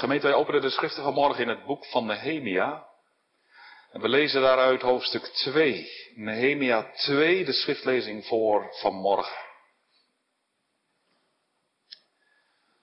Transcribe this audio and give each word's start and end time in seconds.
Gemeente, 0.00 0.26
wij 0.26 0.36
openen 0.36 0.60
de 0.60 0.70
schriften 0.70 1.02
van 1.02 1.14
morgen 1.14 1.42
in 1.42 1.48
het 1.48 1.64
boek 1.64 1.86
van 1.86 2.06
Nehemia. 2.06 2.86
En 3.92 4.00
we 4.00 4.08
lezen 4.08 4.40
daaruit 4.40 4.82
hoofdstuk 4.82 5.24
2. 5.24 5.90
Nehemia 6.14 6.92
2, 6.92 7.44
de 7.44 7.52
schriftlezing 7.52 8.26
voor 8.26 8.74
vanmorgen. 8.80 9.36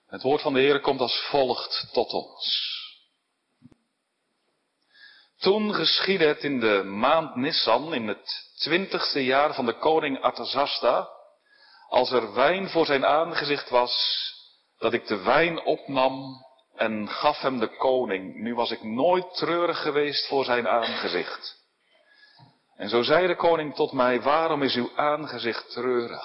Het 0.06 0.22
woord 0.22 0.42
van 0.42 0.52
de 0.52 0.60
Heer 0.60 0.80
komt 0.80 1.00
als 1.00 1.26
volgt 1.30 1.88
tot 1.92 2.12
ons. 2.12 2.76
Toen 5.38 5.74
geschiedde 5.74 6.26
het 6.26 6.44
in 6.44 6.60
de 6.60 6.82
maand 6.82 7.36
Nissan, 7.36 7.94
in 7.94 8.08
het 8.08 8.52
twintigste 8.58 9.24
jaar 9.24 9.54
van 9.54 9.66
de 9.66 9.78
koning 9.78 10.20
Artasasta, 10.20 11.08
als 11.88 12.10
er 12.10 12.34
wijn 12.34 12.68
voor 12.68 12.86
zijn 12.86 13.06
aangezicht 13.06 13.68
was, 13.68 13.94
dat 14.78 14.92
ik 14.92 15.06
de 15.06 15.22
wijn 15.22 15.64
opnam 15.64 16.46
en 16.78 17.08
gaf 17.08 17.40
hem 17.40 17.58
de 17.58 17.76
koning. 17.76 18.34
Nu 18.34 18.54
was 18.54 18.70
ik 18.70 18.82
nooit 18.82 19.34
treurig 19.34 19.82
geweest 19.82 20.26
voor 20.26 20.44
zijn 20.44 20.68
aangezicht. 20.68 21.66
En 22.76 22.88
zo 22.88 23.02
zei 23.02 23.26
de 23.26 23.36
koning 23.36 23.74
tot 23.74 23.92
mij, 23.92 24.20
waarom 24.22 24.62
is 24.62 24.74
uw 24.74 24.96
aangezicht 24.96 25.70
treurig? 25.70 26.24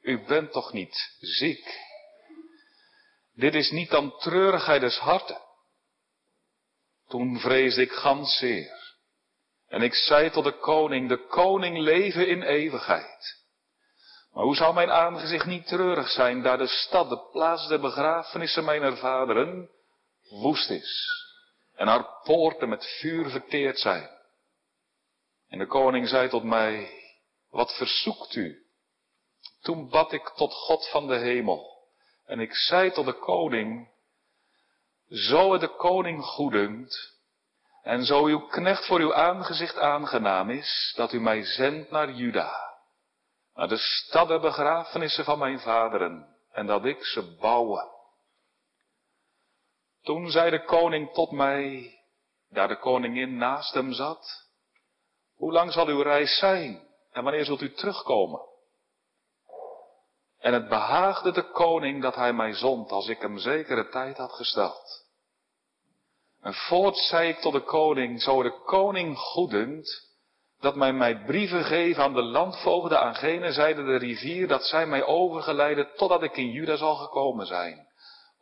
U 0.00 0.24
bent 0.24 0.52
toch 0.52 0.72
niet 0.72 1.16
ziek? 1.18 1.80
Dit 3.34 3.54
is 3.54 3.70
niet 3.70 3.90
dan 3.90 4.16
treurigheid 4.18 4.80
des 4.80 4.98
harten. 4.98 5.40
Toen 7.08 7.40
vreesde 7.40 7.82
ik 7.82 7.92
gans 7.92 8.38
zeer. 8.38 8.80
En 9.68 9.82
ik 9.82 9.94
zei 9.94 10.30
tot 10.30 10.44
de 10.44 10.58
koning, 10.58 11.08
de 11.08 11.26
koning 11.26 11.78
leven 11.78 12.28
in 12.28 12.42
eeuwigheid. 12.42 13.40
Maar 14.32 14.44
hoe 14.44 14.56
zou 14.56 14.74
mijn 14.74 14.90
aangezicht 14.90 15.46
niet 15.46 15.66
treurig 15.66 16.08
zijn, 16.08 16.42
daar 16.42 16.58
de 16.58 16.66
stad, 16.66 17.08
de 17.08 17.28
plaats 17.32 17.68
der 17.68 17.80
begrafenissen 17.80 18.64
mijner 18.64 18.96
vaderen, 18.96 19.70
woest 20.40 20.70
is. 20.70 21.10
En 21.74 21.86
haar 21.86 22.20
poorten 22.22 22.68
met 22.68 22.86
vuur 23.00 23.30
verteerd 23.30 23.78
zijn. 23.78 24.08
En 25.48 25.58
de 25.58 25.66
koning 25.66 26.08
zei 26.08 26.28
tot 26.28 26.42
mij, 26.42 26.90
wat 27.50 27.76
verzoekt 27.76 28.34
u? 28.34 28.62
Toen 29.60 29.88
bad 29.88 30.12
ik 30.12 30.28
tot 30.28 30.52
God 30.52 30.88
van 30.88 31.06
de 31.06 31.18
hemel. 31.18 31.70
En 32.26 32.40
ik 32.40 32.54
zei 32.54 32.90
tot 32.90 33.06
de 33.06 33.18
koning, 33.18 33.90
zo 35.08 35.52
het 35.52 35.60
de 35.60 35.76
koning 35.76 36.24
goedunkt, 36.24 37.20
en 37.82 38.04
zo 38.04 38.24
uw 38.24 38.46
knecht 38.46 38.86
voor 38.86 39.00
uw 39.00 39.14
aangezicht 39.14 39.78
aangenaam 39.78 40.50
is, 40.50 40.92
dat 40.96 41.12
u 41.12 41.20
mij 41.20 41.44
zendt 41.44 41.90
naar 41.90 42.10
Juda, 42.10 42.52
naar 43.54 43.68
de 43.68 43.76
stad 43.76 44.40
begrafenissen 44.40 45.24
van 45.24 45.38
mijn 45.38 45.60
vaderen, 45.60 46.36
en 46.52 46.66
dat 46.66 46.84
ik 46.84 47.04
ze 47.04 47.36
bouwen. 47.40 47.91
Toen 50.02 50.30
zei 50.30 50.50
de 50.50 50.64
koning 50.64 51.12
tot 51.12 51.30
mij, 51.30 51.94
daar 52.48 52.68
de 52.68 52.78
koningin 52.78 53.36
naast 53.36 53.74
hem 53.74 53.92
zat, 53.92 54.50
hoe 55.36 55.52
lang 55.52 55.72
zal 55.72 55.86
uw 55.86 56.02
reis 56.02 56.38
zijn 56.38 56.88
en 57.12 57.24
wanneer 57.24 57.44
zult 57.44 57.60
u 57.60 57.72
terugkomen? 57.72 58.40
En 60.38 60.52
het 60.52 60.68
behaagde 60.68 61.32
de 61.32 61.50
koning 61.50 62.02
dat 62.02 62.14
hij 62.14 62.32
mij 62.32 62.52
zond 62.54 62.90
als 62.90 63.08
ik 63.08 63.20
hem 63.20 63.38
zekere 63.38 63.88
tijd 63.88 64.16
had 64.16 64.32
gesteld. 64.32 65.06
En 66.40 66.54
voort 66.54 66.96
zei 66.96 67.28
ik 67.28 67.38
tot 67.38 67.52
de 67.52 67.60
koning, 67.60 68.22
zo 68.22 68.42
de 68.42 68.62
koning 68.64 69.18
goedend, 69.18 70.10
dat 70.60 70.74
mij 70.74 70.92
mij 70.92 71.24
brieven 71.24 71.64
geven 71.64 72.02
aan 72.02 72.14
de 72.14 72.22
landvoogden 72.22 73.00
aan 73.00 73.14
gene 73.14 73.52
zijde 73.52 73.84
de 73.84 73.96
rivier, 73.96 74.48
dat 74.48 74.62
zij 74.64 74.86
mij 74.86 75.04
overgeleiden 75.04 75.88
totdat 75.96 76.22
ik 76.22 76.36
in 76.36 76.50
Juda 76.50 76.76
zal 76.76 76.94
gekomen 76.94 77.46
zijn. 77.46 77.90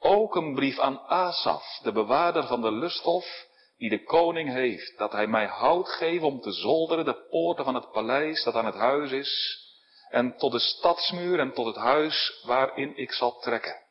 Ook 0.03 0.37
een 0.37 0.55
brief 0.55 0.79
aan 0.79 1.01
Asaf, 1.01 1.79
de 1.83 1.93
bewaarder 1.93 2.47
van 2.47 2.61
de 2.61 2.73
lusthof, 2.73 3.47
die 3.77 3.91
de 3.91 4.05
koning 4.05 4.53
heeft, 4.53 4.99
dat 4.99 5.13
hij 5.13 5.27
mij 5.27 5.47
hout 5.47 5.89
geeft 5.89 6.23
om 6.23 6.41
te 6.41 6.53
zolderen 6.53 7.05
de 7.05 7.27
poorten 7.31 7.65
van 7.65 7.75
het 7.75 7.91
paleis 7.91 8.45
dat 8.45 8.55
aan 8.55 8.67
het 8.67 8.75
huis 8.75 9.11
is, 9.11 9.65
en 10.11 10.37
tot 10.37 10.53
de 10.53 10.59
stadsmuur 10.59 11.39
en 11.39 11.53
tot 11.53 11.67
het 11.67 11.77
huis 11.77 12.43
waarin 12.47 12.97
ik 12.97 13.13
zal 13.13 13.39
trekken. 13.39 13.83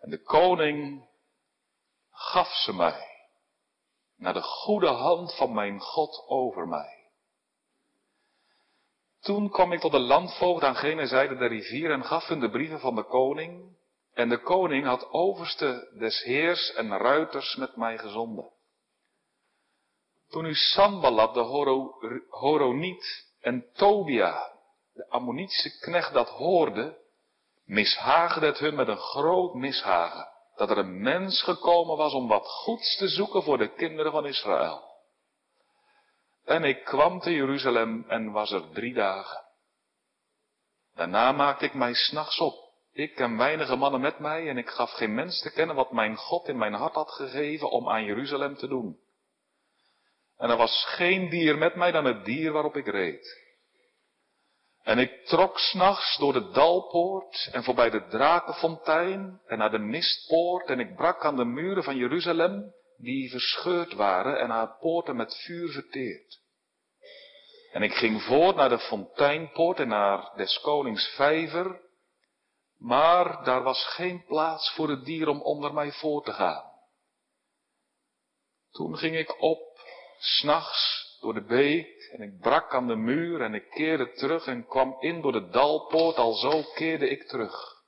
En 0.00 0.10
de 0.10 0.22
koning 0.22 1.08
gaf 2.10 2.48
ze 2.48 2.74
mij, 2.74 3.06
naar 4.16 4.34
de 4.34 4.42
goede 4.42 4.88
hand 4.88 5.36
van 5.36 5.54
mijn 5.54 5.80
God 5.80 6.24
over 6.26 6.68
mij. 6.68 7.02
Toen 9.20 9.50
kwam 9.50 9.72
ik 9.72 9.80
tot 9.80 9.92
de 9.92 9.98
landvoogd 9.98 10.62
aan 10.62 10.76
gene 10.76 11.06
zijde 11.06 11.36
der 11.36 11.48
rivier 11.48 11.90
en 11.90 12.04
gaf 12.04 12.26
hun 12.26 12.40
de 12.40 12.50
brieven 12.50 12.80
van 12.80 12.94
de 12.94 13.04
koning, 13.04 13.76
en 14.14 14.28
de 14.28 14.38
koning 14.38 14.84
had 14.84 15.10
overste 15.10 15.88
des 15.98 16.22
heers 16.22 16.72
en 16.72 16.98
ruiters 16.98 17.56
met 17.56 17.76
mij 17.76 17.98
gezonden. 17.98 18.52
Toen 20.28 20.44
u 20.44 20.54
Sanballat 20.54 21.34
de 21.34 21.40
Horo, 21.40 21.94
Horoniet 22.28 23.32
en 23.40 23.72
Tobia, 23.72 24.52
de 24.92 25.08
Ammonitische 25.08 25.78
knecht, 25.78 26.12
dat 26.12 26.28
hoorde, 26.28 26.98
mishaagde 27.64 28.46
het 28.46 28.58
hun 28.58 28.74
met 28.74 28.88
een 28.88 28.96
groot 28.96 29.54
mishagen, 29.54 30.28
dat 30.56 30.70
er 30.70 30.78
een 30.78 31.02
mens 31.02 31.42
gekomen 31.42 31.96
was 31.96 32.12
om 32.12 32.28
wat 32.28 32.46
goeds 32.46 32.96
te 32.96 33.08
zoeken 33.08 33.42
voor 33.42 33.58
de 33.58 33.74
kinderen 33.74 34.12
van 34.12 34.26
Israël. 34.26 34.92
En 36.44 36.64
ik 36.64 36.84
kwam 36.84 37.20
te 37.20 37.32
Jeruzalem 37.32 38.04
en 38.08 38.32
was 38.32 38.50
er 38.50 38.70
drie 38.72 38.94
dagen. 38.94 39.44
Daarna 40.94 41.32
maakte 41.32 41.64
ik 41.64 41.74
mij 41.74 41.94
s'nachts 41.94 42.40
op 42.40 42.63
ik 42.94 43.18
en 43.18 43.36
weinige 43.36 43.76
mannen 43.76 44.00
met 44.00 44.18
mij, 44.18 44.48
en 44.48 44.58
ik 44.58 44.68
gaf 44.68 44.90
geen 44.90 45.14
mens 45.14 45.40
te 45.40 45.50
kennen 45.50 45.76
wat 45.76 45.92
mijn 45.92 46.16
God 46.16 46.48
in 46.48 46.58
mijn 46.58 46.72
hart 46.72 46.94
had 46.94 47.10
gegeven 47.10 47.70
om 47.70 47.88
aan 47.88 48.04
Jeruzalem 48.04 48.56
te 48.56 48.68
doen. 48.68 48.98
En 50.36 50.50
er 50.50 50.56
was 50.56 50.84
geen 50.86 51.28
dier 51.28 51.58
met 51.58 51.74
mij 51.74 51.92
dan 51.92 52.04
het 52.04 52.24
dier 52.24 52.52
waarop 52.52 52.76
ik 52.76 52.86
reed. 52.86 53.42
En 54.82 54.98
ik 54.98 55.24
trok 55.24 55.58
s'nachts 55.58 56.18
door 56.18 56.32
de 56.32 56.50
dalpoort 56.50 57.48
en 57.52 57.64
voorbij 57.64 57.90
de 57.90 58.06
drakenfontein 58.06 59.40
en 59.46 59.58
naar 59.58 59.70
de 59.70 59.78
mistpoort 59.78 60.68
en 60.68 60.80
ik 60.80 60.96
brak 60.96 61.24
aan 61.24 61.36
de 61.36 61.44
muren 61.44 61.84
van 61.84 61.96
Jeruzalem, 61.96 62.72
die 62.96 63.30
verscheurd 63.30 63.92
waren 63.92 64.38
en 64.38 64.50
haar 64.50 64.76
poorten 64.80 65.16
met 65.16 65.36
vuur 65.36 65.68
verteerd. 65.68 66.42
En 67.72 67.82
ik 67.82 67.94
ging 67.94 68.22
voort 68.22 68.56
naar 68.56 68.68
de 68.68 68.78
fonteinpoort 68.78 69.80
en 69.80 69.88
naar 69.88 70.32
des 70.36 70.60
konings 70.60 71.06
vijver 71.06 71.80
maar 72.84 73.44
daar 73.44 73.62
was 73.62 73.84
geen 73.84 74.24
plaats 74.24 74.70
voor 74.74 74.88
het 74.88 75.04
dier 75.04 75.28
om 75.28 75.40
onder 75.40 75.74
mij 75.74 75.92
voor 75.92 76.24
te 76.24 76.32
gaan. 76.32 76.64
Toen 78.70 78.96
ging 78.96 79.16
ik 79.16 79.42
op, 79.42 79.80
s'nachts, 80.18 81.16
door 81.20 81.34
de 81.34 81.44
beek, 81.44 82.10
en 82.12 82.22
ik 82.22 82.38
brak 82.40 82.74
aan 82.74 82.86
de 82.86 82.96
muur, 82.96 83.40
en 83.40 83.54
ik 83.54 83.70
keerde 83.70 84.12
terug 84.12 84.46
en 84.46 84.66
kwam 84.66 84.96
in 85.00 85.20
door 85.20 85.32
de 85.32 85.48
dalpoort, 85.48 86.16
alzo 86.16 86.62
keerde 86.74 87.08
ik 87.08 87.22
terug. 87.28 87.82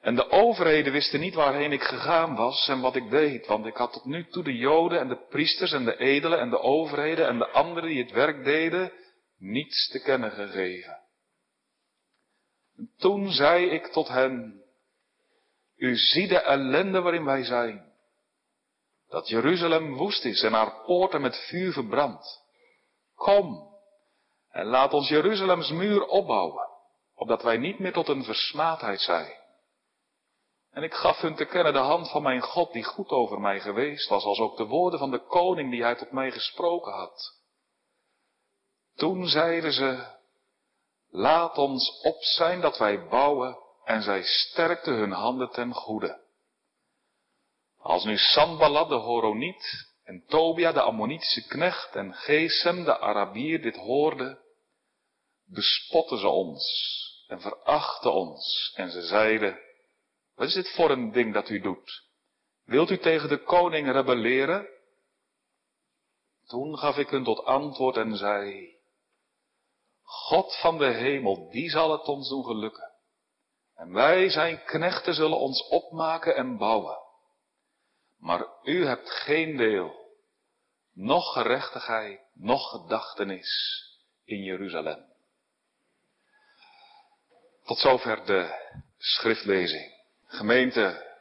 En 0.00 0.14
de 0.14 0.30
overheden 0.30 0.92
wisten 0.92 1.20
niet 1.20 1.34
waarheen 1.34 1.72
ik 1.72 1.82
gegaan 1.82 2.36
was 2.36 2.68
en 2.68 2.80
wat 2.80 2.96
ik 2.96 3.10
deed, 3.10 3.46
want 3.46 3.66
ik 3.66 3.76
had 3.76 3.92
tot 3.92 4.04
nu 4.04 4.28
toe 4.28 4.44
de 4.44 4.56
joden 4.56 5.00
en 5.00 5.08
de 5.08 5.26
priesters 5.28 5.72
en 5.72 5.84
de 5.84 5.96
edelen 5.96 6.40
en 6.40 6.50
de 6.50 6.60
overheden 6.60 7.26
en 7.26 7.38
de 7.38 7.48
anderen 7.48 7.88
die 7.88 8.02
het 8.02 8.12
werk 8.12 8.44
deden, 8.44 8.92
niets 9.38 9.88
te 9.88 10.02
kennen 10.02 10.30
gegeven. 10.30 11.03
Toen 12.96 13.30
zei 13.30 13.66
ik 13.66 13.86
tot 13.86 14.08
hen, 14.08 14.62
u 15.76 15.96
ziet 15.96 16.28
de 16.28 16.38
ellende 16.38 17.00
waarin 17.00 17.24
wij 17.24 17.44
zijn. 17.44 17.92
Dat 19.08 19.28
Jeruzalem 19.28 19.94
woest 19.94 20.24
is 20.24 20.42
en 20.42 20.52
haar 20.52 20.82
poorten 20.84 21.20
met 21.20 21.36
vuur 21.36 21.72
verbrandt. 21.72 22.42
Kom 23.14 23.72
en 24.50 24.66
laat 24.66 24.92
ons 24.92 25.08
Jeruzalems 25.08 25.70
muur 25.70 26.06
opbouwen, 26.06 26.68
opdat 27.14 27.42
wij 27.42 27.56
niet 27.56 27.78
meer 27.78 27.92
tot 27.92 28.08
een 28.08 28.24
versmaadheid 28.24 29.00
zijn. 29.00 29.32
En 30.70 30.82
ik 30.82 30.94
gaf 30.94 31.20
hun 31.20 31.34
te 31.34 31.44
kennen 31.44 31.72
de 31.72 31.78
hand 31.78 32.10
van 32.10 32.22
mijn 32.22 32.40
God 32.40 32.72
die 32.72 32.84
goed 32.84 33.08
over 33.08 33.40
mij 33.40 33.60
geweest 33.60 34.08
was, 34.08 34.24
als 34.24 34.38
ook 34.38 34.56
de 34.56 34.66
woorden 34.66 34.98
van 34.98 35.10
de 35.10 35.18
koning 35.18 35.70
die 35.70 35.82
hij 35.82 35.94
tot 35.94 36.10
mij 36.10 36.30
gesproken 36.30 36.92
had. 36.92 37.42
Toen 38.94 39.28
zeiden 39.28 39.72
ze, 39.72 40.06
Laat 41.16 41.58
ons 41.58 42.00
op 42.02 42.22
zijn 42.22 42.60
dat 42.60 42.78
wij 42.78 43.08
bouwen 43.08 43.58
en 43.84 44.02
zij 44.02 44.22
sterkte 44.22 44.90
hun 44.90 45.10
handen 45.10 45.50
ten 45.50 45.72
goede. 45.72 46.22
Als 47.78 48.04
nu 48.04 48.16
Sanballat 48.16 48.88
de 48.88 48.94
Horoniet 48.94 49.92
en 50.04 50.24
Tobia 50.26 50.72
de 50.72 50.80
Ammonitische 50.80 51.46
knecht 51.46 51.94
en 51.94 52.14
Gesem 52.14 52.84
de 52.84 52.98
Arabier 52.98 53.62
dit 53.62 53.76
hoorden, 53.76 54.38
bespotten 55.44 56.18
ze 56.18 56.28
ons 56.28 56.64
en 57.26 57.40
verachten 57.40 58.12
ons 58.12 58.72
en 58.76 58.90
ze 58.90 59.02
zeiden, 59.02 59.58
wat 60.34 60.48
is 60.48 60.54
dit 60.54 60.70
voor 60.74 60.90
een 60.90 61.12
ding 61.12 61.34
dat 61.34 61.48
u 61.48 61.60
doet? 61.60 62.02
Wilt 62.64 62.90
u 62.90 62.98
tegen 62.98 63.28
de 63.28 63.42
koning 63.42 63.92
rebelleren? 63.92 64.68
Toen 66.46 66.78
gaf 66.78 66.96
ik 66.96 67.08
hun 67.08 67.24
tot 67.24 67.44
antwoord 67.44 67.96
en 67.96 68.16
zei, 68.16 68.73
God 70.04 70.56
van 70.60 70.78
de 70.78 70.92
hemel, 70.92 71.50
die 71.50 71.70
zal 71.70 71.92
het 71.92 72.04
ons 72.06 72.28
doen 72.28 72.44
gelukken. 72.44 72.92
En 73.74 73.92
wij, 73.92 74.28
zijn 74.28 74.64
knechten, 74.64 75.14
zullen 75.14 75.38
ons 75.38 75.68
opmaken 75.68 76.36
en 76.36 76.56
bouwen. 76.56 77.02
maar 78.16 78.46
u 78.62 78.86
hebt 78.86 79.10
geen 79.10 79.56
deel, 79.56 79.94
noch 80.92 81.32
gerechtigheid, 81.32 82.20
noch 82.34 82.70
gedachtenis 82.70 83.82
in 84.24 84.42
Jeruzalem. 84.42 85.12
Tot 87.64 87.78
zover 87.78 88.26
de 88.26 88.72
schriftlezing. 88.98 89.92
Gemeente, 90.26 91.14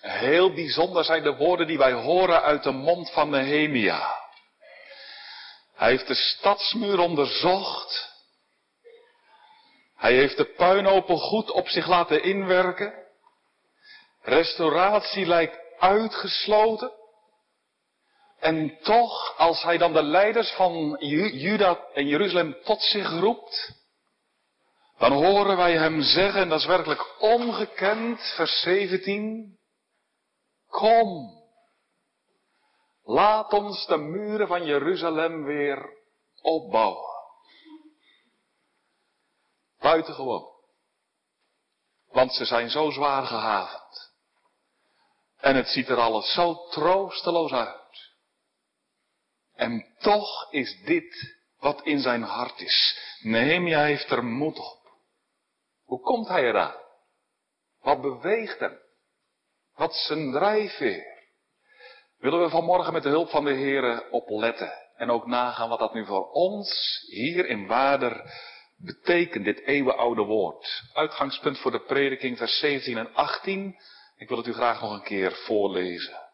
heel 0.00 0.54
bijzonder 0.54 1.04
zijn 1.04 1.22
de 1.22 1.36
woorden 1.36 1.66
die 1.66 1.78
wij 1.78 1.92
horen 1.92 2.42
uit 2.42 2.62
de 2.62 2.70
mond 2.72 3.12
van 3.12 3.30
Nehemia. 3.30 4.27
Hij 5.78 5.90
heeft 5.90 6.06
de 6.06 6.14
stadsmuur 6.14 6.98
onderzocht. 6.98 8.16
Hij 9.96 10.14
heeft 10.14 10.36
de 10.36 10.44
puinopen 10.44 11.18
goed 11.18 11.50
op 11.50 11.68
zich 11.68 11.86
laten 11.86 12.22
inwerken. 12.22 12.94
Restauratie 14.22 15.26
lijkt 15.26 15.58
uitgesloten. 15.78 16.92
En 18.38 18.78
toch, 18.82 19.36
als 19.36 19.62
hij 19.62 19.78
dan 19.78 19.92
de 19.92 20.02
leiders 20.02 20.50
van 20.50 20.96
Juda 21.32 21.84
en 21.94 22.06
Jeruzalem 22.06 22.56
tot 22.64 22.82
zich 22.82 23.10
roept, 23.10 23.72
dan 24.98 25.12
horen 25.12 25.56
wij 25.56 25.72
hem 25.72 26.02
zeggen, 26.02 26.40
en 26.40 26.48
dat 26.48 26.60
is 26.60 26.66
werkelijk 26.66 27.22
ongekend, 27.22 28.20
vers 28.36 28.60
17, 28.60 29.58
kom, 30.68 31.37
laat 33.08 33.52
ons 33.52 33.86
de 33.86 33.96
muren 33.96 34.46
van 34.46 34.64
Jeruzalem 34.64 35.44
weer 35.44 35.96
opbouwen. 36.40 37.10
Buitengewoon. 39.78 40.46
Want 42.06 42.32
ze 42.32 42.44
zijn 42.44 42.70
zo 42.70 42.90
zwaar 42.90 43.26
gehavend. 43.26 44.12
En 45.36 45.56
het 45.56 45.68
ziet 45.68 45.88
er 45.88 45.98
alles 45.98 46.32
zo 46.32 46.68
troosteloos 46.68 47.52
uit. 47.52 48.12
En 49.54 49.94
toch 49.98 50.52
is 50.52 50.82
dit 50.84 51.36
wat 51.58 51.82
in 51.82 52.00
zijn 52.00 52.22
hart 52.22 52.60
is. 52.60 52.98
Nehemia 53.22 53.82
heeft 53.82 54.10
er 54.10 54.24
moed 54.24 54.58
op. 54.58 54.98
Hoe 55.84 56.00
komt 56.00 56.28
hij 56.28 56.42
eraan? 56.42 56.80
Wat 57.80 58.00
beweegt 58.00 58.58
hem? 58.58 58.78
Wat 59.74 59.94
zijn 59.94 60.32
drijfveer? 60.32 61.17
Willen 62.18 62.40
we 62.40 62.48
vanmorgen 62.48 62.92
met 62.92 63.02
de 63.02 63.08
hulp 63.08 63.28
van 63.28 63.44
de 63.44 63.52
Heer 63.52 64.10
opletten 64.10 64.72
en 64.96 65.10
ook 65.10 65.26
nagaan 65.26 65.68
wat 65.68 65.78
dat 65.78 65.94
nu 65.94 66.06
voor 66.06 66.30
ons 66.30 67.00
hier 67.10 67.46
in 67.46 67.66
Waarder 67.66 68.32
betekent, 68.76 69.44
dit 69.44 69.60
eeuwenoude 69.60 70.22
woord. 70.22 70.82
Uitgangspunt 70.92 71.58
voor 71.58 71.70
de 71.70 71.84
prediking, 71.84 72.38
vers 72.38 72.58
17 72.58 72.98
en 72.98 73.14
18. 73.14 73.76
Ik 74.16 74.28
wil 74.28 74.36
het 74.36 74.46
u 74.46 74.52
graag 74.52 74.80
nog 74.80 74.92
een 74.92 75.02
keer 75.02 75.32
voorlezen. 75.32 76.26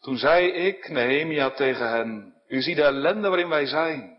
Toen 0.00 0.16
zei 0.16 0.50
ik, 0.50 0.88
Nehemia, 0.88 1.50
tegen 1.50 1.88
hen, 1.88 2.34
u 2.46 2.62
ziet 2.62 2.76
de 2.76 2.82
ellende 2.82 3.28
waarin 3.28 3.48
wij 3.48 3.66
zijn. 3.66 4.18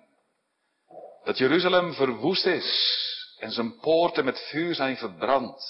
Dat 1.23 1.37
Jeruzalem 1.37 1.93
verwoest 1.93 2.45
is 2.45 2.97
en 3.39 3.51
zijn 3.51 3.79
poorten 3.79 4.25
met 4.25 4.47
vuur 4.49 4.75
zijn 4.75 4.97
verbrand. 4.97 5.63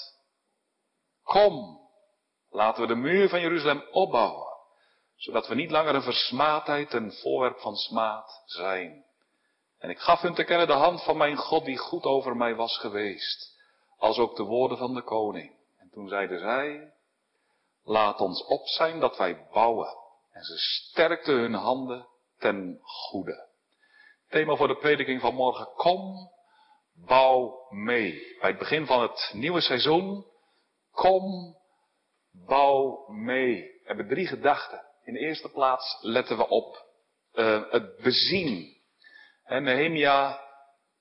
Kom, 1.22 1.83
laten 2.54 2.82
we 2.82 2.88
de 2.88 2.94
muur 2.94 3.28
van 3.28 3.40
Jeruzalem 3.40 3.84
opbouwen, 3.90 4.46
zodat 5.16 5.48
we 5.48 5.54
niet 5.54 5.70
langer 5.70 5.94
een 5.94 6.02
versmaadheid, 6.02 6.92
een 6.92 7.12
voorwerp 7.12 7.60
van 7.60 7.76
smaad 7.76 8.42
zijn. 8.46 9.04
En 9.78 9.90
ik 9.90 9.98
gaf 9.98 10.20
hun 10.20 10.34
te 10.34 10.44
kennen 10.44 10.66
de 10.66 10.72
hand 10.72 11.02
van 11.02 11.16
mijn 11.16 11.36
God 11.36 11.64
die 11.64 11.76
goed 11.76 12.04
over 12.04 12.36
mij 12.36 12.54
was 12.54 12.78
geweest, 12.78 13.58
als 13.98 14.18
ook 14.18 14.36
de 14.36 14.42
woorden 14.42 14.78
van 14.78 14.94
de 14.94 15.02
koning. 15.02 15.56
En 15.78 15.90
toen 15.92 16.08
zeiden 16.08 16.38
zij, 16.38 16.92
laat 17.84 18.20
ons 18.20 18.44
op 18.44 18.66
zijn 18.66 19.00
dat 19.00 19.16
wij 19.16 19.46
bouwen. 19.52 19.96
En 20.32 20.44
ze 20.44 20.58
sterkten 20.58 21.34
hun 21.34 21.54
handen 21.54 22.06
ten 22.38 22.78
goede. 22.82 23.46
Thema 24.28 24.56
voor 24.56 24.68
de 24.68 24.76
prediking 24.76 25.20
van 25.20 25.34
morgen, 25.34 25.68
kom, 25.76 26.30
bouw 26.94 27.66
mee. 27.70 28.36
Bij 28.40 28.50
het 28.50 28.58
begin 28.58 28.86
van 28.86 29.02
het 29.02 29.30
nieuwe 29.32 29.60
seizoen, 29.60 30.26
kom, 30.92 31.56
bouw 32.46 33.08
mee. 33.08 33.54
We 33.54 33.82
hebben 33.84 34.08
drie 34.08 34.26
gedachten. 34.26 34.82
In 35.04 35.12
de 35.12 35.18
eerste 35.18 35.48
plaats 35.48 35.98
letten 36.00 36.36
we 36.36 36.48
op 36.48 36.86
uh, 37.34 37.62
het 37.70 37.96
bezien. 37.96 38.76
En 39.44 39.62
Nehemia 39.62 40.40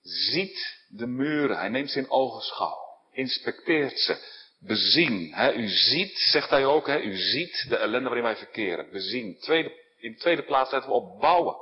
ziet 0.02 0.86
de 0.88 1.08
muren. 1.08 1.58
Hij 1.58 1.70
neemt 1.70 1.90
ze 1.90 2.00
in 2.00 2.10
ogenschouw. 2.10 2.78
Inspecteert 3.12 4.00
ze. 4.00 4.42
Bezien. 4.60 5.34
Hè. 5.34 5.54
U 5.54 5.68
ziet, 5.68 6.18
zegt 6.18 6.50
hij 6.50 6.66
ook, 6.66 6.88
hè, 6.88 7.00
u 7.00 7.16
ziet 7.16 7.66
de 7.70 7.78
ellende 7.78 8.06
waarin 8.06 8.24
wij 8.24 8.36
verkeren. 8.36 8.92
Bezien. 8.92 9.40
Tweede, 9.40 9.72
in 10.00 10.12
de 10.12 10.18
tweede 10.18 10.44
plaats 10.44 10.72
letten 10.72 10.90
we 10.90 10.96
op 10.96 11.20
bouwen. 11.20 11.56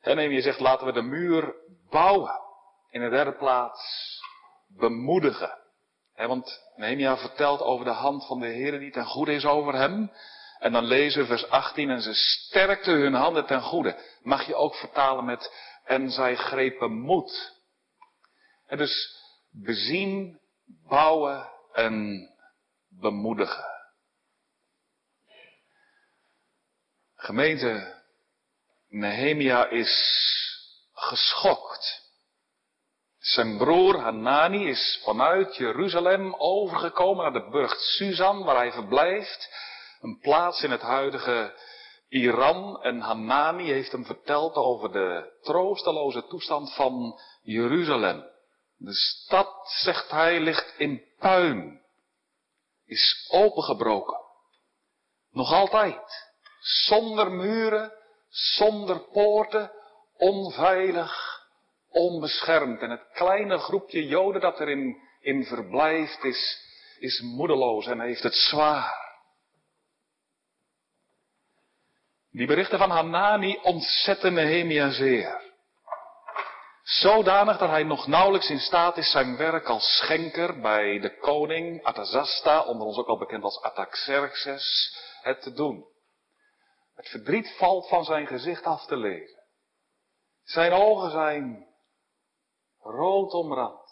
En 0.00 0.16
Nehemia 0.16 0.40
zegt, 0.40 0.60
laten 0.60 0.86
we 0.86 0.92
de 0.92 1.02
muur 1.02 1.54
bouwen. 1.90 2.40
In 2.90 3.00
de 3.00 3.08
derde 3.08 3.32
plaats 3.32 4.20
bemoedigen. 4.66 5.58
Want 6.16 6.62
Nehemia 6.76 7.16
vertelt 7.16 7.60
over 7.60 7.84
de 7.84 7.90
hand 7.90 8.26
van 8.26 8.40
de 8.40 8.46
Heer 8.46 8.78
die 8.78 8.90
ten 8.90 9.06
goede 9.06 9.32
is 9.32 9.44
over 9.44 9.74
hem. 9.74 10.12
En 10.58 10.72
dan 10.72 10.84
lezen 10.84 11.26
vers 11.26 11.48
18 11.48 11.90
en 11.90 12.00
ze 12.00 12.14
sterkten 12.14 12.94
hun 12.94 13.14
handen 13.14 13.46
ten 13.46 13.62
goede. 13.62 13.96
Mag 14.22 14.46
je 14.46 14.54
ook 14.54 14.74
vertalen 14.74 15.24
met 15.24 15.52
en 15.84 16.10
zij 16.10 16.36
grepen 16.36 16.92
moed. 16.92 17.54
En 18.66 18.78
dus 18.78 19.16
bezien, 19.50 20.40
bouwen 20.88 21.48
en 21.72 22.28
bemoedigen. 22.88 23.64
Gemeente, 27.16 27.94
Nehemia 28.88 29.66
is 29.66 30.14
geschokt. 30.92 32.05
Zijn 33.26 33.58
broer 33.58 34.00
Hanani 34.00 34.68
is 34.68 35.00
vanuit 35.04 35.56
Jeruzalem 35.56 36.34
overgekomen 36.34 37.22
naar 37.22 37.42
de 37.42 37.50
burcht 37.50 37.80
Susan, 37.80 38.44
waar 38.44 38.56
hij 38.56 38.72
verblijft. 38.72 39.48
Een 40.00 40.18
plaats 40.20 40.62
in 40.62 40.70
het 40.70 40.80
huidige 40.80 41.54
Iran. 42.08 42.82
En 42.82 43.00
Hanani 43.00 43.72
heeft 43.72 43.92
hem 43.92 44.04
verteld 44.04 44.54
over 44.54 44.92
de 44.92 45.38
troosteloze 45.42 46.26
toestand 46.26 46.74
van 46.74 47.20
Jeruzalem. 47.42 48.24
De 48.76 48.94
stad, 48.94 49.70
zegt 49.82 50.10
hij, 50.10 50.40
ligt 50.40 50.74
in 50.78 51.02
puin. 51.18 51.80
Is 52.84 53.28
opengebroken. 53.30 54.20
Nog 55.30 55.52
altijd. 55.52 56.28
Zonder 56.60 57.32
muren, 57.32 57.92
zonder 58.28 59.00
poorten, 59.00 59.72
onveilig 60.16 61.35
onbeschermd. 61.96 62.80
En 62.80 62.90
het 62.90 63.08
kleine 63.12 63.58
groepje 63.58 64.06
Joden 64.06 64.40
dat 64.40 64.60
erin 64.60 64.96
in 65.20 65.44
verblijft 65.44 66.24
is, 66.24 66.58
is 66.98 67.20
moedeloos 67.20 67.86
en 67.86 68.00
heeft 68.00 68.22
het 68.22 68.34
zwaar. 68.34 69.04
Die 72.30 72.46
berichten 72.46 72.78
van 72.78 72.90
Hanani 72.90 73.58
ontzetten 73.62 74.34
Nehemia 74.34 74.90
zeer. 74.90 75.44
Zodanig 76.82 77.58
dat 77.58 77.68
hij 77.68 77.82
nog 77.82 78.06
nauwelijks 78.06 78.50
in 78.50 78.58
staat 78.58 78.96
is 78.96 79.10
zijn 79.10 79.36
werk 79.36 79.66
als 79.66 79.96
schenker 79.96 80.60
bij 80.60 80.98
de 80.98 81.18
koning 81.18 81.84
Atazasta, 81.84 82.62
onder 82.62 82.86
ons 82.86 82.96
ook 82.96 83.06
al 83.06 83.18
bekend 83.18 83.42
als 83.42 83.62
Ataxerxes, 83.62 84.96
het 85.22 85.42
te 85.42 85.52
doen. 85.52 85.84
Het 86.94 87.08
verdriet 87.08 87.54
valt 87.56 87.88
van 87.88 88.04
zijn 88.04 88.26
gezicht 88.26 88.64
af 88.64 88.86
te 88.86 88.96
lezen. 88.96 89.42
Zijn 90.44 90.72
ogen 90.72 91.10
zijn 91.10 91.65
rood 92.90 93.32
omrand. 93.32 93.84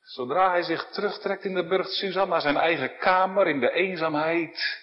Zodra 0.00 0.50
hij 0.50 0.62
zich 0.62 0.88
terugtrekt 0.90 1.44
in 1.44 1.54
de 1.54 1.66
burcht 1.66 2.14
naar 2.14 2.40
zijn 2.40 2.56
eigen 2.56 2.98
kamer 2.98 3.48
in 3.48 3.60
de 3.60 3.70
eenzaamheid, 3.70 4.80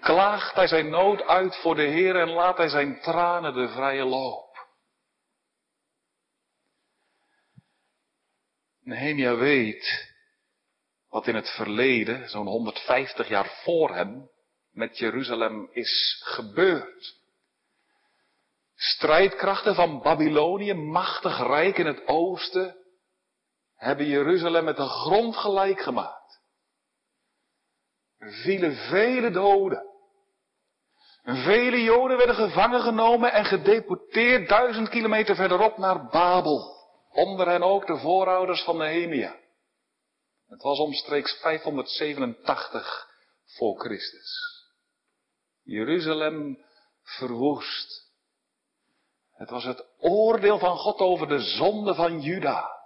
klaagt 0.00 0.54
hij 0.54 0.66
zijn 0.66 0.88
nood 0.88 1.22
uit 1.22 1.56
voor 1.56 1.74
de 1.74 1.82
Heer 1.82 2.16
en 2.16 2.28
laat 2.28 2.56
hij 2.56 2.68
zijn 2.68 3.00
tranen 3.00 3.54
de 3.54 3.68
vrije 3.68 4.04
loop. 4.04 4.68
Nehemia 8.80 9.36
weet 9.36 10.08
wat 11.08 11.26
in 11.26 11.34
het 11.34 11.48
verleden, 11.48 12.28
zo'n 12.28 12.46
150 12.46 13.28
jaar 13.28 13.60
voor 13.64 13.94
hem, 13.94 14.30
met 14.70 14.98
Jeruzalem 14.98 15.68
is 15.72 16.22
gebeurd. 16.24 17.19
Strijdkrachten 18.82 19.74
van 19.74 20.02
Babylonië, 20.02 20.74
machtig 20.74 21.38
rijk 21.38 21.78
in 21.78 21.86
het 21.86 22.06
oosten, 22.06 22.76
hebben 23.76 24.06
Jeruzalem 24.06 24.64
met 24.64 24.76
de 24.76 24.88
grond 24.88 25.36
gelijk 25.36 25.80
gemaakt. 25.80 26.40
Er 28.18 28.32
vielen 28.32 28.76
vele 28.76 29.30
doden. 29.30 29.82
Vele 31.22 31.82
Joden 31.82 32.16
werden 32.16 32.34
gevangen 32.34 32.80
genomen 32.80 33.32
en 33.32 33.44
gedeporteerd 33.44 34.48
duizend 34.48 34.88
kilometer 34.88 35.34
verderop 35.34 35.78
naar 35.78 36.06
Babel. 36.06 36.76
Onder 37.10 37.48
hen 37.48 37.62
ook 37.62 37.86
de 37.86 37.98
voorouders 37.98 38.62
van 38.62 38.76
Nehemia. 38.76 39.36
Het 40.48 40.62
was 40.62 40.78
omstreeks 40.78 41.40
587 41.40 43.08
voor 43.44 43.80
Christus. 43.80 44.38
Jeruzalem 45.62 46.64
verwoest. 47.02 48.09
Het 49.40 49.50
was 49.50 49.64
het 49.64 49.86
oordeel 49.98 50.58
van 50.58 50.76
God 50.76 50.98
over 50.98 51.28
de 51.28 51.38
zonde 51.38 51.94
van 51.94 52.20
Juda. 52.20 52.78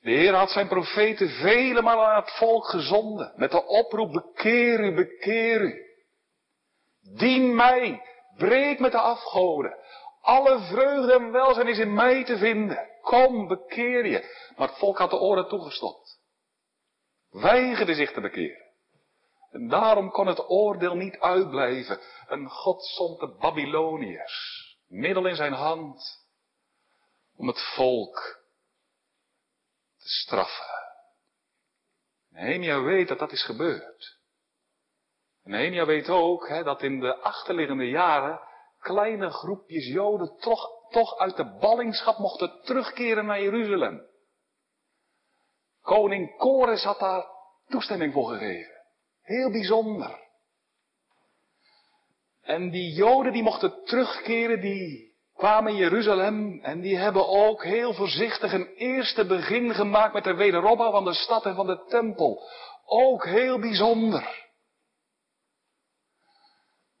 De 0.00 0.10
Heer 0.10 0.34
had 0.34 0.50
zijn 0.50 0.68
profeten 0.68 1.28
vele 1.28 1.82
malen 1.82 2.06
aan 2.06 2.22
het 2.22 2.36
volk 2.36 2.66
gezonden. 2.66 3.32
Met 3.36 3.50
de 3.50 3.66
oproep, 3.66 4.12
bekeer 4.12 4.80
u, 4.80 4.94
bekeer 4.94 5.60
u. 5.60 5.74
Dien 7.16 7.54
mij, 7.54 8.02
breek 8.36 8.78
met 8.78 8.92
de 8.92 8.98
afgoden. 8.98 9.76
Alle 10.20 10.58
vreugde 10.58 11.12
en 11.12 11.32
welzijn 11.32 11.68
is 11.68 11.78
in 11.78 11.94
mij 11.94 12.24
te 12.24 12.38
vinden. 12.38 12.88
Kom, 13.00 13.48
bekeer 13.48 14.06
je. 14.06 14.52
Maar 14.56 14.68
het 14.68 14.78
volk 14.78 14.98
had 14.98 15.10
de 15.10 15.20
oren 15.20 15.48
toegestopt. 15.48 16.18
Weigerde 17.30 17.94
zich 17.94 18.12
te 18.12 18.20
bekeren. 18.20 18.64
En 19.50 19.68
daarom 19.68 20.10
kon 20.10 20.26
het 20.26 20.48
oordeel 20.48 20.94
niet 20.94 21.18
uitblijven. 21.18 22.00
Een 22.26 22.48
God 22.48 22.84
zond 22.84 23.20
de 23.20 23.36
Babyloniërs. 23.38 24.63
Middel 24.86 25.26
in 25.26 25.36
zijn 25.36 25.52
hand. 25.52 26.26
Om 27.36 27.46
het 27.46 27.74
volk 27.74 28.42
te 29.98 30.08
straffen. 30.08 30.74
Nehemia 32.28 32.80
weet 32.82 33.08
dat 33.08 33.18
dat 33.18 33.32
is 33.32 33.44
gebeurd. 33.44 34.18
Nehemia 35.42 35.86
weet 35.86 36.08
ook 36.08 36.48
hè, 36.48 36.62
dat 36.62 36.82
in 36.82 37.00
de 37.00 37.16
achterliggende 37.16 37.88
jaren 37.88 38.40
kleine 38.78 39.30
groepjes 39.30 39.86
Joden 39.86 40.36
toch, 40.38 40.90
toch 40.90 41.18
uit 41.18 41.36
de 41.36 41.56
ballingschap 41.58 42.18
mochten 42.18 42.60
terugkeren 42.62 43.26
naar 43.26 43.42
Jeruzalem. 43.42 44.06
Koning 45.80 46.36
Kores 46.36 46.82
had 46.82 46.98
daar 46.98 47.26
toestemming 47.66 48.12
voor 48.12 48.28
gegeven. 48.28 48.74
Heel 49.20 49.50
bijzonder. 49.50 50.22
En 52.44 52.70
die 52.70 52.92
Joden 52.92 53.32
die 53.32 53.42
mochten 53.42 53.84
terugkeren, 53.84 54.60
die 54.60 55.12
kwamen 55.34 55.72
in 55.72 55.78
Jeruzalem 55.78 56.60
en 56.62 56.80
die 56.80 56.96
hebben 56.96 57.28
ook 57.28 57.64
heel 57.64 57.94
voorzichtig 57.94 58.52
een 58.52 58.74
eerste 58.76 59.26
begin 59.26 59.74
gemaakt 59.74 60.14
met 60.14 60.24
de 60.24 60.34
wederopbouw 60.34 60.90
van 60.90 61.04
de 61.04 61.14
stad 61.14 61.44
en 61.44 61.54
van 61.54 61.66
de 61.66 61.84
tempel. 61.88 62.42
Ook 62.84 63.24
heel 63.24 63.58
bijzonder. 63.58 64.42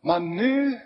Maar 0.00 0.20
nu, 0.20 0.80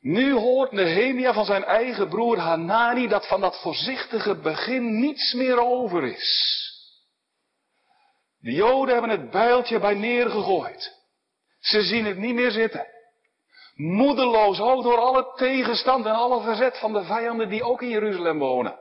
nu 0.00 0.32
hoort 0.32 0.72
Nehemia 0.72 1.32
van 1.32 1.44
zijn 1.44 1.64
eigen 1.64 2.08
broer 2.08 2.38
Hanani 2.38 3.08
dat 3.08 3.26
van 3.26 3.40
dat 3.40 3.60
voorzichtige 3.60 4.34
begin 4.34 5.00
niets 5.00 5.32
meer 5.32 5.60
over 5.60 6.04
is. 6.04 6.60
De 8.38 8.52
Joden 8.52 8.92
hebben 8.92 9.10
het 9.10 9.30
bijltje 9.30 9.80
bij 9.80 9.94
neergegooid. 9.94 11.01
Ze 11.62 11.82
zien 11.82 12.04
het 12.04 12.16
niet 12.16 12.34
meer 12.34 12.50
zitten. 12.50 12.86
Moedeloos, 13.74 14.60
ook 14.60 14.82
door 14.82 14.98
alle 14.98 15.32
tegenstand 15.36 16.06
en 16.06 16.12
alle 16.12 16.42
verzet 16.42 16.78
van 16.78 16.92
de 16.92 17.04
vijanden 17.04 17.48
die 17.48 17.62
ook 17.62 17.82
in 17.82 17.88
Jeruzalem 17.88 18.38
wonen. 18.38 18.78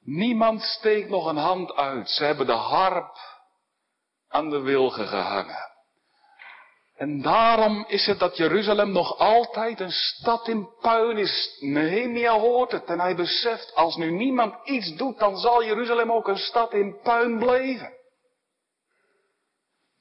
Niemand 0.00 0.62
steekt 0.62 1.08
nog 1.08 1.26
een 1.26 1.36
hand 1.36 1.74
uit. 1.74 2.08
Ze 2.10 2.24
hebben 2.24 2.46
de 2.46 2.52
harp 2.52 3.16
aan 4.28 4.50
de 4.50 4.60
wilgen 4.60 5.06
gehangen. 5.06 5.70
En 6.96 7.22
daarom 7.22 7.84
is 7.88 8.06
het 8.06 8.18
dat 8.18 8.36
Jeruzalem 8.36 8.92
nog 8.92 9.18
altijd 9.18 9.80
een 9.80 9.90
stad 9.90 10.48
in 10.48 10.68
puin 10.80 11.18
is. 11.18 11.56
Nehemia 11.60 12.38
hoort 12.38 12.72
het 12.72 12.84
en 12.84 13.00
hij 13.00 13.16
beseft, 13.16 13.74
als 13.74 13.96
nu 13.96 14.10
niemand 14.10 14.54
iets 14.64 14.96
doet, 14.96 15.18
dan 15.18 15.36
zal 15.36 15.64
Jeruzalem 15.64 16.12
ook 16.12 16.28
een 16.28 16.36
stad 16.36 16.72
in 16.72 17.00
puin 17.02 17.38
blijven. 17.38 17.92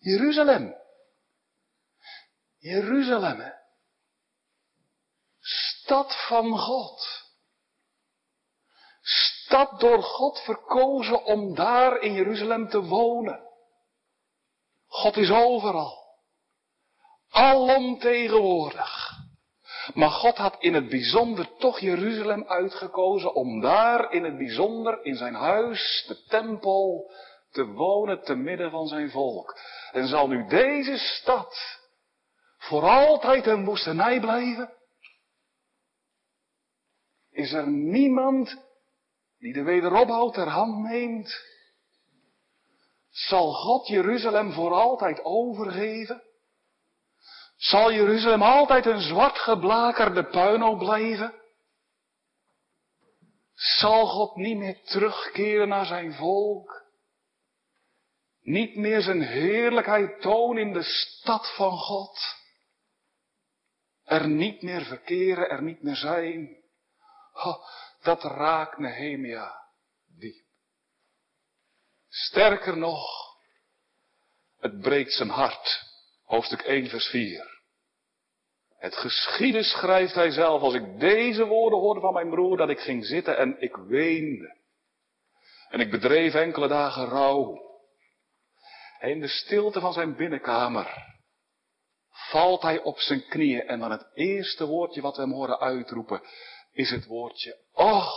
Jeruzalem. 0.01 0.75
Jeruzalem? 2.57 3.53
Stad 5.39 6.25
van 6.27 6.57
God. 6.57 7.29
Stad 9.01 9.79
door 9.79 10.03
God 10.03 10.39
verkozen 10.39 11.23
om 11.23 11.55
daar 11.55 12.01
in 12.01 12.13
Jeruzalem 12.13 12.69
te 12.69 12.81
wonen. 12.81 13.39
God 14.87 15.17
is 15.17 15.31
overal. 15.31 15.99
Alomtegenwoordig. 17.29 19.19
Maar 19.93 20.09
God 20.09 20.37
had 20.37 20.55
in 20.59 20.73
het 20.73 20.89
bijzonder 20.89 21.57
toch 21.57 21.79
Jeruzalem 21.79 22.43
uitgekozen 22.47 23.33
om 23.33 23.61
daar 23.61 24.11
in 24.11 24.23
het 24.23 24.37
bijzonder 24.37 25.05
in 25.05 25.15
zijn 25.15 25.35
huis, 25.35 26.05
de 26.07 26.23
tempel, 26.27 27.11
te 27.51 27.65
wonen 27.65 28.23
te 28.23 28.35
midden 28.35 28.71
van 28.71 28.87
zijn 28.87 29.11
volk. 29.11 29.59
En 29.91 30.07
zal 30.07 30.27
nu 30.27 30.47
deze 30.47 30.97
stad 30.97 31.79
voor 32.57 32.83
altijd 32.83 33.45
een 33.45 33.65
woestenij 33.65 34.19
blijven? 34.19 34.73
Is 37.31 37.53
er 37.53 37.67
niemand 37.67 38.57
die 39.37 39.53
de 39.53 39.63
wederopbouw 39.63 40.29
ter 40.29 40.47
hand 40.47 40.77
neemt? 40.77 41.49
Zal 43.09 43.53
God 43.53 43.87
Jeruzalem 43.87 44.51
voor 44.51 44.73
altijd 44.73 45.23
overgeven? 45.23 46.23
Zal 47.55 47.93
Jeruzalem 47.93 48.41
altijd 48.41 48.85
een 48.85 49.01
zwart 49.01 49.37
geblakerde 49.37 50.23
puinhoop 50.23 50.77
blijven? 50.77 51.33
Zal 53.53 54.07
God 54.07 54.35
niet 54.35 54.57
meer 54.57 54.81
terugkeren 54.83 55.67
naar 55.67 55.85
zijn 55.85 56.13
volk? 56.13 56.80
Niet 58.41 58.75
meer 58.75 59.01
zijn 59.01 59.21
heerlijkheid 59.21 60.21
tonen 60.21 60.61
in 60.61 60.73
de 60.73 60.83
stad 60.83 61.55
van 61.55 61.77
God? 61.77 62.19
Er 64.03 64.27
niet 64.27 64.61
meer 64.61 64.81
verkeren, 64.85 65.49
er 65.49 65.61
niet 65.61 65.83
meer 65.83 65.95
zijn? 65.95 66.57
Oh, 67.33 67.65
dat 68.01 68.23
raakt 68.23 68.77
Nehemia 68.77 69.61
diep. 70.17 70.45
Sterker 72.09 72.77
nog, 72.77 73.01
het 74.59 74.81
breekt 74.81 75.13
zijn 75.13 75.29
hart. 75.29 75.89
Hoofdstuk 76.23 76.61
1, 76.61 76.89
vers 76.89 77.07
4. 77.07 77.59
Het 78.77 78.95
geschieden 78.95 79.63
schrijft 79.63 80.13
hij 80.13 80.31
zelf, 80.31 80.61
als 80.61 80.73
ik 80.73 80.99
deze 80.99 81.45
woorden 81.45 81.79
hoorde 81.79 81.99
van 81.99 82.13
mijn 82.13 82.29
broer, 82.29 82.57
dat 82.57 82.69
ik 82.69 82.79
ging 82.79 83.05
zitten 83.05 83.37
en 83.37 83.61
ik 83.61 83.75
weende. 83.75 84.59
En 85.69 85.79
ik 85.79 85.91
bedreef 85.91 86.33
enkele 86.33 86.67
dagen 86.67 87.05
rouw. 87.05 87.70
In 89.01 89.19
de 89.19 89.27
stilte 89.27 89.79
van 89.79 89.93
zijn 89.93 90.15
binnenkamer 90.15 91.09
valt 92.09 92.61
hij 92.61 92.81
op 92.81 92.99
zijn 92.99 93.27
knieën 93.27 93.67
en 93.67 93.79
dan 93.79 93.91
het 93.91 94.11
eerste 94.13 94.65
woordje 94.65 95.01
wat 95.01 95.15
we 95.15 95.21
hem 95.21 95.31
horen 95.31 95.59
uitroepen 95.59 96.21
is 96.71 96.89
het 96.89 97.05
woordje 97.05 97.57
Och. 97.71 98.13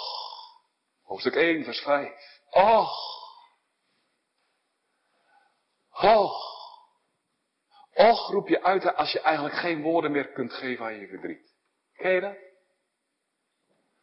Hoofdstuk 1.03 1.35
1, 1.35 1.65
vers 1.65 1.81
5. 1.81 2.13
Och. 2.51 2.93
Och. 5.91 6.53
Och 7.95 8.31
roep 8.31 8.49
je 8.49 8.63
uit 8.63 8.95
als 8.95 9.13
je 9.13 9.21
eigenlijk 9.21 9.57
geen 9.57 9.83
woorden 9.83 10.13
meer 10.13 10.33
kunt 10.33 10.53
geven 10.53 10.85
aan 10.85 10.99
je 10.99 11.09
verdriet. 11.09 11.55
Ken 11.97 12.11
je 12.11 12.21
dat? 12.21 12.37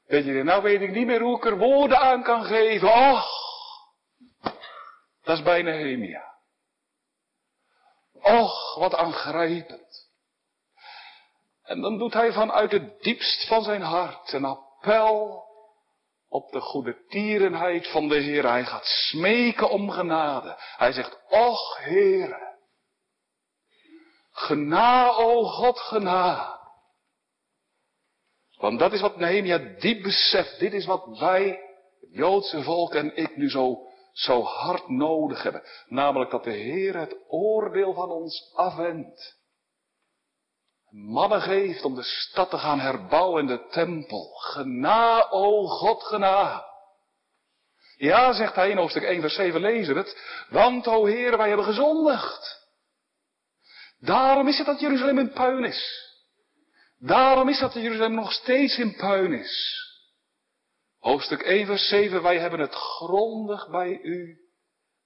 Weet 0.06 0.26
je, 0.26 0.44
nou 0.44 0.64
weet 0.64 0.82
ik 0.82 0.92
niet 0.92 1.06
meer 1.06 1.22
hoe 1.22 1.38
ik 1.38 1.46
er 1.46 1.58
woorden 1.58 2.00
aan 2.00 2.24
kan 2.24 2.44
geven. 2.44 2.88
Och! 2.88 3.28
Dat 5.24 5.38
is 5.38 5.44
bij 5.44 5.62
Nehemia. 5.62 6.31
Och, 8.22 8.76
wat 8.76 8.96
aangrijpend. 8.96 10.10
En 11.64 11.82
dan 11.82 11.98
doet 11.98 12.14
hij 12.14 12.34
vanuit 12.34 12.72
het 12.72 13.02
diepst 13.02 13.48
van 13.48 13.64
zijn 13.64 13.82
hart 13.82 14.34
een 14.34 14.46
appel 14.46 15.44
op 16.30 16.52
de 16.52 16.60
goede 16.60 17.06
tierenheid 17.08 17.88
van 17.88 18.08
de 18.08 18.16
Heer. 18.16 18.50
Hij 18.50 18.66
gaat 18.66 18.86
smeken 18.86 19.70
om 19.70 19.90
genade. 19.90 20.56
Hij 20.78 20.92
zegt, 20.92 21.18
och 21.30 21.78
Heere, 21.78 22.52
Gena, 24.32 25.12
o 25.18 25.44
God, 25.44 25.80
gena. 25.80 26.60
Want 28.58 28.80
dat 28.80 28.94
is 28.94 29.02
wat 29.02 29.18
Nehemia 29.18 29.58
diep 29.58 30.04
beseft. 30.04 30.60
Dit 30.60 30.74
is 30.74 30.86
wat 30.86 31.18
wij, 31.18 31.60
het 32.00 32.10
Joodse 32.12 32.64
volk 32.64 32.94
en 32.94 33.16
ik 33.16 33.38
nu 33.38 33.50
zo, 33.50 33.88
zo 34.12 34.42
hard 34.42 34.90
nodig 34.90 35.44
hebben. 35.44 35.64
Namelijk 35.88 36.32
dat 36.32 36.44
de 36.44 36.52
Heer 36.52 36.98
het 36.98 37.16
oordeel 37.28 37.94
van 37.94 38.10
ons 38.10 38.52
afwendt. 38.56 39.40
Mannen 40.90 41.42
geeft 41.42 41.84
om 41.84 41.96
de 41.96 42.04
stad 42.04 42.50
te 42.50 42.58
gaan 42.58 42.80
herbouwen 42.80 43.42
in 43.42 43.48
de 43.48 43.68
tempel. 43.68 44.34
Gena, 44.34 45.28
o 45.30 45.68
God, 45.68 46.04
gena. 46.04 46.66
Ja, 47.98 48.34
zegt 48.34 48.56
hij 48.56 48.70
in 48.70 48.78
hoofdstuk 48.78 49.04
1 49.04 49.22
vers 49.22 49.36
7, 49.36 49.62
lezen 49.62 49.98
het. 49.98 50.46
Want, 50.50 50.88
o 50.88 51.06
Heer, 51.06 51.38
wij 51.38 51.48
hebben 51.48 51.66
gezondigd. 51.66 52.70
Daarom 54.00 54.48
is 54.48 54.58
het 54.58 54.68
dat 54.68 54.80
Jeruzalem 54.80 55.20
in 55.20 55.32
puin 55.32 55.64
is. 55.64 56.10
Daarom 56.98 57.50
is 57.50 57.60
dat 57.60 57.74
Jeruzalem 57.74 58.14
nog 58.14 58.32
steeds 58.32 58.78
in 58.78 58.96
puin 58.96 59.34
is. 59.34 59.80
Hoofdstuk 61.02 61.42
1 61.42 61.66
vers 61.66 61.88
7, 61.88 62.22
wij 62.22 62.40
hebben 62.40 62.60
het 62.60 62.74
grondig 62.74 63.70
bij 63.70 64.00
u 64.02 64.50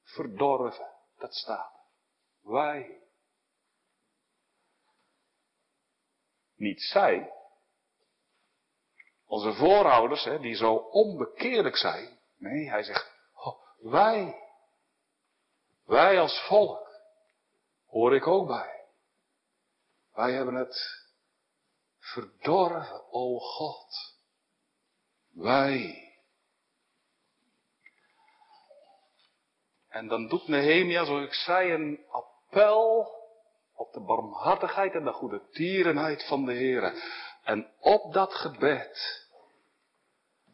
verdorven. 0.03 0.91
Dat 1.17 1.33
staat. 1.33 1.71
Wij. 2.41 3.01
Niet 6.55 6.81
zij. 6.81 7.33
Onze 9.25 9.53
voorouders, 9.53 10.23
hè, 10.23 10.39
die 10.39 10.55
zo 10.55 10.73
onbekeerlijk 10.75 11.75
zijn. 11.75 12.19
Nee, 12.37 12.69
hij 12.69 12.83
zegt, 12.83 13.11
oh, 13.33 13.59
wij. 13.77 14.39
Wij 15.85 16.19
als 16.19 16.45
volk. 16.47 16.89
Hoor 17.85 18.15
ik 18.15 18.27
ook 18.27 18.47
bij. 18.47 18.85
Wij 20.13 20.33
hebben 20.33 20.55
het 20.55 21.05
verdorven, 21.99 23.11
o 23.11 23.39
God. 23.39 24.14
Wij. 25.35 26.03
En 29.89 30.07
dan 30.07 30.27
doet 30.27 30.47
Nehemia, 30.47 31.05
zoals 31.05 31.25
ik 31.25 31.33
zei, 31.33 31.71
een 31.71 31.99
appel 32.09 33.07
op 33.75 33.93
de 33.93 34.01
barmhartigheid 34.01 34.93
en 34.93 35.03
de 35.03 35.11
goede 35.11 35.41
tierenheid 35.51 36.27
van 36.27 36.45
de 36.45 36.53
Heer. 36.53 36.93
En 37.43 37.71
op 37.79 38.13
dat 38.13 38.33
gebed 38.33 39.27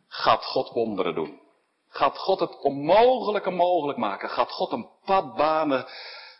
gaat 0.08 0.46
God 0.46 0.70
wonderen 0.70 1.16
doen. 1.16 1.42
Gaat 1.88 2.18
God 2.18 2.40
het 2.40 2.60
onmogelijke 2.60 3.50
mogelijk 3.50 3.98
maken. 3.98 4.30
Gaat 4.30 4.52
God 4.52 4.72
een 4.72 4.90
pad 5.06 5.36
banen 5.36 5.88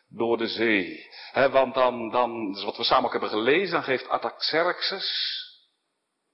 door 0.10 0.38
de 0.38 0.48
zee. 0.48 1.10
want 1.34 1.74
dan, 1.74 2.10
dan, 2.10 2.54
wat 2.64 2.78
we 2.78 2.84
samen 2.84 3.06
ook 3.06 3.12
hebben 3.12 3.30
gelezen, 3.30 3.72
dan 3.72 3.84
geeft 3.84 4.08
Artaxerxes, 4.08 5.41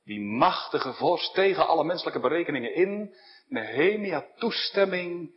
die 0.07 0.21
machtige 0.21 0.93
vorst 0.93 1.33
tegen 1.33 1.67
alle 1.67 1.83
menselijke 1.83 2.19
berekeningen 2.19 2.73
in, 2.73 3.15
Nehemia 3.47 4.25
toestemming 4.35 5.31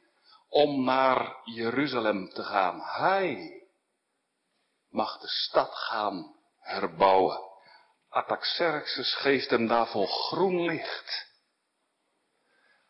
om 0.49 0.85
naar 0.85 1.37
Jeruzalem 1.45 2.29
te 2.29 2.43
gaan. 2.43 2.81
Hij 2.81 3.63
mag 4.89 5.19
de 5.19 5.29
stad 5.29 5.75
gaan 5.75 6.35
herbouwen. 6.59 7.41
Artaxerxes 8.09 9.15
geeft 9.15 9.51
hem 9.51 9.67
daarvoor 9.67 10.07
groen 10.07 10.65
licht. 10.65 11.29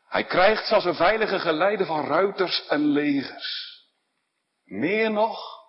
Hij 0.09 0.25
krijgt 0.25 0.67
zelfs 0.67 0.85
een 0.85 0.95
veilige 0.95 1.39
geleide 1.39 1.87
van 1.87 2.05
ruiters 2.05 2.67
en 2.67 2.87
legers. 2.87 3.81
Meer 4.65 5.11
nog, 5.11 5.60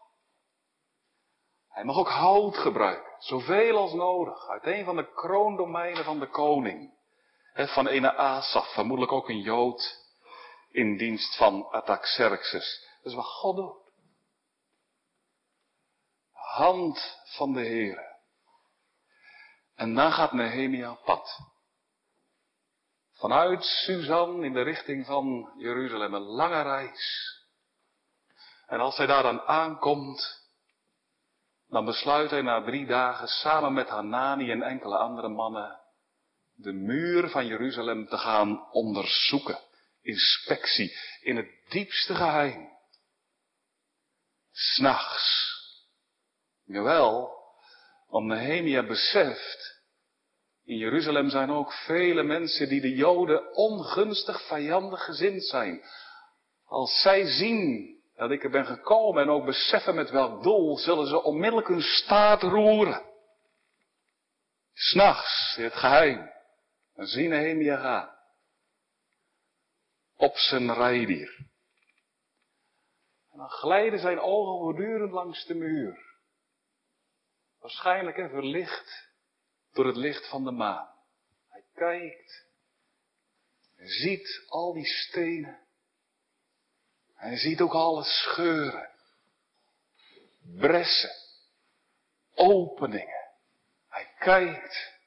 hij 1.72 1.84
mag 1.84 1.98
ook 1.98 2.10
hout 2.10 2.58
gebruiken, 2.58 3.16
zoveel 3.20 3.78
als 3.78 3.94
nodig, 3.94 4.48
uit 4.48 4.66
een 4.66 4.86
van 4.86 4.96
de 4.96 5.14
kroondomeinen 5.14 6.04
van 6.04 6.20
de 6.20 6.28
koning. 6.28 7.00
Van 7.54 7.88
ene 7.88 8.14
Asaf, 8.16 8.74
vermoedelijk 8.74 9.12
ook 9.12 9.30
een 9.30 9.42
Jood, 9.42 10.00
in 10.72 10.98
dienst 10.98 11.38
van 11.38 11.70
Artaxerxes. 11.70 12.88
Dat 13.04 13.12
is 13.12 13.18
wat 13.18 13.26
God 13.26 13.56
doet. 13.56 13.92
Hand 16.32 17.22
van 17.26 17.54
de 17.54 17.60
Heere. 17.60 18.20
En 19.76 19.96
dan 19.96 20.12
gaat 20.12 20.32
Nehemia 20.32 20.94
pad. 20.94 21.40
Vanuit 23.14 23.64
Suzan 23.64 24.44
in 24.44 24.54
de 24.54 24.62
richting 24.62 25.06
van 25.06 25.54
Jeruzalem, 25.58 26.14
een 26.14 26.22
lange 26.22 26.62
reis. 26.62 27.30
En 28.68 28.80
als 28.80 28.98
hij 28.98 29.06
daar 29.06 29.24
dan 29.24 29.42
aankomt, 29.42 30.41
dan 31.72 31.86
besluit 31.86 32.30
hij 32.30 32.42
na 32.42 32.64
drie 32.64 32.86
dagen 32.86 33.28
samen 33.28 33.74
met 33.74 33.90
Hanani 33.90 34.52
en 34.52 34.62
enkele 34.62 34.98
andere 34.98 35.28
mannen 35.28 35.80
de 36.56 36.74
muur 36.74 37.30
van 37.30 37.46
Jeruzalem 37.46 38.08
te 38.08 38.18
gaan 38.18 38.72
onderzoeken. 38.72 39.60
Inspectie 40.02 40.98
in 41.22 41.36
het 41.36 41.50
diepste 41.70 42.16
geheim. 42.16 42.70
S'nachts. 44.52 45.50
Jawel, 46.64 47.32
want 48.08 48.26
Nehemia 48.26 48.84
beseft, 48.84 49.82
in 50.64 50.78
Jeruzalem 50.78 51.30
zijn 51.30 51.50
ook 51.50 51.74
vele 51.74 52.24
mensen 52.24 52.70
die 52.70 52.82
de 52.82 52.96
Joden 52.96 53.56
ongunstig 53.56 54.48
vijandig 54.48 55.04
gezind 55.06 55.46
zijn. 55.46 55.84
Als 56.66 57.02
zij 57.02 57.26
zien 57.26 57.96
dat 58.22 58.32
ik 58.32 58.44
er 58.44 58.50
ben 58.50 58.66
gekomen 58.66 59.24
en 59.24 59.30
ook 59.30 59.46
beseffen 59.46 59.96
met 59.96 60.10
welk 60.10 60.44
doel, 60.44 60.78
zullen 60.78 61.08
ze 61.08 61.24
onmiddellijk 61.24 61.68
hun 61.68 61.82
staart 61.82 62.42
roeren. 62.42 63.06
S'nachts, 64.74 65.56
in 65.58 65.64
het 65.64 65.74
geheim, 65.74 66.32
dan 66.94 67.06
zien 67.06 67.30
Nehemia 67.30 67.78
gaan. 67.78 68.16
Op 70.16 70.36
zijn 70.36 70.74
rijdier. 70.74 71.38
En 73.32 73.38
dan 73.38 73.50
glijden 73.50 74.00
zijn 74.00 74.20
ogen 74.20 74.60
voortdurend 74.60 75.12
langs 75.12 75.46
de 75.46 75.56
muur. 75.56 76.20
Waarschijnlijk 77.60 78.18
even 78.18 78.30
verlicht 78.30 79.10
door 79.72 79.86
het 79.86 79.98
licht 79.98 80.30
van 80.30 80.44
de 80.44 80.52
maan. 80.52 80.90
Hij 81.48 81.64
kijkt, 81.74 82.48
en 83.76 83.88
ziet 83.88 84.46
al 84.48 84.74
die 84.74 84.86
stenen. 84.86 85.61
Hij 87.22 87.38
ziet 87.38 87.62
ook 87.62 87.74
alle 87.74 88.04
scheuren, 88.04 88.90
bressen, 90.58 91.12
openingen. 92.36 93.30
Hij 93.88 94.14
kijkt. 94.20 95.00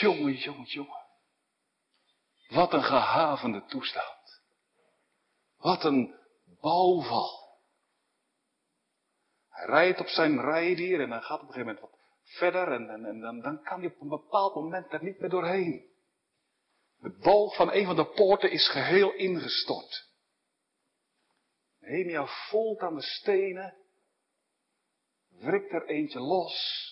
Jongen, 0.00 0.34
jongen, 0.34 0.64
jongen. 0.64 1.06
Wat 2.48 2.72
een 2.72 2.82
gehavende 2.82 3.64
toestand. 3.64 4.42
Wat 5.56 5.84
een 5.84 6.14
bouwval. 6.60 7.58
Hij 9.48 9.66
rijdt 9.66 10.00
op 10.00 10.08
zijn 10.08 10.40
rijdier 10.40 11.00
en 11.00 11.08
dan 11.08 11.22
gaat 11.22 11.40
op 11.40 11.48
een 11.48 11.52
gegeven 11.52 11.74
moment 11.74 11.80
wat 11.80 12.00
verder 12.22 12.72
en, 12.72 13.04
en, 13.04 13.20
dan, 13.20 13.40
dan 13.40 13.62
kan 13.62 13.80
hij 13.80 13.88
op 13.88 14.00
een 14.00 14.08
bepaald 14.08 14.54
moment 14.54 14.92
er 14.92 15.04
niet 15.04 15.20
meer 15.20 15.30
doorheen. 15.30 15.90
De 16.98 17.18
boog 17.18 17.54
van 17.56 17.72
een 17.72 17.86
van 17.86 17.96
de 17.96 18.06
poorten 18.06 18.50
is 18.50 18.68
geheel 18.68 19.12
ingestort. 19.12 20.10
Nehemia 21.82 22.26
voelt 22.26 22.80
aan 22.80 22.94
de 22.94 23.02
stenen, 23.02 23.76
wrikt 25.28 25.72
er 25.72 25.86
eentje 25.86 26.20
los. 26.20 26.88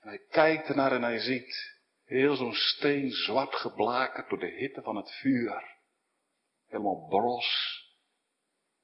En 0.00 0.08
hij 0.08 0.18
kijkt 0.28 0.68
ernaar 0.68 0.92
en 0.92 1.02
hij 1.02 1.18
ziet 1.18 1.78
heel 2.04 2.36
zo'n 2.36 2.54
steen 2.54 3.10
zwart 3.10 3.54
geblakerd 3.54 4.28
door 4.28 4.38
de 4.38 4.50
hitte 4.50 4.82
van 4.82 4.96
het 4.96 5.10
vuur. 5.10 5.76
Helemaal 6.66 7.06
bros. 7.08 7.82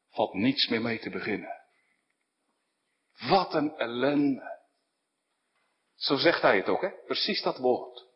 Valt 0.09 0.35
niets 0.35 0.69
meer 0.69 0.83
mee 0.83 0.99
te 0.99 1.11
beginnen. 1.11 1.61
Wat 3.29 3.55
een 3.55 3.77
ellende. 3.77 4.59
Zo 5.95 6.17
zegt 6.17 6.43
hij 6.43 6.57
het 6.57 6.69
ook, 6.69 6.81
hè? 6.81 6.91
Precies 6.91 7.43
dat 7.43 7.59
woord. 7.59 8.10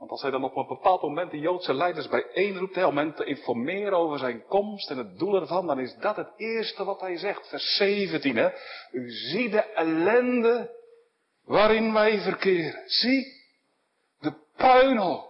Want 0.00 0.12
als 0.12 0.22
hij 0.22 0.30
dan 0.30 0.44
op 0.44 0.56
een 0.56 0.66
bepaald 0.66 1.02
moment 1.02 1.30
de 1.30 1.38
Joodse 1.38 1.74
leiders 1.74 2.08
bijeenroept, 2.08 2.74
hè, 2.74 2.86
om 2.86 2.96
hen 2.96 3.14
te 3.14 3.24
informeren 3.24 3.98
over 3.98 4.18
zijn 4.18 4.46
komst 4.46 4.90
en 4.90 4.98
het 4.98 5.18
doel 5.18 5.40
ervan, 5.40 5.66
dan 5.66 5.80
is 5.80 5.96
dat 5.96 6.16
het 6.16 6.32
eerste 6.36 6.84
wat 6.84 7.00
hij 7.00 7.16
zegt. 7.16 7.48
Vers 7.48 7.76
17, 7.76 8.36
hè. 8.36 8.50
U 8.92 9.10
ziet 9.10 9.50
de 9.50 9.62
ellende 9.62 10.70
waarin 11.44 11.92
wij 11.92 12.20
verkeren. 12.20 12.82
Zie, 12.86 13.26
de 14.18 14.34
puinhoop. 14.56 15.28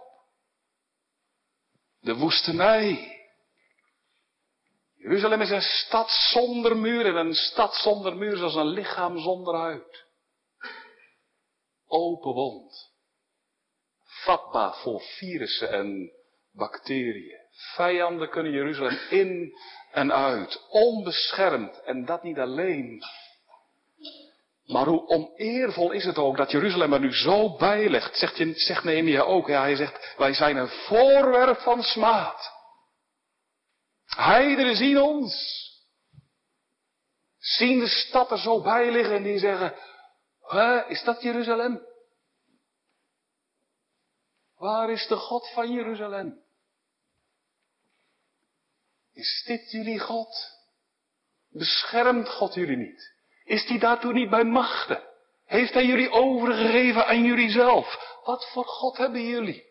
De 1.99 2.15
woestenij. 2.15 3.19
Jeruzalem 4.95 5.41
is 5.41 5.49
een 5.49 5.61
stad 5.61 6.09
zonder 6.09 6.77
muur 6.77 7.05
en 7.05 7.15
een 7.15 7.33
stad 7.33 7.75
zonder 7.75 8.15
muur 8.15 8.33
is 8.33 8.41
als 8.41 8.55
een 8.55 8.67
lichaam 8.67 9.17
zonder 9.17 9.55
huid. 9.55 10.05
Open 11.87 12.33
wond 12.33 12.90
vatbaar 14.23 14.73
voor 14.75 15.01
virussen 15.01 15.71
en 15.71 16.11
bacteriën. 16.51 17.39
Vijanden 17.51 18.29
kunnen 18.29 18.51
Jeruzalem 18.51 18.99
in 19.09 19.53
en 19.91 20.13
uit, 20.13 20.65
onbeschermd. 20.69 21.81
En 21.83 22.05
dat 22.05 22.23
niet 22.23 22.37
alleen. 22.37 23.03
Maar 24.65 24.85
hoe 24.85 25.07
oneervol 25.07 25.91
is 25.91 26.05
het 26.05 26.17
ook 26.17 26.37
dat 26.37 26.51
Jeruzalem 26.51 26.93
er 26.93 26.99
nu 26.99 27.13
zo 27.13 27.55
bij 27.55 27.89
ligt, 27.89 28.17
zegt, 28.17 28.59
zegt 28.59 28.83
Nehemia 28.83 29.21
ook. 29.21 29.47
Ja, 29.47 29.61
hij 29.61 29.75
zegt, 29.75 30.13
wij 30.17 30.33
zijn 30.33 30.57
een 30.57 30.67
voorwerp 30.67 31.57
van 31.57 31.83
smaad. 31.83 32.51
Heideren 34.05 34.75
zien 34.75 35.01
ons. 35.01 35.59
Zien 37.39 37.79
de 37.79 37.87
stad 37.87 38.31
er 38.31 38.39
zo 38.39 38.61
bij 38.61 38.91
liggen 38.91 39.15
en 39.15 39.23
die 39.23 39.39
zeggen, 39.39 39.75
is 40.87 41.03
dat 41.03 41.21
Jeruzalem? 41.21 41.89
Waar 44.61 44.89
is 44.89 45.07
de 45.07 45.15
God 45.15 45.51
van 45.53 45.71
Jeruzalem? 45.71 46.41
Is 49.13 49.43
dit 49.45 49.71
jullie 49.71 49.99
God? 49.99 50.59
Beschermt 51.49 52.29
God 52.29 52.53
jullie 52.53 52.77
niet? 52.77 53.13
Is 53.43 53.65
die 53.65 53.79
daartoe 53.79 54.13
niet 54.13 54.29
bij 54.29 54.43
machten? 54.43 55.03
Heeft 55.45 55.73
hij 55.73 55.85
jullie 55.85 56.11
overgegeven 56.11 57.05
aan 57.05 57.23
jullie 57.23 57.49
zelf? 57.49 58.19
Wat 58.23 58.49
voor 58.51 58.65
God 58.65 58.97
hebben 58.97 59.21
jullie? 59.21 59.65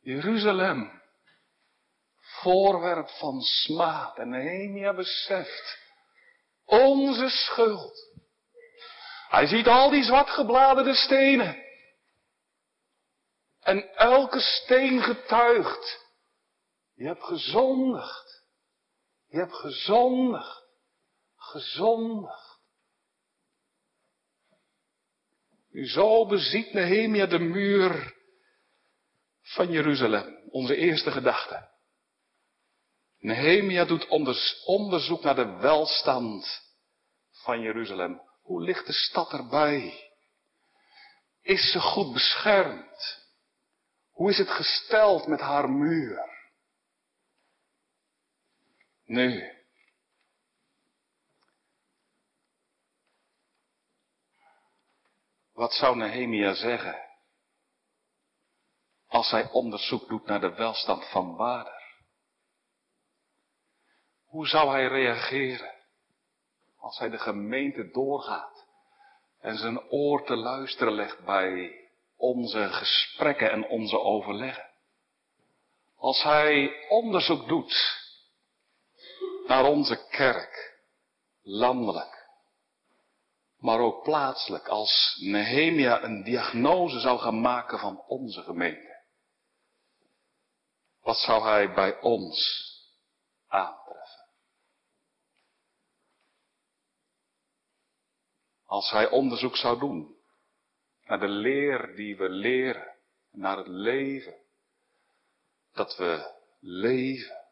Jeruzalem, 0.00 1.02
voorwerp 2.20 3.08
van 3.08 3.40
smaad. 3.40 4.18
En 4.18 4.28
Nehemia 4.28 4.94
beseft 4.94 5.78
onze 6.64 7.28
schuld. 7.28 8.12
Hij 9.28 9.46
ziet 9.46 9.66
al 9.66 9.90
die 9.90 10.04
zwart 10.04 10.30
gebladerde 10.30 10.94
stenen. 10.94 11.63
En 13.64 13.96
elke 13.96 14.40
steen 14.40 15.02
getuigt. 15.02 16.02
Je 16.94 17.06
hebt 17.06 17.24
gezondigd. 17.24 18.44
Je 19.28 19.38
hebt 19.38 19.54
gezondigd. 19.54 20.62
Gezondigd. 21.36 22.58
Nu 25.70 25.86
zo 25.86 26.26
beziet 26.26 26.72
Nehemia 26.72 27.26
de 27.26 27.38
muur 27.38 28.14
van 29.42 29.70
Jeruzalem. 29.70 30.48
Onze 30.50 30.76
eerste 30.76 31.10
gedachte. 31.10 31.68
Nehemia 33.18 33.84
doet 33.84 34.08
onderzoek 34.64 35.22
naar 35.22 35.34
de 35.34 35.56
welstand 35.56 36.62
van 37.30 37.60
Jeruzalem. 37.60 38.20
Hoe 38.42 38.62
ligt 38.62 38.86
de 38.86 38.92
stad 38.92 39.32
erbij? 39.32 40.10
Is 41.42 41.72
ze 41.72 41.80
goed 41.80 42.12
beschermd? 42.12 43.23
Hoe 44.14 44.30
is 44.30 44.38
het 44.38 44.50
gesteld 44.50 45.26
met 45.26 45.40
haar 45.40 45.70
muur? 45.70 46.32
Nu. 49.04 49.52
Wat 55.52 55.72
zou 55.72 55.96
Nehemia 55.96 56.54
zeggen 56.54 57.02
als 59.06 59.30
hij 59.30 59.50
onderzoek 59.50 60.08
doet 60.08 60.26
naar 60.26 60.40
de 60.40 60.54
welstand 60.54 61.10
van 61.10 61.36
Wader? 61.36 61.82
Hoe 64.24 64.46
zou 64.46 64.70
hij 64.70 64.86
reageren 64.86 65.74
als 66.76 66.98
hij 66.98 67.08
de 67.08 67.18
gemeente 67.18 67.90
doorgaat 67.90 68.66
en 69.38 69.56
zijn 69.56 69.80
oor 69.80 70.24
te 70.24 70.36
luisteren 70.36 70.92
legt 70.92 71.24
bij 71.24 71.83
onze 72.24 72.68
gesprekken 72.68 73.50
en 73.50 73.68
onze 73.68 74.00
overleggen? 74.00 74.70
Als 75.96 76.22
hij 76.22 76.86
onderzoek 76.88 77.48
doet 77.48 78.02
naar 79.46 79.64
onze 79.64 80.06
kerk, 80.08 80.80
landelijk, 81.42 82.28
maar 83.58 83.78
ook 83.78 84.02
plaatselijk, 84.02 84.68
als 84.68 85.16
Nehemia 85.20 86.02
een 86.02 86.22
diagnose 86.22 87.00
zou 87.00 87.18
gaan 87.18 87.40
maken 87.40 87.78
van 87.78 88.02
onze 88.06 88.42
gemeente. 88.42 89.02
Wat 91.00 91.16
zou 91.16 91.42
hij 91.42 91.74
bij 91.74 92.00
ons 92.00 92.68
aantreffen? 93.48 94.26
Als 98.64 98.90
hij 98.90 99.10
onderzoek 99.10 99.56
zou 99.56 99.78
doen 99.78 100.13
naar 101.04 101.20
de 101.20 101.28
leer 101.28 101.94
die 101.96 102.16
we 102.16 102.28
leren, 102.28 102.94
naar 103.30 103.56
het 103.56 103.68
leven 103.68 104.34
dat 105.72 105.96
we 105.96 106.32
leven. 106.60 107.42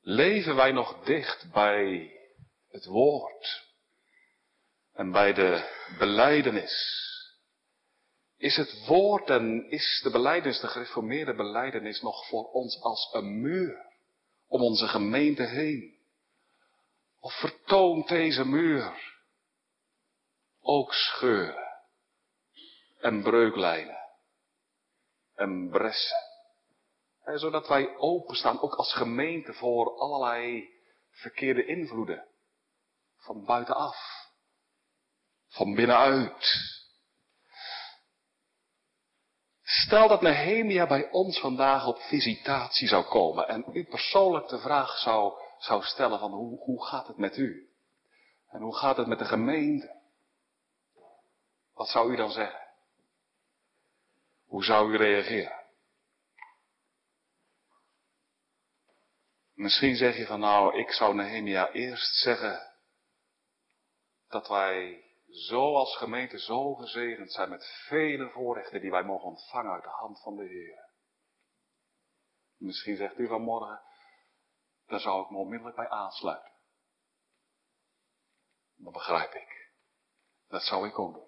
Leven 0.00 0.56
wij 0.56 0.72
nog 0.72 1.04
dicht 1.04 1.52
bij 1.52 2.12
het 2.68 2.84
woord 2.84 3.66
en 4.92 5.12
bij 5.12 5.32
de 5.32 5.76
beleidenis? 5.98 7.06
Is 8.36 8.56
het 8.56 8.86
woord 8.86 9.30
en 9.30 9.70
is 9.70 10.00
de 10.02 10.10
beleidenis, 10.10 10.60
de 10.60 10.66
gereformeerde 10.66 11.34
beleidenis, 11.34 12.00
nog 12.00 12.28
voor 12.28 12.50
ons 12.50 12.80
als 12.80 13.12
een 13.12 13.40
muur 13.40 13.86
om 14.46 14.62
onze 14.62 14.88
gemeente 14.88 15.42
heen? 15.42 15.96
Of 17.20 17.32
vertoont 17.32 18.08
deze 18.08 18.44
muur 18.44 19.17
ook 20.68 20.92
scheuren 20.92 21.68
en 23.00 23.22
breuklijnen 23.22 23.98
en 25.34 25.70
bressen? 25.70 26.26
zodat 27.34 27.68
wij 27.68 27.96
openstaan, 27.96 28.60
ook 28.60 28.74
als 28.74 28.94
gemeente, 28.94 29.52
voor 29.52 29.98
allerlei 29.98 30.68
verkeerde 31.10 31.66
invloeden. 31.66 32.26
Van 33.16 33.44
buitenaf. 33.44 33.96
Van 35.48 35.74
binnenuit. 35.74 36.60
Stel 39.62 40.08
dat 40.08 40.22
Nehemia 40.22 40.86
bij 40.86 41.10
ons 41.10 41.40
vandaag 41.40 41.86
op 41.86 41.98
visitatie 41.98 42.88
zou 42.88 43.04
komen 43.04 43.48
en 43.48 43.64
u 43.72 43.84
persoonlijk 43.84 44.48
de 44.48 44.58
vraag 44.58 44.98
zou, 44.98 45.32
zou 45.58 45.82
stellen 45.82 46.18
van 46.18 46.32
hoe, 46.32 46.58
hoe 46.58 46.86
gaat 46.86 47.06
het 47.06 47.16
met 47.16 47.36
u? 47.36 47.68
En 48.48 48.60
hoe 48.60 48.76
gaat 48.76 48.96
het 48.96 49.06
met 49.06 49.18
de 49.18 49.24
gemeente? 49.24 49.97
Wat 51.78 51.88
zou 51.88 52.12
u 52.12 52.16
dan 52.16 52.30
zeggen? 52.30 52.66
Hoe 54.46 54.64
zou 54.64 54.92
u 54.92 54.96
reageren? 54.96 55.66
Misschien 59.54 59.96
zeg 59.96 60.16
je 60.16 60.26
van 60.26 60.40
nou, 60.40 60.78
ik 60.78 60.90
zou 60.90 61.14
Nehemia 61.14 61.70
eerst 61.70 62.14
zeggen 62.14 62.74
dat 64.28 64.48
wij 64.48 65.04
zo 65.28 65.76
als 65.76 65.96
gemeente 65.96 66.38
zo 66.38 66.74
gezegend 66.74 67.32
zijn 67.32 67.48
met 67.48 67.66
vele 67.86 68.30
voorrechten 68.30 68.80
die 68.80 68.90
wij 68.90 69.02
mogen 69.02 69.28
ontvangen 69.28 69.72
uit 69.72 69.82
de 69.82 69.88
hand 69.88 70.22
van 70.22 70.36
de 70.36 70.44
Heer. 70.44 70.90
Misschien 72.56 72.96
zegt 72.96 73.18
u 73.18 73.26
vanmorgen, 73.26 73.80
daar 74.86 75.00
zou 75.00 75.24
ik 75.24 75.30
me 75.30 75.36
onmiddellijk 75.36 75.76
bij 75.76 75.88
aansluiten. 75.88 76.52
Dat 78.74 78.92
begrijp 78.92 79.34
ik. 79.34 79.72
Dat 80.48 80.62
zou 80.62 80.88
ik 80.88 80.98
ook 80.98 81.14
doen. 81.14 81.27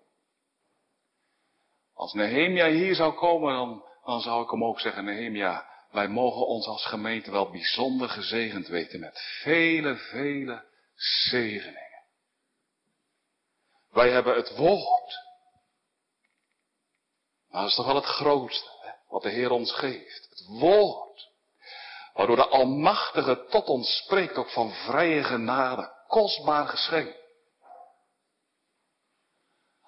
Als 2.01 2.13
Nehemia 2.13 2.69
hier 2.69 2.95
zou 2.95 3.13
komen, 3.13 3.55
dan, 3.55 3.85
dan 4.05 4.21
zou 4.21 4.45
ik 4.45 4.51
hem 4.51 4.65
ook 4.65 4.81
zeggen, 4.81 5.05
Nehemia, 5.05 5.67
wij 5.91 6.09
mogen 6.09 6.47
ons 6.47 6.67
als 6.67 6.87
gemeente 6.87 7.31
wel 7.31 7.51
bijzonder 7.51 8.09
gezegend 8.09 8.69
weten 8.69 9.01
met 9.01 9.21
vele, 9.43 9.97
vele 9.97 10.65
zegeningen. 11.31 12.05
Wij 13.91 14.11
hebben 14.11 14.35
het 14.35 14.57
woord. 14.57 15.15
Dat 17.51 17.69
is 17.69 17.75
toch 17.75 17.87
wel 17.87 17.95
het 17.95 18.05
grootste, 18.05 18.71
hè, 18.81 18.91
wat 19.09 19.23
de 19.23 19.31
Heer 19.31 19.51
ons 19.51 19.73
geeft. 19.73 20.27
Het 20.31 20.47
woord. 20.47 21.31
Waardoor 22.13 22.37
de 22.37 22.49
Almachtige 22.49 23.47
tot 23.47 23.67
ons 23.67 23.97
spreekt, 23.97 24.37
ook 24.37 24.51
van 24.51 24.73
vrije 24.73 25.23
genade. 25.23 25.93
Kostbaar 26.07 26.67
geschenk. 26.67 27.20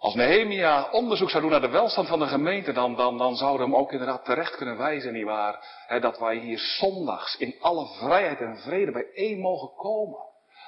Als 0.03 0.15
Nehemia 0.15 0.91
onderzoek 0.91 1.31
zou 1.31 1.43
doen 1.43 1.51
naar 1.51 1.61
de 1.61 1.69
welstand 1.69 2.09
van 2.09 2.19
de 2.19 2.27
gemeente, 2.27 2.73
dan, 2.73 2.95
dan, 2.95 3.19
dan 3.19 3.37
zouden 3.37 3.67
we 3.67 3.73
hem 3.73 3.83
ook 3.83 3.93
inderdaad 3.93 4.25
terecht 4.25 4.57
kunnen 4.57 4.77
wijzen, 4.77 5.13
nietwaar? 5.13 5.85
Hè, 5.87 6.01
dat 6.01 6.19
wij 6.19 6.37
hier 6.37 6.59
zondags 6.59 7.37
in 7.37 7.57
alle 7.61 7.87
vrijheid 7.87 8.41
en 8.41 8.59
vrede 8.59 8.93
bijeen 8.93 9.39
mogen 9.39 9.75
komen. 9.75 10.21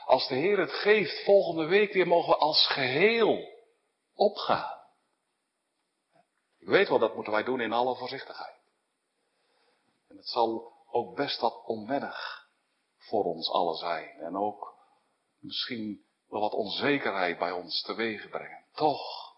Als 0.04 0.28
de 0.28 0.34
Heer 0.34 0.58
het 0.58 0.70
geeft, 0.70 1.24
volgende 1.24 1.64
week 1.64 1.92
weer 1.92 2.06
mogen 2.06 2.28
we 2.28 2.36
als 2.36 2.66
geheel 2.66 3.48
opgaan. 4.14 4.78
Ik 6.58 6.68
weet 6.68 6.88
wel, 6.88 6.98
dat 6.98 7.14
moeten 7.14 7.32
wij 7.32 7.44
doen 7.44 7.60
in 7.60 7.72
alle 7.72 7.96
voorzichtigheid. 7.96 8.58
En 10.08 10.16
het 10.16 10.28
zal 10.28 10.72
ook 10.90 11.16
best 11.16 11.40
wat 11.40 11.64
onwennig 11.66 12.48
voor 12.96 13.24
ons 13.24 13.50
allen 13.50 13.76
zijn. 13.76 14.08
En 14.18 14.36
ook 14.36 14.74
misschien 15.38 16.04
wel 16.34 16.42
wat 16.42 16.52
onzekerheid 16.52 17.38
bij 17.38 17.50
ons 17.50 17.82
teweeg 17.82 18.28
brengen. 18.28 18.64
Toch 18.72 19.36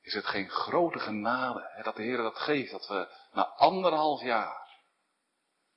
is 0.00 0.14
het 0.14 0.26
geen 0.26 0.48
grote 0.48 0.98
genade 0.98 1.70
hè, 1.74 1.82
dat 1.82 1.96
de 1.96 2.02
Heer 2.02 2.16
dat 2.16 2.36
geeft, 2.38 2.70
dat 2.70 2.86
we 2.86 3.08
na 3.32 3.46
anderhalf 3.46 4.22
jaar 4.22 4.68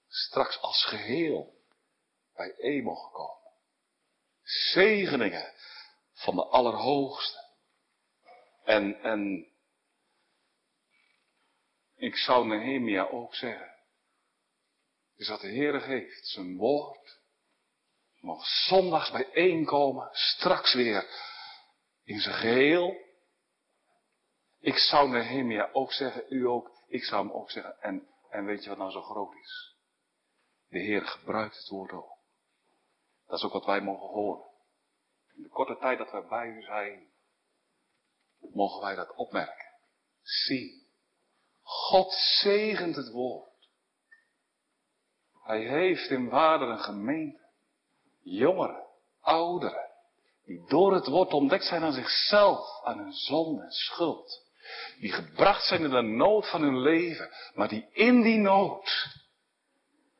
straks 0.08 0.62
als 0.62 0.86
geheel 0.86 1.54
bij 2.34 2.54
een 2.58 2.84
mogen 2.84 3.12
komen. 3.12 3.52
Zegeningen 4.44 5.54
van 6.13 6.36
de 6.36 6.46
Allerhoogste. 6.46 7.39
En, 8.63 9.02
en 9.02 9.48
ik 11.96 12.15
zou 12.15 12.48
Nehemia 12.48 13.08
ook 13.08 13.36
zeggen, 13.36 13.76
is 15.15 15.28
dat 15.28 15.41
de 15.41 15.50
Heer 15.50 15.82
geeft, 15.82 16.28
zijn 16.28 16.58
woord, 16.58 17.21
nog 18.22 18.46
zondags 18.46 19.12
bijeenkomen, 19.12 20.10
straks 20.12 20.74
weer 20.74 21.06
in 22.04 22.20
zijn 22.20 22.36
geheel. 22.36 23.10
Ik 24.60 24.78
zou 24.78 25.10
Nehemia 25.10 25.70
ook 25.72 25.92
zeggen, 25.92 26.26
u 26.30 26.48
ook, 26.48 26.72
ik 26.88 27.04
zou 27.04 27.26
hem 27.26 27.36
ook 27.36 27.52
zeggen, 27.52 27.82
en, 27.82 28.08
en 28.30 28.46
weet 28.46 28.64
je 28.64 28.70
wat 28.70 28.78
nou 28.78 28.92
zo 28.92 29.02
groot 29.02 29.36
is? 29.36 29.76
De 30.68 30.80
Heer 30.80 31.06
gebruikt 31.06 31.56
het 31.58 31.68
woord 31.68 31.92
ook. 31.92 32.18
Dat 33.26 33.38
is 33.38 33.46
ook 33.46 33.54
wat 33.54 33.66
wij 33.66 33.82
mogen 33.82 34.08
horen. 34.08 34.50
In 35.36 35.44
de 35.44 35.50
korte 35.50 35.78
tijd 35.78 35.98
dat 35.98 36.12
we 36.12 36.26
bij 36.30 36.48
u 36.48 36.62
zijn, 36.62 37.12
mogen 38.40 38.82
wij 38.82 38.96
dat 38.96 39.16
opmerken, 39.16 39.76
zien, 40.22 40.88
God 41.62 42.14
zegent 42.14 42.96
het 42.96 43.12
woord. 43.12 43.50
Hij 45.44 45.68
heeft 45.68 46.10
in 46.10 46.30
waarde 46.30 46.66
een 46.66 46.80
gemeente. 46.80 47.40
Jongeren, 48.22 48.88
ouderen. 49.22 49.90
Die 50.46 50.66
door 50.68 50.94
het 50.94 51.08
woord 51.08 51.34
ontdekt 51.34 51.66
zijn 51.66 51.84
aan 51.84 51.94
zichzelf, 51.94 52.84
aan 52.84 52.98
hun 52.98 53.14
zonde 53.14 53.64
en 53.64 53.72
schuld. 53.72 54.50
Die 55.00 55.12
gebracht 55.12 55.66
zijn 55.66 55.84
in 55.84 55.90
de 55.90 56.02
nood 56.02 56.50
van 56.50 56.62
hun 56.62 56.80
leven. 56.80 57.30
Maar 57.54 57.68
die 57.68 57.88
in 57.92 58.22
die 58.22 58.38
nood 58.38 59.08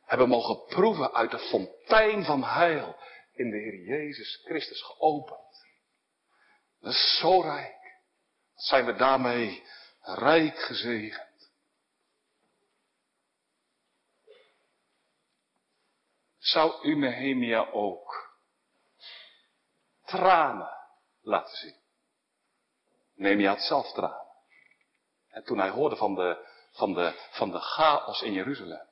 hebben 0.06 0.30
mogen 0.30 0.66
proeven 0.66 1.14
uit 1.14 1.32
de 1.32 1.40
fontein 1.40 2.24
van 2.24 2.44
heil 2.44 2.96
in 3.34 3.50
de 3.50 3.58
Heer 3.58 3.86
Jezus 3.86 4.42
Christus 4.44 4.82
geopend. 4.82 5.66
Dat 6.80 6.94
is 6.94 7.18
zo 7.20 7.42
rijk. 7.42 8.00
Wat 8.54 8.64
zijn 8.64 8.86
we 8.86 8.96
daarmee 8.96 9.64
rijk 10.02 10.60
gezegend. 10.60 11.31
Zou 16.52 16.88
u 16.88 16.96
Nehemia 16.96 17.70
ook 17.72 18.36
tranen 20.06 20.78
laten 21.22 21.58
zien? 21.58 21.80
Nehemia 23.14 23.50
had 23.50 23.62
zelf 23.62 23.92
tranen. 23.92 24.28
En 25.28 25.44
toen 25.44 25.58
hij 25.58 25.70
hoorde 25.70 25.96
van 25.96 26.16
de, 26.16 26.48
van 26.72 26.94
de, 26.94 27.30
van 27.32 27.52
de 27.52 27.60
chaos 27.60 28.22
in 28.22 28.34
Jeruzalem. 28.34 28.88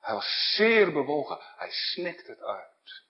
Hij 0.00 0.14
was 0.14 0.54
zeer 0.56 0.92
bewogen. 0.92 1.38
Hij 1.40 1.70
snikt 1.70 2.26
het 2.26 2.40
uit. 2.40 3.04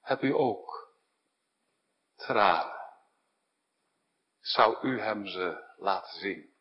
Heb 0.00 0.22
u 0.22 0.34
ook 0.34 0.94
tranen? 2.16 2.80
Zou 4.40 4.86
u 4.86 5.00
hem 5.00 5.26
ze 5.26 5.74
laten 5.76 6.20
zien? 6.20 6.54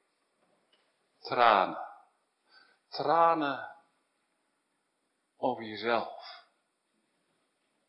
Tranen. 1.20 1.88
Tranen 2.90 3.71
over 5.42 5.64
jezelf. 5.64 6.46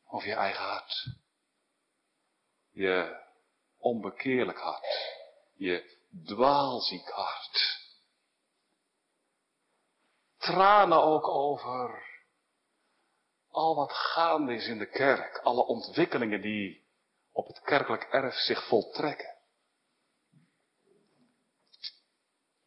Over 0.06 0.28
je 0.28 0.34
eigen 0.34 0.64
hart. 0.64 1.06
Je 2.70 3.20
onbekeerlijk 3.78 4.58
hart. 4.58 5.16
Je 5.54 5.98
dwaalziek 6.24 7.08
hart. 7.08 7.80
Tranen 10.36 11.02
ook 11.02 11.28
over 11.28 12.10
al 13.48 13.74
wat 13.74 13.92
gaande 13.92 14.54
is 14.54 14.66
in 14.66 14.78
de 14.78 14.90
kerk. 14.90 15.38
Alle 15.38 15.64
ontwikkelingen 15.64 16.40
die 16.40 16.90
op 17.32 17.46
het 17.46 17.60
kerkelijk 17.60 18.02
erf 18.02 18.34
zich 18.34 18.66
voltrekken. 18.66 19.36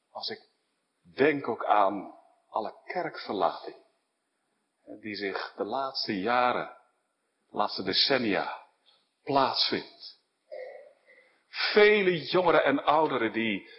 Als 0.10 0.30
ik 0.30 0.50
denk 1.02 1.48
ook 1.48 1.66
aan 1.66 2.20
alle 2.48 2.82
kerkverlating 2.86 3.85
die 4.86 5.16
zich 5.16 5.54
de 5.58 5.64
laatste 5.64 6.20
jaren, 6.20 6.78
de 7.50 7.58
laatste 7.58 7.84
decennia 7.84 8.64
plaatsvindt. 9.24 10.20
Vele 11.48 12.26
jongeren 12.26 12.64
en 12.64 12.84
ouderen 12.84 13.32
die, 13.32 13.70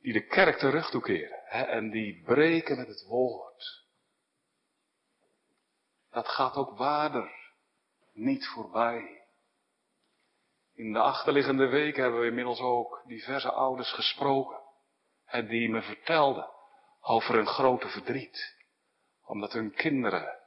die 0.00 0.12
de 0.12 0.26
kerk 0.26 0.58
terug 0.58 0.90
toekeren 0.90 1.40
hè, 1.44 1.62
en 1.62 1.90
die 1.90 2.22
breken 2.24 2.76
met 2.76 2.88
het 2.88 3.04
woord. 3.06 3.84
Dat 6.10 6.28
gaat 6.28 6.56
ook 6.56 6.78
waarder 6.78 7.30
niet 8.12 8.46
voorbij. 8.46 9.24
In 10.74 10.92
de 10.92 10.98
achterliggende 10.98 11.66
weken 11.66 12.02
hebben 12.02 12.20
we 12.20 12.26
inmiddels 12.26 12.60
ook 12.60 13.02
diverse 13.06 13.50
ouders 13.50 13.92
gesproken. 13.92 14.58
En 15.26 15.46
die 15.46 15.68
me 15.68 15.82
vertelden 15.82 16.48
over 17.00 17.34
hun 17.34 17.46
grote 17.46 17.88
verdriet 17.88 18.59
omdat 19.30 19.52
hun 19.52 19.74
kinderen 19.74 20.38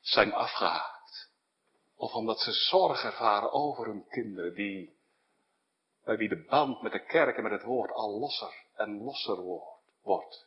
zijn 0.00 0.32
afgehaakt. 0.32 1.30
Of 1.94 2.12
omdat 2.12 2.40
ze 2.40 2.52
zorg 2.52 3.04
ervaren 3.04 3.52
over 3.52 3.86
hun 3.86 4.06
kinderen 4.08 4.54
die, 4.54 4.96
bij 6.04 6.16
wie 6.16 6.28
de 6.28 6.44
band 6.44 6.82
met 6.82 6.92
de 6.92 7.04
kerk 7.04 7.36
en 7.36 7.42
met 7.42 7.52
het 7.52 7.62
woord 7.62 7.90
al 7.90 8.18
losser 8.18 8.64
en 8.74 9.02
losser 9.02 9.36
wordt. 10.02 10.46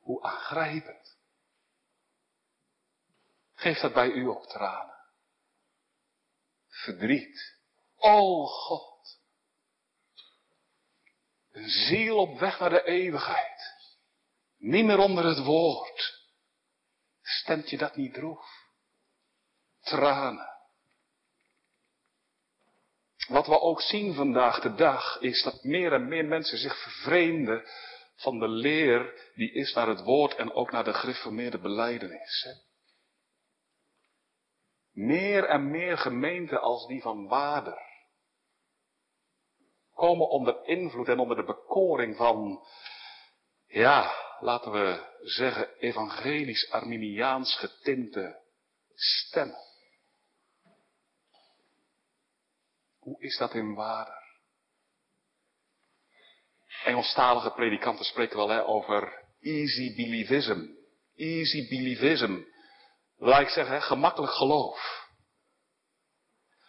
Hoe 0.00 0.22
aangrijpend. 0.22 1.16
Geeft 3.54 3.80
dat 3.80 3.92
bij 3.92 4.10
u 4.10 4.28
ook 4.28 4.46
tranen? 4.46 4.96
Verdriet. 6.68 7.56
O 7.96 8.46
God. 8.46 9.20
Een 11.50 11.68
ziel 11.68 12.18
op 12.18 12.38
weg 12.38 12.58
naar 12.58 12.70
de 12.70 12.84
eeuwigheid. 12.84 13.90
Niet 14.56 14.84
meer 14.84 14.98
onder 14.98 15.24
het 15.24 15.44
woord. 15.44 16.21
Stemt 17.40 17.70
je 17.70 17.76
dat 17.76 17.96
niet 17.96 18.14
droef? 18.14 18.46
Tranen. 19.80 20.50
Wat 23.28 23.46
we 23.46 23.60
ook 23.60 23.80
zien 23.80 24.14
vandaag 24.14 24.60
de 24.60 24.74
dag 24.74 25.20
is 25.20 25.42
dat 25.42 25.62
meer 25.62 25.92
en 25.92 26.08
meer 26.08 26.24
mensen 26.24 26.58
zich 26.58 26.82
vervreemden 26.82 27.64
van 28.14 28.38
de 28.38 28.48
leer 28.48 29.30
die 29.34 29.52
is 29.52 29.74
naar 29.74 29.88
het 29.88 30.02
woord 30.02 30.34
en 30.34 30.52
ook 30.52 30.70
naar 30.70 30.84
de 30.84 30.94
gereformeerde 30.94 31.58
beleidenis. 31.58 32.46
Meer 34.92 35.44
en 35.44 35.70
meer 35.70 35.98
gemeenten 35.98 36.60
als 36.60 36.86
die 36.86 37.02
van 37.02 37.28
Wader 37.28 37.90
komen 39.94 40.28
onder 40.28 40.66
invloed 40.66 41.08
en 41.08 41.18
onder 41.18 41.36
de 41.36 41.44
bekoring 41.44 42.16
van, 42.16 42.66
ja, 43.66 44.14
laten 44.42 44.72
we 44.72 45.10
zeggen, 45.22 45.78
evangelisch-arminiaans 45.78 47.56
getinte 47.58 48.42
stemmen. 48.94 49.70
Hoe 52.98 53.22
is 53.22 53.36
dat 53.36 53.54
in 53.54 53.74
waarde? 53.74 54.20
Engelstalige 56.84 57.50
predikanten 57.50 58.04
spreken 58.04 58.36
wel 58.36 58.48
hè, 58.48 58.66
over 58.66 59.24
easy 59.40 59.94
believism. 59.94 60.66
Easy 61.14 61.68
believism. 61.68 62.40
Laat 63.16 63.40
ik 63.40 63.48
zeggen, 63.48 63.74
hè, 63.74 63.80
gemakkelijk 63.80 64.32
geloof. 64.32 65.08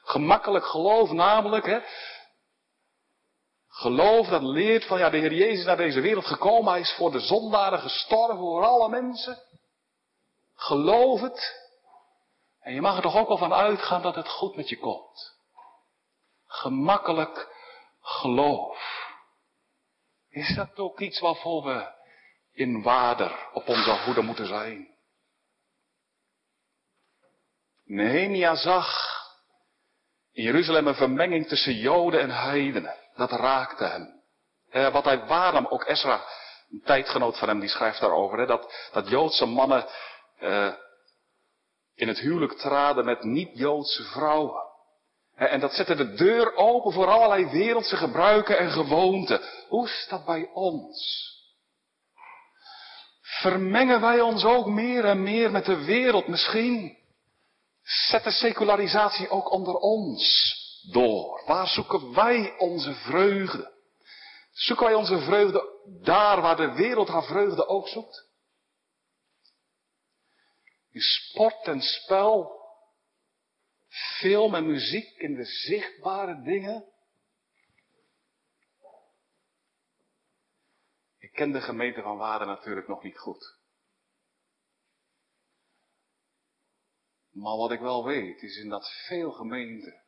Gemakkelijk 0.03 0.65
geloof 0.65 1.12
namelijk, 1.12 1.65
hè, 1.65 1.79
Geloof 3.73 4.27
dat 4.27 4.41
leert 4.41 4.86
van 4.86 4.99
ja, 4.99 5.09
de 5.09 5.17
Heer 5.17 5.33
Jezus 5.33 5.59
is 5.59 5.65
naar 5.65 5.77
deze 5.77 6.01
wereld 6.01 6.25
gekomen. 6.25 6.71
Hij 6.71 6.81
is 6.81 6.93
voor 6.97 7.12
de 7.12 7.19
zondaren 7.19 7.79
gestorven, 7.79 8.38
voor 8.38 8.65
alle 8.65 8.89
mensen. 8.89 9.38
Geloof 10.55 11.21
het. 11.21 11.62
En 12.59 12.73
je 12.73 12.81
mag 12.81 12.95
er 12.95 13.01
toch 13.01 13.15
ook 13.15 13.27
wel 13.27 13.38
van 13.38 13.53
uitgaan 13.53 14.01
dat 14.01 14.15
het 14.15 14.27
goed 14.29 14.55
met 14.55 14.69
je 14.69 14.77
komt. 14.77 15.38
Gemakkelijk 16.45 17.55
geloof. 18.01 19.12
Is 20.29 20.55
dat 20.55 20.77
ook 20.79 20.99
iets 20.99 21.19
waarvoor 21.19 21.63
we 21.63 21.91
in 22.51 22.81
waarder 22.81 23.49
op 23.53 23.67
onze 23.67 24.03
hoede 24.05 24.21
moeten 24.21 24.47
zijn? 24.47 24.88
Nehemia 27.83 28.55
zag 28.55 29.12
in 30.31 30.43
Jeruzalem 30.43 30.88
een 30.88 30.95
vermenging 30.95 31.47
tussen 31.47 31.75
Joden 31.75 32.21
en 32.21 32.29
heidenen. 32.29 33.02
Dat 33.15 33.32
raakte 33.32 33.84
hem. 33.84 34.21
wat 34.91 35.04
hij 35.04 35.26
waarnam, 35.26 35.67
ook 35.67 35.88
Ezra, 35.88 36.23
een 36.71 36.82
tijdgenoot 36.84 37.38
van 37.38 37.47
hem, 37.47 37.60
die 37.60 37.69
schrijft 37.69 37.99
daarover, 37.99 38.47
dat, 38.47 38.73
dat 38.91 39.10
Joodse 39.10 39.45
mannen 39.45 39.86
uh, 40.39 40.73
in 41.95 42.08
het 42.08 42.19
huwelijk 42.19 42.54
traden 42.54 43.06
met 43.06 43.23
niet-Joodse 43.23 44.04
vrouwen. 44.04 44.62
en 45.36 45.60
dat 45.60 45.73
zette 45.73 45.95
de 45.95 46.13
deur 46.13 46.56
open 46.56 46.91
voor 46.91 47.08
allerlei 47.08 47.45
wereldse 47.45 47.97
gebruiken 47.97 48.58
en 48.58 48.71
gewoonten. 48.71 49.41
Hoe 49.67 49.88
is 49.88 50.06
dat 50.10 50.26
bij 50.26 50.49
ons? 50.54 51.32
Vermengen 53.21 54.02
wij 54.02 54.21
ons 54.21 54.45
ook 54.45 54.65
meer 54.65 55.06
en 55.06 55.23
meer 55.23 55.52
met 55.52 55.65
de 55.65 55.84
wereld 55.84 56.28
misschien? 56.28 56.97
Zet 57.84 58.23
de 58.23 58.32
secularisatie 58.32 59.30
ook 59.30 59.52
onder 59.52 59.76
ons 59.76 60.62
door? 60.91 61.43
Waar 61.46 61.67
zoeken 61.67 62.13
wij 62.13 62.58
onze 62.58 62.93
vreugde? 62.93 63.74
Zoeken 64.52 64.86
wij 64.86 64.96
onze 64.96 65.19
vreugde 65.19 65.82
daar 66.02 66.41
waar 66.41 66.56
de 66.56 66.74
wereld 66.74 67.08
haar 67.08 67.24
vreugde 67.24 67.67
ook 67.67 67.88
zoekt? 67.88 68.32
In 70.91 71.02
sport 71.02 71.67
en 71.67 71.82
spel, 71.82 72.62
film 74.19 74.56
en 74.56 74.65
muziek, 74.65 75.17
in 75.17 75.36
de 75.36 75.46
zichtbare 75.46 76.41
dingen? 76.41 76.91
Ik 81.17 81.32
ken 81.32 81.52
de 81.52 81.62
gemeente 81.62 82.02
van 82.02 82.17
Waarden 82.17 82.48
natuurlijk 82.48 82.88
nog 82.88 83.04
niet 83.04 83.17
goed. 83.17 83.58
Maar 87.30 87.58
wat 87.58 87.72
ik 87.72 87.80
wel 87.80 88.06
weet 88.06 88.41
is 88.41 88.58
in 88.58 88.69
dat 88.69 88.89
veel 89.08 89.32
gemeenten 89.32 90.02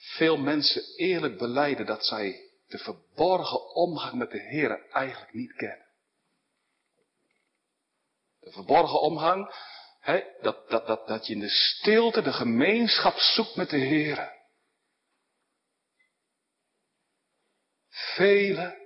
veel 0.00 0.36
mensen 0.36 0.82
eerlijk 0.96 1.38
beleiden 1.38 1.86
dat 1.86 2.04
zij 2.04 2.50
de 2.66 2.78
verborgen 2.78 3.74
omgang 3.74 4.14
met 4.14 4.30
de 4.30 4.40
Heer 4.40 4.90
eigenlijk 4.90 5.32
niet 5.32 5.52
kennen. 5.52 5.86
De 8.40 8.52
verborgen 8.52 9.00
omgang, 9.00 9.54
dat, 10.40 10.68
dat, 10.68 10.86
dat, 10.86 11.06
dat 11.06 11.26
je 11.26 11.32
in 11.32 11.40
de 11.40 11.48
stilte 11.48 12.22
de 12.22 12.32
gemeenschap 12.32 13.16
zoekt 13.16 13.56
met 13.56 13.70
de 13.70 13.76
Heer. 13.76 14.38
Velen 17.88 18.78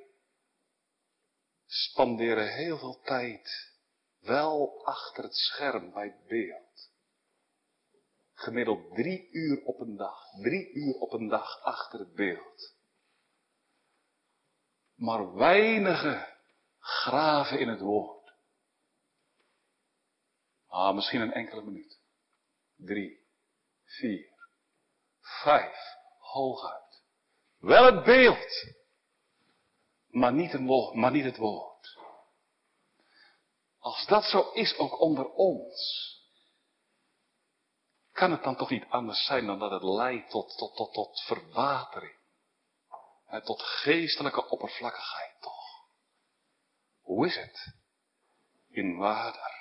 spanderen 1.66 2.53
heel 2.53 2.79
veel 2.79 3.00
tijd 3.05 3.72
wel 4.20 4.85
achter 4.85 5.24
het 5.24 5.35
scherm 5.37 5.92
bij 5.92 6.07
het 6.07 6.27
beeld. 6.27 6.92
Gemiddeld 8.44 8.94
drie 8.94 9.28
uur 9.30 9.64
op 9.64 9.80
een 9.80 9.96
dag, 9.96 10.24
drie 10.42 10.72
uur 10.72 10.94
op 10.94 11.12
een 11.12 11.28
dag 11.28 11.61
achter 11.62 11.98
het 11.98 12.14
beeld. 12.14 12.74
Maar 14.94 15.35
weinigen 15.35 16.26
graven 16.78 17.59
in 17.61 17.68
het 17.68 17.80
woord. 17.80 18.35
Ah, 20.66 20.94
misschien 20.94 21.20
een 21.20 21.33
enkele 21.33 21.62
minuut. 21.62 22.00
Drie, 22.76 23.26
vier, 23.85 24.48
vijf, 25.20 25.96
hooguit. 26.18 27.02
Wel 27.59 27.85
het 27.85 28.04
beeld, 28.04 28.74
maar 30.07 30.33
niet, 30.33 30.59
woord, 30.59 30.94
maar 30.94 31.11
niet 31.11 31.24
het 31.24 31.37
woord. 31.37 31.98
Als 33.78 34.07
dat 34.07 34.24
zo 34.24 34.50
is 34.50 34.78
ook 34.78 35.00
onder 35.00 35.30
ons, 35.30 36.12
kan 38.14 38.31
het 38.31 38.42
dan 38.42 38.57
toch 38.57 38.70
niet 38.70 38.87
anders 38.88 39.24
zijn 39.24 39.46
dan 39.46 39.59
dat 39.59 39.70
het 39.70 39.83
leidt 39.83 40.31
tot, 40.31 40.57
tot, 40.57 40.77
tot, 40.77 40.92
tot 40.92 41.20
verwatering. 41.20 42.14
En 43.27 43.42
tot 43.42 43.62
geestelijke 43.62 44.48
oppervlakkigheid 44.48 45.33
toch. 45.40 45.64
Hoe 47.03 47.27
is 47.27 47.37
het? 47.37 47.74
In 48.70 48.96
Wader. 48.96 49.53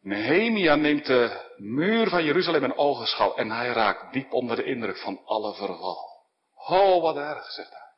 Nehemia 0.00 0.74
neemt 0.74 1.06
de 1.06 1.52
muur 1.56 2.08
van 2.08 2.24
Jeruzalem 2.24 2.64
in 2.64 2.76
ogenschouw 2.76 3.34
en 3.34 3.50
hij 3.50 3.68
raakt 3.68 4.12
diep 4.12 4.32
onder 4.32 4.56
de 4.56 4.64
indruk 4.64 4.98
van 4.98 5.20
alle 5.24 5.54
verval. 5.54 6.26
Oh, 6.54 7.02
wat 7.02 7.16
erg, 7.16 7.50
zegt 7.50 7.70
hij. 7.70 7.92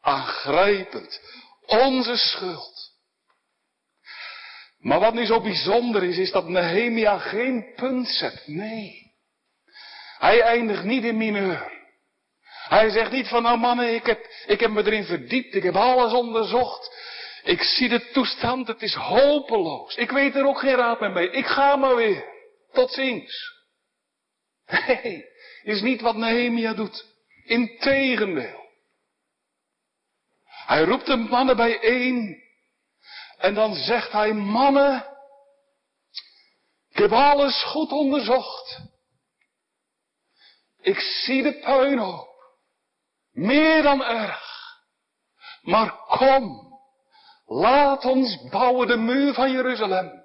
Aangrijpend. 0.00 1.20
Onze 1.66 2.16
schuld. 2.16 2.95
Maar 4.86 5.00
wat 5.00 5.14
nu 5.14 5.26
zo 5.26 5.40
bijzonder 5.40 6.02
is, 6.02 6.18
is 6.18 6.30
dat 6.30 6.48
Nehemia 6.48 7.18
geen 7.18 7.72
punt 7.76 8.08
zet. 8.08 8.42
Nee. 8.46 9.12
Hij 10.18 10.40
eindigt 10.40 10.84
niet 10.84 11.04
in 11.04 11.16
mineur. 11.16 11.72
Hij 12.68 12.90
zegt 12.90 13.10
niet 13.10 13.28
van, 13.28 13.42
nou 13.42 13.58
mannen, 13.58 13.94
ik 13.94 14.06
heb, 14.06 14.26
ik 14.46 14.60
heb 14.60 14.70
me 14.70 14.84
erin 14.84 15.04
verdiept, 15.04 15.54
ik 15.54 15.62
heb 15.62 15.74
alles 15.74 16.12
onderzocht. 16.12 16.94
Ik 17.44 17.62
zie 17.62 17.88
de 17.88 18.10
toestand, 18.10 18.66
het 18.66 18.82
is 18.82 18.94
hopeloos. 18.94 19.96
Ik 19.96 20.10
weet 20.10 20.34
er 20.34 20.46
ook 20.46 20.58
geen 20.58 20.74
raad 20.74 21.00
meer 21.00 21.10
mee. 21.10 21.30
Ik 21.30 21.46
ga 21.46 21.76
maar 21.76 21.96
weer. 21.96 22.24
Tot 22.72 22.92
ziens. 22.92 23.54
Nee, 24.66 25.24
is 25.62 25.80
niet 25.80 26.00
wat 26.00 26.16
Nehemia 26.16 26.74
doet. 26.74 27.06
Integendeel. 27.44 28.64
Hij 30.44 30.82
roept 30.82 31.06
de 31.06 31.16
mannen 31.16 31.56
bijeen. 31.56 32.44
En 33.38 33.54
dan 33.54 33.74
zegt 33.74 34.12
hij, 34.12 34.32
mannen, 34.32 35.06
ik 36.88 36.96
heb 36.96 37.12
alles 37.12 37.64
goed 37.64 37.92
onderzocht. 37.92 38.80
Ik 40.80 40.98
zie 40.98 41.42
de 41.42 41.52
puinhoop. 41.52 42.28
Meer 43.30 43.82
dan 43.82 44.04
erg. 44.04 44.54
Maar 45.62 45.90
kom, 45.92 46.78
laat 47.46 48.04
ons 48.04 48.48
bouwen 48.50 48.86
de 48.86 48.96
muur 48.96 49.34
van 49.34 49.52
Jeruzalem. 49.52 50.24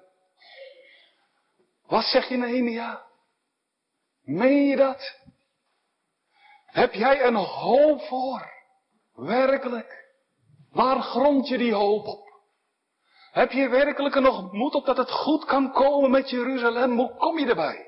Wat 1.86 2.04
zeg 2.04 2.28
je 2.28 2.36
Nehemia? 2.36 3.04
Meen 4.22 4.66
je 4.66 4.76
dat? 4.76 5.18
Heb 6.66 6.92
jij 6.92 7.24
een 7.24 7.34
hoop 7.34 8.00
voor? 8.00 8.52
Werkelijk? 9.14 10.14
Waar 10.70 11.02
grond 11.02 11.48
je 11.48 11.58
die 11.58 11.74
hoop 11.74 12.06
op? 12.06 12.21
Heb 13.32 13.52
je 13.52 13.68
werkelijk 13.68 14.14
er 14.14 14.22
nog 14.22 14.52
moed 14.52 14.74
op 14.74 14.86
dat 14.86 14.96
het 14.96 15.10
goed 15.10 15.44
kan 15.44 15.72
komen 15.72 16.10
met 16.10 16.30
Jeruzalem? 16.30 16.96
Hoe 16.96 17.16
kom 17.16 17.38
je 17.38 17.46
erbij? 17.46 17.86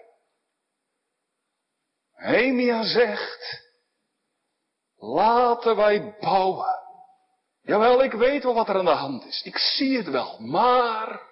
Nehemia 2.17 2.83
zegt, 2.83 3.63
Laten 4.97 5.77
wij 5.77 6.17
bouwen. 6.21 6.83
Jawel, 7.63 8.03
ik 8.03 8.13
weet 8.13 8.43
wel 8.43 8.55
wat 8.55 8.69
er 8.69 8.79
aan 8.79 8.85
de 8.85 8.91
hand 8.91 9.25
is. 9.25 9.43
Ik 9.43 9.59
zie 9.59 9.97
het 9.97 10.11
wel. 10.11 10.39
Maar. 10.39 11.23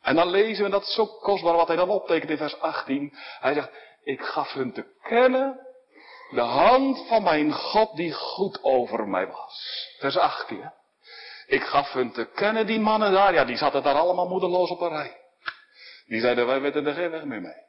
En 0.00 0.14
dan 0.14 0.30
lezen 0.30 0.64
we 0.64 0.70
dat 0.70 0.86
zo 0.86 1.06
kostbaar 1.06 1.56
wat 1.56 1.66
hij 1.66 1.76
dan 1.76 1.88
optekent 1.88 2.30
in 2.30 2.36
vers 2.36 2.60
18. 2.60 3.12
Hij 3.40 3.54
zegt, 3.54 3.70
ik 4.02 4.20
gaf 4.20 4.52
hun 4.52 4.72
te 4.72 4.96
kennen 5.02 5.60
de 6.30 6.40
hand 6.40 7.06
van 7.08 7.22
mijn 7.22 7.52
God 7.52 7.96
die 7.96 8.12
goed 8.12 8.62
over 8.62 9.08
mij 9.08 9.26
was. 9.26 9.88
Vers 9.98 10.16
18. 10.16 10.72
Ik 11.46 11.62
gaf 11.62 11.92
hun 11.92 12.12
te 12.12 12.24
kennen, 12.24 12.66
die 12.66 12.80
mannen 12.80 13.12
daar, 13.12 13.34
ja, 13.34 13.44
die 13.44 13.56
zaten 13.56 13.82
daar 13.82 13.94
allemaal 13.94 14.28
moedeloos 14.28 14.70
op 14.70 14.80
een 14.80 14.88
rij. 14.88 15.20
Die 16.06 16.20
zeiden, 16.20 16.46
wij 16.46 16.60
weten 16.60 16.86
er 16.86 16.94
geen 16.94 17.10
weg 17.10 17.24
meer 17.24 17.40
mee. 17.40 17.62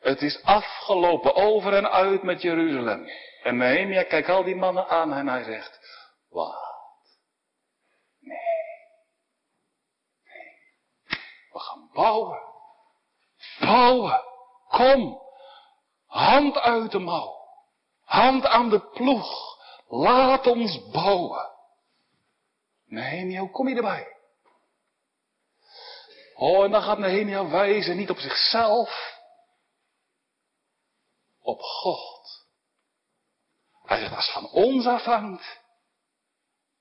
Het 0.00 0.22
is 0.22 0.42
afgelopen 0.42 1.34
over 1.34 1.74
en 1.74 1.90
uit 1.90 2.22
met 2.22 2.42
Jeruzalem. 2.42 3.08
En 3.42 3.56
Nehemia 3.56 4.02
kijkt 4.02 4.28
al 4.28 4.44
die 4.44 4.56
mannen 4.56 4.88
aan 4.88 5.12
en 5.12 5.28
hij 5.28 5.42
zegt, 5.42 5.80
wat? 6.28 6.54
Nee. 8.20 8.38
Nee. 10.24 10.58
We 11.52 11.58
gaan 11.58 11.90
bouwen. 11.92 12.40
Bouwen. 13.60 14.20
Kom. 14.68 15.20
Hand 16.06 16.58
uit 16.58 16.90
de 16.90 16.98
mouw. 16.98 17.38
Hand 18.04 18.46
aan 18.46 18.68
de 18.68 18.80
ploeg. 18.80 19.58
Laat 19.88 20.46
ons 20.46 20.90
bouwen. 20.90 21.48
Nehemia, 22.90 23.40
hoe 23.40 23.50
kom 23.50 23.68
je 23.68 23.74
erbij? 23.74 24.16
Oh, 26.34 26.64
en 26.64 26.70
dan 26.70 26.82
gaat 26.82 26.98
Nehemia 26.98 27.48
wijzen 27.48 27.96
niet 27.96 28.10
op 28.10 28.18
zichzelf, 28.18 29.18
op 31.40 31.60
God. 31.60 32.46
Hij 33.82 33.98
zegt, 33.98 34.14
als 34.14 34.24
het 34.24 34.34
van 34.34 34.50
ons 34.50 34.86
afhangt, 34.86 35.60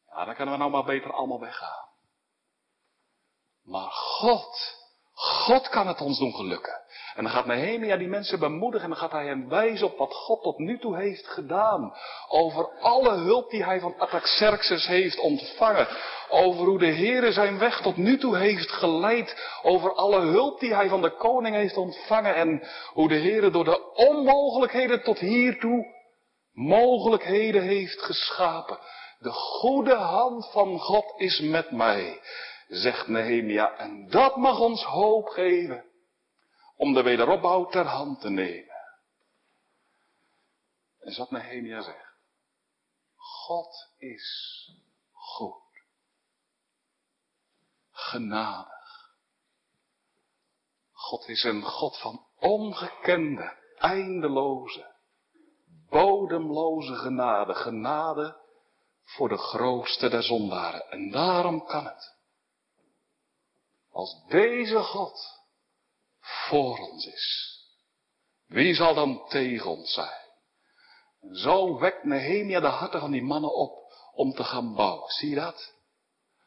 ja, 0.08 0.26
dan 0.26 0.36
kunnen 0.36 0.54
we 0.54 0.60
nou 0.60 0.72
maar 0.72 0.84
beter 0.84 1.14
allemaal 1.14 1.40
weggaan. 1.40 1.88
Maar 3.62 3.92
God, 3.92 4.79
God 5.20 5.70
kan 5.70 5.88
het 5.88 6.02
ons 6.02 6.20
doen 6.20 6.34
gelukken. 6.34 6.82
En 7.16 7.24
dan 7.24 7.34
gaat 7.34 7.46
Nehemia 7.46 7.98
die 7.98 8.08
mensen 8.08 8.40
bemoedigen 8.40 8.84
en 8.84 8.90
dan 8.90 9.00
gaat 9.00 9.12
hij 9.12 9.26
hen 9.26 9.50
wijzen 9.50 9.88
op 9.88 9.98
wat 9.98 10.14
God 10.14 10.42
tot 10.42 10.58
nu 10.58 10.80
toe 10.80 10.96
heeft 10.96 11.28
gedaan. 11.28 11.94
Over 12.28 12.70
alle 12.80 13.12
hulp 13.12 13.50
die 13.50 13.64
hij 13.64 13.80
van 13.80 13.94
Ataxerxes 13.98 14.88
heeft 14.88 15.20
ontvangen. 15.20 15.88
Over 16.30 16.66
hoe 16.66 16.80
de 16.80 16.94
Heere 16.94 17.32
zijn 17.32 17.58
weg 17.58 17.82
tot 17.82 17.98
nu 17.98 18.18
toe 18.18 18.38
heeft 18.38 18.72
geleid. 18.72 19.60
Over 19.64 19.94
alle 19.94 20.20
hulp 20.20 20.60
die 20.60 20.76
hij 20.76 20.90
van 20.90 21.02
de 21.02 21.16
koning 21.16 21.56
heeft 21.56 21.78
ontvangen. 21.78 22.36
En 22.36 22.68
hoe 22.94 23.08
de 23.08 23.20
Heere 23.20 23.50
door 23.50 23.66
de 23.66 23.94
onmogelijkheden 23.94 25.04
tot 25.04 25.20
hiertoe 25.20 25.98
mogelijkheden 26.54 27.62
heeft 27.62 28.02
geschapen. 28.02 28.80
De 29.20 29.32
goede 29.32 29.96
hand 29.96 30.50
van 30.52 30.80
God 30.80 31.14
is 31.18 31.40
met 31.40 31.72
mij, 31.72 32.20
zegt 32.70 33.08
Nehemia. 33.08 33.78
En 33.78 34.10
dat 34.10 34.36
mag 34.36 34.60
ons 34.60 34.84
hoop 34.84 35.28
geven 35.28 35.86
om 36.76 36.94
de 36.94 37.04
wederopbouw 37.04 37.66
ter 37.66 37.86
hand 37.86 38.22
te 38.22 38.30
nemen. 38.30 38.78
En 41.00 41.18
wat 41.18 41.32
Nehemia 41.32 41.82
zegt. 41.82 42.18
God 43.16 43.94
is 43.98 44.70
goed. 45.12 45.84
Genadig. 47.92 48.78
God 50.92 51.28
is 51.28 51.44
een 51.44 51.64
God 51.64 52.00
van 52.00 52.26
ongekende, 52.40 53.58
eindeloze, 53.78 54.96
bodemloze 55.90 56.96
genade. 56.96 57.54
Genade 57.54 58.38
voor 59.04 59.30
de 59.30 59.38
grootste 59.38 60.10
der 60.10 60.24
zondaren. 60.24 60.90
En 60.90 61.12
daarom 61.12 61.66
kan 61.66 61.86
het. 61.86 62.19
Als 64.00 64.24
deze 64.28 64.80
God 64.80 65.42
voor 66.20 66.78
ons 66.78 67.06
is, 67.06 67.58
wie 68.48 68.74
zal 68.74 68.94
dan 68.94 69.28
tegen 69.28 69.70
ons 69.70 69.94
zijn? 69.94 70.28
Zo 71.32 71.80
wekt 71.80 72.04
Nehemia 72.04 72.60
de 72.60 72.68
harten 72.68 73.00
van 73.00 73.12
die 73.12 73.24
mannen 73.24 73.54
op 73.54 73.94
om 74.14 74.34
te 74.34 74.44
gaan 74.44 74.76
bouwen. 74.76 75.10
Zie 75.10 75.30
je 75.30 75.36
dat? 75.36 75.74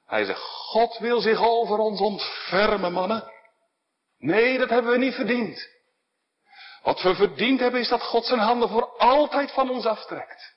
Hij 0.07 0.24
zegt, 0.24 0.40
God 0.40 0.98
wil 0.98 1.20
zich 1.20 1.42
over 1.42 1.78
ons 1.78 2.00
ontfermen, 2.00 2.92
mannen. 2.92 3.32
Nee, 4.18 4.59
dat 4.59 4.68
hebben 4.68 4.92
we 4.92 4.98
niet 4.98 5.14
verdiend. 5.14 5.68
Wat 6.82 7.03
we 7.03 7.14
verdiend 7.14 7.61
hebben 7.61 7.80
is 7.80 7.88
dat 7.88 8.03
God 8.03 8.24
zijn 8.24 8.40
handen 8.40 8.68
voor 8.68 8.96
altijd 8.98 9.53
van 9.53 9.70
ons 9.70 9.84
aftrekt. 9.84 10.57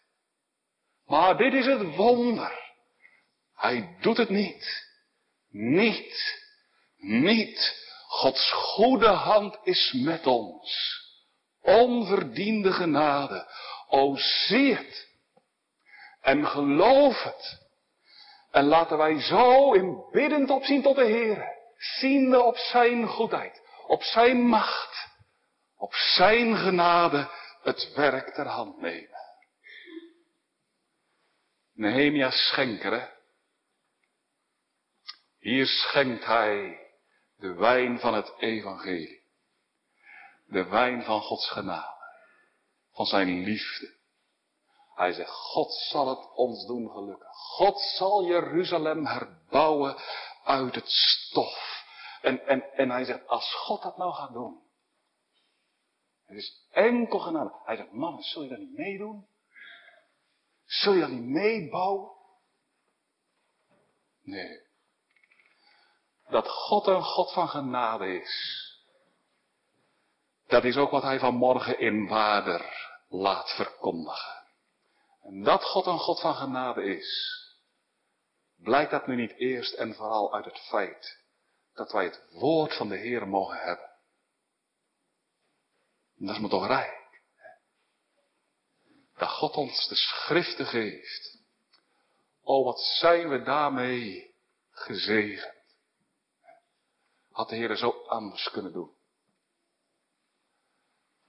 Maar 1.05 1.37
dit 1.37 1.53
is 1.53 1.65
het 1.65 1.95
wonder. 1.95 2.73
Hij 3.55 3.97
doet 4.01 4.17
het 4.17 4.29
niet. 4.29 4.87
Niet. 5.49 6.43
Niet. 7.05 7.83
Gods 8.07 8.51
goede 8.51 9.07
hand 9.07 9.57
is 9.63 9.91
met 9.91 10.27
ons. 10.27 11.01
Onverdiende 11.61 12.71
genade. 12.71 13.47
O 13.87 14.15
zie 14.15 14.75
het. 14.75 15.09
En 16.21 16.47
geloof 16.47 17.23
het. 17.23 17.59
En 18.51 18.65
laten 18.65 18.97
wij 18.97 19.21
zo 19.21 19.73
in 19.73 20.05
biddend 20.11 20.49
opzien 20.49 20.81
tot 20.81 20.95
de 20.95 21.05
Heer. 21.05 21.53
Ziende 21.77 22.43
op 22.43 22.57
zijn 22.57 23.07
goedheid. 23.07 23.61
Op 23.87 24.03
zijn 24.03 24.37
macht. 24.37 25.07
Op 25.77 25.93
zijn 25.93 26.57
genade 26.57 27.29
het 27.63 27.93
werk 27.95 28.33
ter 28.33 28.47
hand 28.47 28.81
nemen. 28.81 29.19
Nehemia 31.73 32.31
schenker, 32.31 32.91
hè? 32.91 33.07
Hier 35.39 35.65
schenkt 35.65 36.25
hij 36.25 36.84
de 37.37 37.53
wijn 37.53 37.99
van 37.99 38.13
het 38.13 38.33
evangelie. 38.37 39.23
De 40.45 40.63
wijn 40.63 41.03
van 41.03 41.21
Gods 41.21 41.49
genade. 41.49 41.93
Van 42.91 43.05
zijn 43.05 43.43
liefde. 43.43 43.93
Hij 44.95 45.13
zegt, 45.13 45.29
God 45.29 45.73
zal 45.73 46.07
het 46.07 46.33
ons 46.33 46.65
doen 46.65 46.89
gelukken. 46.89 47.27
God 47.31 47.79
zal 47.79 48.25
Jeruzalem 48.25 49.05
herbouwen 49.05 49.95
uit 50.43 50.75
het 50.75 50.89
stof. 50.89 51.83
En, 52.21 52.47
en, 52.47 52.73
en 52.73 52.89
hij 52.89 53.03
zegt, 53.03 53.27
als 53.27 53.53
God 53.53 53.81
dat 53.81 53.97
nou 53.97 54.13
gaat 54.13 54.33
doen. 54.33 54.63
Het 56.25 56.37
is 56.37 56.67
enkel 56.71 57.19
genade. 57.19 57.53
Hij 57.63 57.75
zegt, 57.75 57.91
mannen, 57.91 58.23
zul 58.23 58.43
je 58.43 58.49
dat 58.49 58.59
niet 58.59 58.77
meedoen? 58.77 59.27
Zul 60.65 60.93
je 60.93 60.99
dat 60.99 61.09
niet 61.09 61.25
meebouwen? 61.25 62.11
Nee. 64.21 64.64
Dat 66.29 66.47
God 66.47 66.87
een 66.87 67.03
God 67.03 67.33
van 67.33 67.49
genade 67.49 68.21
is. 68.21 68.63
Dat 70.47 70.63
is 70.63 70.77
ook 70.77 70.91
wat 70.91 71.03
hij 71.03 71.19
vanmorgen 71.19 71.79
in 71.79 72.07
Waarder 72.07 72.93
laat 73.07 73.49
verkondigen. 73.55 74.43
En 75.21 75.43
dat 75.43 75.63
God 75.63 75.85
een 75.85 75.99
God 75.99 76.19
van 76.19 76.35
genade 76.35 76.83
is. 76.83 77.39
Blijkt 78.57 78.91
dat 78.91 79.07
nu 79.07 79.15
niet 79.15 79.37
eerst 79.37 79.73
en 79.73 79.95
vooral 79.95 80.33
uit 80.33 80.45
het 80.45 80.59
feit 80.59 81.23
dat 81.73 81.91
wij 81.91 82.03
het 82.03 82.27
woord 82.29 82.75
van 82.75 82.89
de 82.89 82.97
Heer 82.97 83.27
mogen 83.27 83.57
hebben. 83.57 83.89
dat 86.15 86.35
is 86.35 86.41
me 86.41 86.47
toch 86.47 86.67
rijk 86.67 87.05
dat 89.15 89.29
God 89.29 89.55
ons 89.55 89.87
de 89.87 89.95
schriften 89.95 90.65
geeft. 90.65 91.37
Oh, 92.41 92.65
wat 92.65 92.79
zijn 92.79 93.29
we 93.29 93.43
daarmee 93.43 94.35
gezegend. 94.69 95.54
Had 97.35 97.49
de 97.49 97.55
Heer 97.55 97.69
er 97.69 97.77
zo 97.77 97.89
anders 97.89 98.49
kunnen 98.49 98.71
doen. 98.71 98.95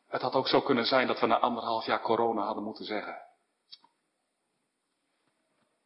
Het 0.07 0.23
had 0.23 0.35
ook 0.35 0.49
zo 0.49 0.61
kunnen 0.61 0.85
zijn 0.85 1.07
dat 1.07 1.21
we 1.21 1.27
na 1.27 1.39
anderhalf 1.39 1.85
jaar 1.85 2.01
corona 2.01 2.45
hadden 2.45 2.65
moeten 2.65 2.85
zeggen. 2.85 3.27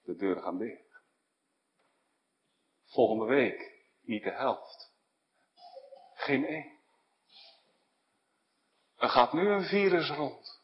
De 0.03 0.17
deuren 0.17 0.43
gaan 0.43 0.59
dicht. 0.59 1.03
Volgende 2.85 3.25
week 3.25 3.85
niet 4.01 4.23
de 4.23 4.31
helft. 4.31 4.93
Geen 6.15 6.47
één. 6.47 6.79
Er 8.97 9.09
gaat 9.09 9.33
nu 9.33 9.49
een 9.49 9.65
virus 9.65 10.11
rond. 10.11 10.63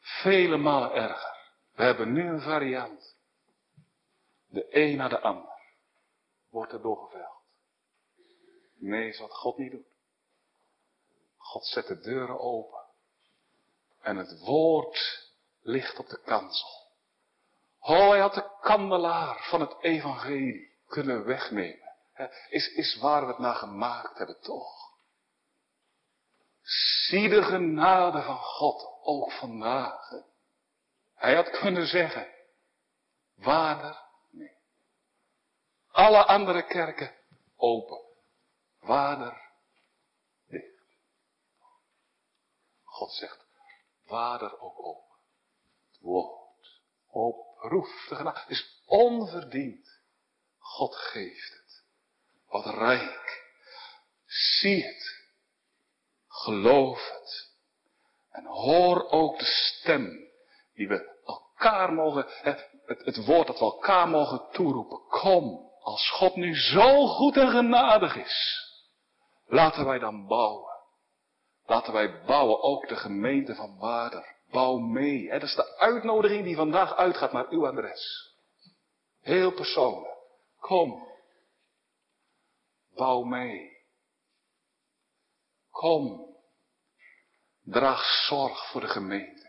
Vele 0.00 0.56
malen 0.56 0.92
erger. 0.92 1.50
We 1.72 1.82
hebben 1.82 2.12
nu 2.12 2.28
een 2.28 2.40
variant. 2.40 3.16
De 4.46 4.66
een 4.76 4.96
na 4.96 5.08
de 5.08 5.20
ander 5.20 5.52
wordt 6.48 6.72
er 6.72 6.82
doorgeveld. 6.82 7.37
Nee, 8.78 9.08
is 9.08 9.18
wat 9.18 9.32
God 9.32 9.58
niet 9.58 9.70
doet. 9.70 9.86
God 11.36 11.66
zet 11.66 11.86
de 11.86 12.00
deuren 12.00 12.40
open. 12.40 12.84
En 14.00 14.16
het 14.16 14.38
woord 14.40 15.28
ligt 15.60 15.98
op 15.98 16.08
de 16.08 16.20
kansel. 16.24 16.68
Oh, 17.80 18.08
hij 18.08 18.18
had 18.18 18.34
de 18.34 18.50
kandelaar 18.60 19.46
van 19.48 19.60
het 19.60 19.76
evangelie 19.80 20.76
kunnen 20.86 21.24
wegnemen. 21.24 21.88
Is, 22.48 22.68
is 22.68 22.98
waar 22.98 23.20
we 23.20 23.26
het 23.26 23.38
naar 23.38 23.54
gemaakt 23.54 24.18
hebben, 24.18 24.40
toch? 24.40 24.88
Zie 27.08 27.28
de 27.28 27.42
genade 27.42 28.22
van 28.22 28.36
God 28.36 28.98
ook 29.02 29.32
vandaag. 29.32 30.12
Hij 31.14 31.34
had 31.34 31.50
kunnen 31.50 31.86
zeggen, 31.86 32.26
vader, 33.38 34.02
nee. 34.30 34.56
Alle 35.90 36.24
andere 36.24 36.66
kerken 36.66 37.14
open. 37.56 38.07
Vader, 38.80 39.40
dicht. 40.48 40.86
God 42.82 43.12
zegt, 43.12 43.46
vader 44.06 44.60
ook 44.60 44.78
open. 44.78 45.16
Het 45.90 46.00
woord. 46.00 46.80
Oproeft 47.06 48.08
de 48.08 48.14
genade. 48.14 48.44
Is 48.48 48.82
onverdiend. 48.86 50.00
God 50.58 50.94
geeft 50.94 51.52
het. 51.52 51.84
Wat 52.46 52.66
rijk. 52.66 53.46
Zie 54.26 54.84
het. 54.84 55.26
Geloof 56.26 57.08
het. 57.08 57.50
En 58.30 58.44
hoor 58.44 59.10
ook 59.10 59.38
de 59.38 59.44
stem 59.44 60.28
die 60.74 60.88
we 60.88 61.16
elkaar 61.24 61.92
mogen, 61.92 62.26
het, 62.28 62.68
het 62.86 63.24
woord 63.24 63.46
dat 63.46 63.58
we 63.58 63.64
elkaar 63.64 64.08
mogen 64.08 64.48
toeroepen. 64.52 65.00
Kom, 65.08 65.70
als 65.80 66.10
God 66.10 66.36
nu 66.36 66.56
zo 66.56 67.06
goed 67.06 67.36
en 67.36 67.50
genadig 67.50 68.16
is, 68.16 68.67
laten 69.48 69.86
wij 69.86 69.98
dan 69.98 70.26
bouwen. 70.26 70.76
Laten 71.64 71.92
wij 71.92 72.24
bouwen 72.24 72.62
ook 72.62 72.88
de 72.88 72.96
gemeente 72.96 73.54
van 73.54 73.78
Waarder. 73.78 74.36
Bouw 74.50 74.76
mee. 74.76 75.28
Dat 75.28 75.42
is 75.42 75.54
de 75.54 75.76
uitnodiging 75.76 76.44
die 76.44 76.56
vandaag 76.56 76.96
uitgaat 76.96 77.32
naar 77.32 77.48
uw 77.48 77.66
adres. 77.66 78.34
Heel 79.20 79.52
persoonlijk. 79.52 80.16
Kom. 80.58 81.06
Bouw 82.94 83.22
mee. 83.22 83.76
Kom. 85.70 86.26
Draag 87.62 88.04
zorg 88.04 88.70
voor 88.70 88.80
de 88.80 88.88
gemeente. 88.88 89.46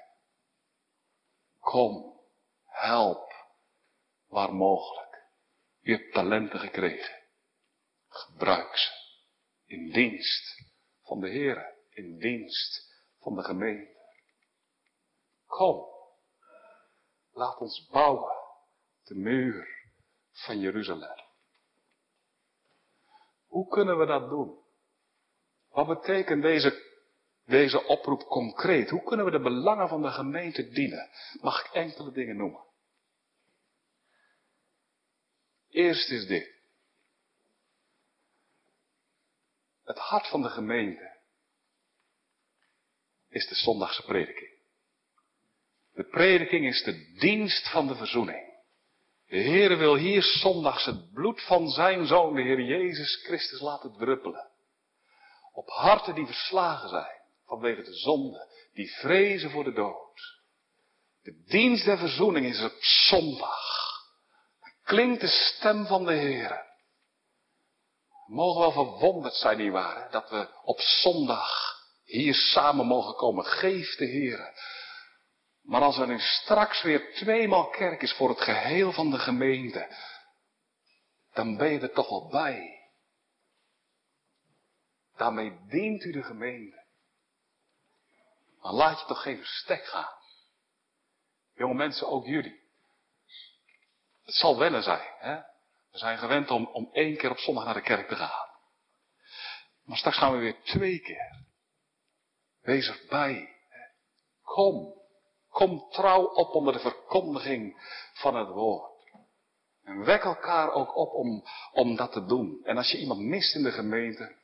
Kom, 1.59 2.19
help, 2.65 3.33
waar 4.27 4.53
mogelijk. 4.53 5.23
U 5.81 5.91
hebt 5.91 6.13
talenten 6.13 6.59
gekregen. 6.59 7.23
Gebruik 8.07 8.77
ze. 8.77 8.98
In 9.69 9.91
dienst 9.91 10.71
van 11.03 11.19
de 11.19 11.29
Heer, 11.29 11.75
in 11.89 12.17
dienst 12.17 12.93
van 13.19 13.35
de 13.35 13.43
gemeente. 13.43 13.97
Kom, 15.45 15.85
laat 17.31 17.59
ons 17.59 17.87
bouwen 17.91 18.35
de 19.03 19.15
muur 19.15 19.67
van 20.31 20.59
Jeruzalem. 20.59 21.27
Hoe 23.45 23.67
kunnen 23.67 23.97
we 23.97 24.05
dat 24.05 24.29
doen? 24.29 24.59
Wat 25.69 25.87
betekent 25.87 26.41
deze 26.41 26.87
deze 27.45 27.83
oproep 27.83 28.21
concreet? 28.21 28.89
Hoe 28.89 29.03
kunnen 29.03 29.25
we 29.25 29.31
de 29.31 29.39
belangen 29.39 29.87
van 29.87 30.01
de 30.01 30.11
gemeente 30.11 30.69
dienen? 30.69 31.09
Mag 31.41 31.65
ik 31.65 31.71
enkele 31.71 32.11
dingen 32.11 32.37
noemen? 32.37 32.65
Eerst 35.69 36.09
is 36.11 36.27
dit. 36.27 36.58
Het 39.89 39.97
hart 39.97 40.27
van 40.27 40.41
de 40.41 40.49
gemeente 40.49 41.17
is 43.29 43.47
de 43.47 43.55
zondagse 43.55 44.03
prediking. 44.03 44.49
De 45.93 46.03
prediking 46.03 46.67
is 46.67 46.83
de 46.83 47.15
dienst 47.19 47.69
van 47.69 47.87
de 47.87 47.95
verzoening. 47.95 48.61
De 49.27 49.37
Heer 49.37 49.77
wil 49.77 49.95
hier 49.95 50.23
zondags 50.23 50.85
het 50.85 51.13
bloed 51.13 51.41
van 51.41 51.69
zijn 51.69 52.05
zoon, 52.05 52.35
de 52.35 52.41
Heer 52.41 52.61
Jezus 52.61 53.23
Christus, 53.25 53.59
laten 53.59 53.93
druppelen. 53.97 54.49
Op 55.53 55.69
harten 55.69 56.15
die 56.15 56.25
verslagen 56.25 56.89
zijn 56.89 57.21
vanwege 57.45 57.81
de 57.81 57.93
zonde, 57.93 58.47
die 58.73 58.91
vrezen 58.91 59.49
voor 59.49 59.63
de 59.63 59.73
dood. 59.73 60.41
De 61.21 61.43
dienst 61.45 61.85
der 61.85 61.97
verzoening 61.97 62.45
is 62.45 62.63
op 62.63 62.77
zondag. 62.79 63.87
Klinkt 64.83 65.21
de 65.21 65.27
stem 65.27 65.85
van 65.85 66.05
de 66.05 66.13
Heer. 66.13 66.68
Mogen 68.29 68.61
wel 68.61 68.71
verwonderd 68.71 69.33
zijn, 69.33 69.57
nietwaar, 69.57 70.11
dat 70.11 70.29
we 70.29 70.47
op 70.63 70.79
zondag 70.79 71.77
hier 72.05 72.33
samen 72.33 72.85
mogen 72.85 73.15
komen. 73.15 73.45
Geef 73.45 73.95
de 73.95 74.05
Heer. 74.05 74.53
Maar 75.61 75.81
als 75.81 75.97
er 75.97 76.07
nu 76.07 76.19
straks 76.19 76.81
weer 76.81 77.13
tweemaal 77.13 77.69
kerk 77.69 78.01
is 78.01 78.13
voor 78.13 78.29
het 78.29 78.41
geheel 78.41 78.91
van 78.91 79.11
de 79.11 79.19
gemeente, 79.19 79.95
dan 81.33 81.57
ben 81.57 81.71
je 81.71 81.79
er 81.79 81.93
toch 81.93 82.09
wel 82.09 82.27
bij. 82.27 82.89
Daarmee 85.15 85.59
dient 85.67 86.03
u 86.03 86.11
de 86.11 86.23
gemeente. 86.23 86.85
Dan 88.61 88.73
laat 88.73 88.99
je 88.99 89.05
toch 89.05 89.21
geen 89.21 89.37
verstek 89.37 89.85
gaan. 89.85 90.17
Jonge 91.53 91.73
mensen, 91.73 92.07
ook 92.07 92.25
jullie. 92.25 92.59
Het 94.23 94.35
zal 94.35 94.57
wennen 94.57 94.83
zijn. 94.83 95.07
Hè? 95.19 95.48
We 95.91 95.97
zijn 95.97 96.17
gewend 96.17 96.51
om, 96.51 96.65
om 96.65 96.89
één 96.91 97.17
keer 97.17 97.31
op 97.31 97.37
zondag 97.37 97.65
naar 97.65 97.73
de 97.73 97.81
kerk 97.81 98.07
te 98.07 98.15
gaan. 98.15 98.47
Maar 99.83 99.97
straks 99.97 100.17
gaan 100.17 100.31
we 100.31 100.37
weer 100.37 100.61
twee 100.63 100.99
keer. 100.99 101.45
Wees 102.61 102.87
erbij. 102.87 103.55
Kom. 104.41 104.97
Kom 105.49 105.89
trouw 105.89 106.23
op 106.23 106.53
onder 106.53 106.73
de 106.73 106.79
verkondiging 106.79 107.81
van 108.13 108.35
het 108.35 108.47
woord. 108.47 108.89
En 109.83 110.03
wek 110.03 110.23
elkaar 110.23 110.71
ook 110.71 110.95
op 110.95 111.13
om, 111.13 111.43
om 111.71 111.95
dat 111.95 112.11
te 112.11 112.25
doen. 112.25 112.59
En 112.63 112.77
als 112.77 112.91
je 112.91 112.97
iemand 112.99 113.19
mist 113.19 113.55
in 113.55 113.63
de 113.63 113.71
gemeente, 113.71 114.35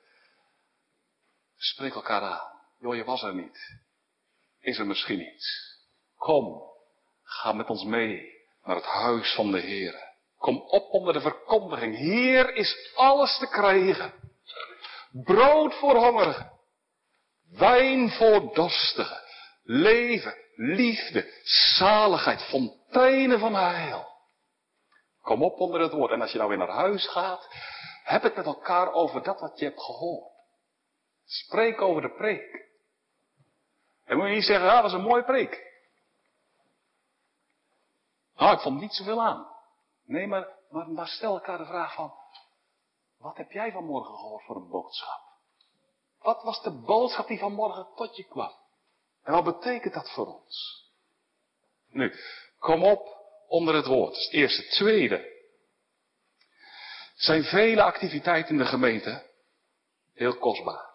spreek 1.55 1.93
elkaar 1.93 2.21
aan. 2.21 2.61
Joh, 2.79 2.95
je 2.95 3.03
was 3.03 3.23
er 3.23 3.35
niet. 3.35 3.79
Is 4.59 4.77
er 4.77 4.87
misschien 4.87 5.33
iets? 5.33 5.77
Kom, 6.15 6.61
ga 7.23 7.51
met 7.51 7.69
ons 7.69 7.83
mee 7.83 8.33
naar 8.63 8.75
het 8.75 8.85
huis 8.85 9.33
van 9.35 9.51
de 9.51 9.59
Heer. 9.59 10.04
Kom 10.45 10.61
op 10.67 10.93
onder 10.93 11.13
de 11.13 11.21
verkondiging. 11.21 11.97
Hier 11.97 12.55
is 12.55 12.91
alles 12.95 13.37
te 13.37 13.47
krijgen. 13.47 14.13
Brood 15.11 15.73
voor 15.73 15.95
hongerigen. 15.95 16.51
Wijn 17.49 18.09
voor 18.09 18.53
dorstigen. 18.53 19.21
Leven, 19.63 20.35
liefde, 20.55 21.41
zaligheid, 21.77 22.41
fonteinen 22.41 23.39
van 23.39 23.55
heil. 23.55 24.07
Kom 25.21 25.43
op 25.43 25.59
onder 25.59 25.81
het 25.81 25.91
woord. 25.91 26.11
En 26.11 26.21
als 26.21 26.31
je 26.31 26.37
nou 26.37 26.49
weer 26.49 26.57
naar 26.57 26.75
huis 26.75 27.07
gaat, 27.07 27.47
heb 28.03 28.23
het 28.23 28.35
met 28.35 28.45
elkaar 28.45 28.91
over 28.91 29.23
dat 29.23 29.39
wat 29.39 29.59
je 29.59 29.65
hebt 29.65 29.81
gehoord. 29.81 30.31
Spreek 31.25 31.81
over 31.81 32.01
de 32.01 32.15
preek. 32.15 32.69
En 34.05 34.17
moet 34.17 34.27
je 34.27 34.33
niet 34.33 34.43
zeggen, 34.43 34.67
ah, 34.67 34.73
dat 34.73 34.83
was 34.83 34.93
een 34.93 35.09
mooie 35.09 35.23
preek. 35.23 35.63
Nou, 38.35 38.53
ik 38.53 38.59
vond 38.59 38.79
niet 38.79 38.93
zoveel 38.93 39.21
aan. 39.21 39.53
Nee, 40.05 40.27
maar, 40.27 40.47
maar, 40.69 40.89
maar 40.89 41.07
stel 41.07 41.33
elkaar 41.33 41.57
de 41.57 41.65
vraag 41.65 41.93
van, 41.93 42.13
wat 43.17 43.37
heb 43.37 43.51
jij 43.51 43.71
vanmorgen 43.71 44.15
gehoord 44.15 44.43
voor 44.43 44.55
een 44.55 44.69
boodschap? 44.69 45.21
Wat 46.19 46.43
was 46.43 46.61
de 46.61 46.71
boodschap 46.71 47.27
die 47.27 47.39
vanmorgen 47.39 47.87
tot 47.95 48.15
je 48.15 48.23
kwam? 48.23 48.53
En 49.23 49.33
wat 49.33 49.43
betekent 49.43 49.93
dat 49.93 50.11
voor 50.11 50.25
ons? 50.25 50.83
Nu, 51.89 52.13
kom 52.59 52.83
op 52.83 53.15
onder 53.47 53.75
het 53.75 53.85
woord. 53.85 54.13
Dat 54.13 54.23
het 54.23 54.33
eerste. 54.33 54.67
Tweede. 54.67 55.33
Zijn 57.15 57.43
vele 57.43 57.83
activiteiten 57.83 58.51
in 58.51 58.57
de 58.57 58.65
gemeente 58.65 59.31
heel 60.13 60.37
kostbaar. 60.37 60.93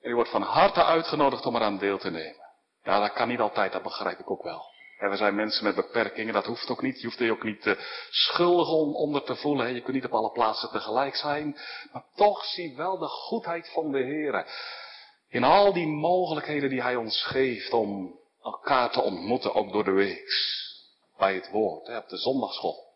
En 0.00 0.10
u 0.10 0.14
wordt 0.14 0.30
van 0.30 0.42
harte 0.42 0.84
uitgenodigd 0.84 1.46
om 1.46 1.56
eraan 1.56 1.78
deel 1.78 1.98
te 1.98 2.10
nemen. 2.10 2.48
Ja, 2.82 3.00
dat 3.00 3.12
kan 3.12 3.28
niet 3.28 3.40
altijd, 3.40 3.72
dat 3.72 3.82
begrijp 3.82 4.18
ik 4.18 4.30
ook 4.30 4.42
wel. 4.42 4.69
En 5.00 5.10
we 5.10 5.16
zijn 5.16 5.34
mensen 5.34 5.64
met 5.64 5.74
beperkingen, 5.74 6.34
dat 6.34 6.46
hoeft 6.46 6.70
ook 6.70 6.82
niet. 6.82 7.00
Je 7.00 7.06
hoeft 7.06 7.18
je 7.18 7.30
ook 7.30 7.42
niet 7.42 7.66
uh, 7.66 7.74
schuldig 8.10 8.68
onder 8.94 9.22
te 9.22 9.36
voelen. 9.36 9.74
Je 9.74 9.80
kunt 9.80 9.94
niet 9.94 10.04
op 10.04 10.12
alle 10.12 10.30
plaatsen 10.30 10.70
tegelijk 10.70 11.16
zijn. 11.16 11.58
Maar 11.92 12.04
toch 12.14 12.44
zie 12.44 12.76
wel 12.76 12.98
de 12.98 13.06
goedheid 13.06 13.70
van 13.72 13.92
de 13.92 13.98
Heer. 13.98 14.46
In 15.28 15.44
al 15.44 15.72
die 15.72 15.86
mogelijkheden 15.86 16.70
die 16.70 16.82
Hij 16.82 16.96
ons 16.96 17.22
geeft 17.22 17.72
om 17.72 18.18
elkaar 18.42 18.90
te 18.90 19.00
ontmoeten, 19.00 19.54
ook 19.54 19.72
door 19.72 19.84
de 19.84 19.90
weeks. 19.90 20.68
Bij 21.18 21.34
het 21.34 21.50
woord, 21.50 21.88
op 21.88 22.08
de 22.08 22.16
zondagschool. 22.16 22.88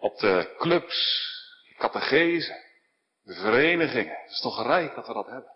Op 0.00 0.18
de 0.18 0.54
clubs, 0.58 1.28
de 1.68 1.74
catechese, 1.74 2.64
de 3.22 3.34
verenigingen. 3.34 4.18
Het 4.22 4.30
is 4.30 4.40
toch 4.40 4.62
rijk 4.62 4.94
dat 4.94 5.06
we 5.06 5.12
dat 5.12 5.26
hebben. 5.26 5.52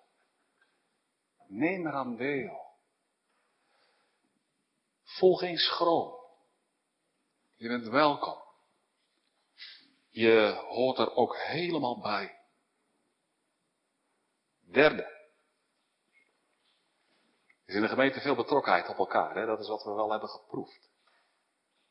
Neem 1.49 1.87
eraan 1.87 2.17
deel. 2.17 2.64
Voel 5.15 5.37
geen 5.37 5.59
schroom. 5.59 6.15
Je 7.57 7.69
bent 7.69 7.87
welkom. 7.87 8.43
Je 10.11 10.65
hoort 10.69 10.99
er 10.99 11.15
ook 11.15 11.37
helemaal 11.37 12.01
bij. 12.01 12.39
Derde. 14.61 15.03
Er 17.65 17.71
is 17.71 17.75
in 17.75 17.81
de 17.81 17.89
gemeente 17.89 18.21
veel 18.21 18.35
betrokkenheid 18.35 18.89
op 18.89 18.99
elkaar. 18.99 19.35
Hè? 19.35 19.47
Dat 19.47 19.61
is 19.61 19.69
wat 19.69 19.85
we 19.85 19.93
wel 19.93 20.11
hebben 20.11 20.29
geproefd. 20.29 20.91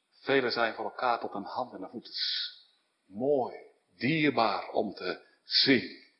Velen 0.09 0.51
zijn 0.51 0.74
voor 0.74 0.86
elkaar 0.86 1.19
tot 1.19 1.34
een 1.34 1.43
hand 1.43 1.74
en 1.74 1.82
een 1.82 1.89
voet. 1.89 2.17
mooi, 3.05 3.57
dierbaar 3.95 4.69
om 4.69 4.93
te 4.93 5.28
zien. 5.43 6.13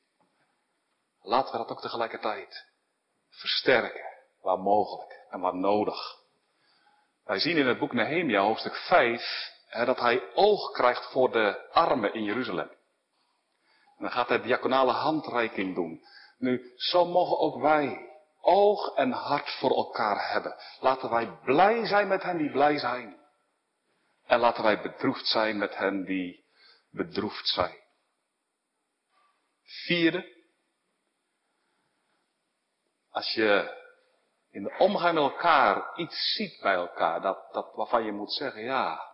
Laten 1.22 1.52
we 1.52 1.58
dat 1.58 1.70
ook 1.70 1.82
tegelijkertijd 1.82 2.66
versterken, 3.30 4.06
waar 4.42 4.60
mogelijk 4.60 5.26
en 5.30 5.40
waar 5.40 5.56
nodig. 5.56 6.23
Wij 7.24 7.40
zien 7.40 7.58
in 7.58 7.68
het 7.68 7.80
boek 7.80 7.94
Nehemia, 7.94 8.42
hoofdstuk 8.42 8.76
5, 8.76 9.52
dat 9.70 10.00
hij 10.00 10.34
oog 10.34 10.72
krijgt 10.72 11.12
voor 11.12 11.32
de 11.32 11.70
armen 11.72 12.14
in 12.14 12.24
Jeruzalem. 12.24 12.70
En 13.98 14.04
dan 14.04 14.12
gaat 14.12 14.28
hij 14.30 14.42
diaconale 14.42 14.92
handreiking 14.92 15.76
doen. 15.76 16.02
Nu, 16.38 16.74
zo 16.76 17.06
mogen 17.06 17.38
ook 17.38 17.62
wij 17.62 18.10
oog 18.42 18.96
en 18.96 19.12
hart 19.12 19.50
voor 19.50 19.70
elkaar 19.70 20.32
hebben. 20.32 20.56
Laten 20.80 21.10
wij 21.10 21.40
blij 21.44 21.86
zijn 21.86 22.08
met 22.08 22.24
hen 22.24 22.38
die 22.38 22.52
blij 22.52 22.78
zijn. 22.80 23.22
En 24.26 24.40
laten 24.40 24.64
wij 24.64 24.82
bedroefd 24.82 25.28
zijn 25.28 25.58
met 25.58 25.76
hen 25.76 26.06
die 26.06 26.46
bedroefd 26.92 27.48
zijn. 27.48 27.78
Vierde. 29.64 30.32
Als 33.10 33.34
je 33.34 33.82
in 34.54 34.64
de 34.64 34.76
omgang 34.78 35.14
met 35.14 35.24
elkaar 35.24 35.98
iets 35.98 36.34
ziet 36.34 36.62
bij 36.62 36.74
elkaar, 36.74 37.22
dat, 37.22 37.54
dat 37.54 37.74
waarvan 37.76 38.04
je 38.04 38.12
moet 38.12 38.34
zeggen, 38.34 38.64
ja, 38.64 39.12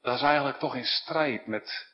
dat 0.00 0.14
is 0.14 0.22
eigenlijk 0.22 0.58
toch 0.58 0.74
in 0.74 0.84
strijd 0.84 1.46
met 1.46 1.92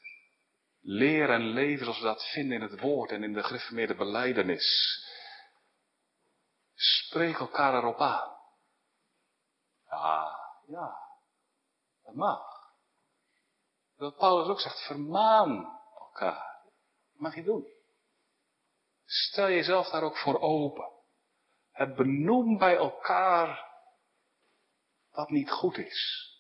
leer 0.81 1.31
en 1.31 1.47
leven 1.47 1.85
zoals 1.85 2.01
we 2.01 2.05
dat 2.05 2.25
vinden 2.25 2.57
in 2.57 2.71
het 2.71 2.81
woord 2.81 3.11
en 3.11 3.23
in 3.23 3.33
de 3.33 3.43
gereformeerde 3.43 3.95
beleidenis. 3.95 4.99
Spreek 6.75 7.39
elkaar 7.39 7.75
erop 7.75 8.01
aan. 8.01 8.37
Ja, 9.91 10.39
ja, 10.67 10.97
dat 12.05 12.15
mag. 12.15 12.43
Dat 13.97 14.17
Paulus 14.17 14.49
ook 14.49 14.61
zegt, 14.61 14.87
vermaan 14.87 15.81
elkaar. 15.99 16.63
Dat 17.13 17.21
mag 17.21 17.35
je 17.35 17.43
doen. 17.43 17.67
Stel 19.05 19.49
jezelf 19.49 19.89
daar 19.89 20.03
ook 20.03 20.17
voor 20.17 20.41
open. 20.41 20.94
Het 21.75 21.95
benoem 21.95 22.59
bij 22.59 22.77
elkaar 22.77 23.73
wat 25.11 25.31
niet 25.31 25.51
goed 25.51 25.79
is. 25.79 26.31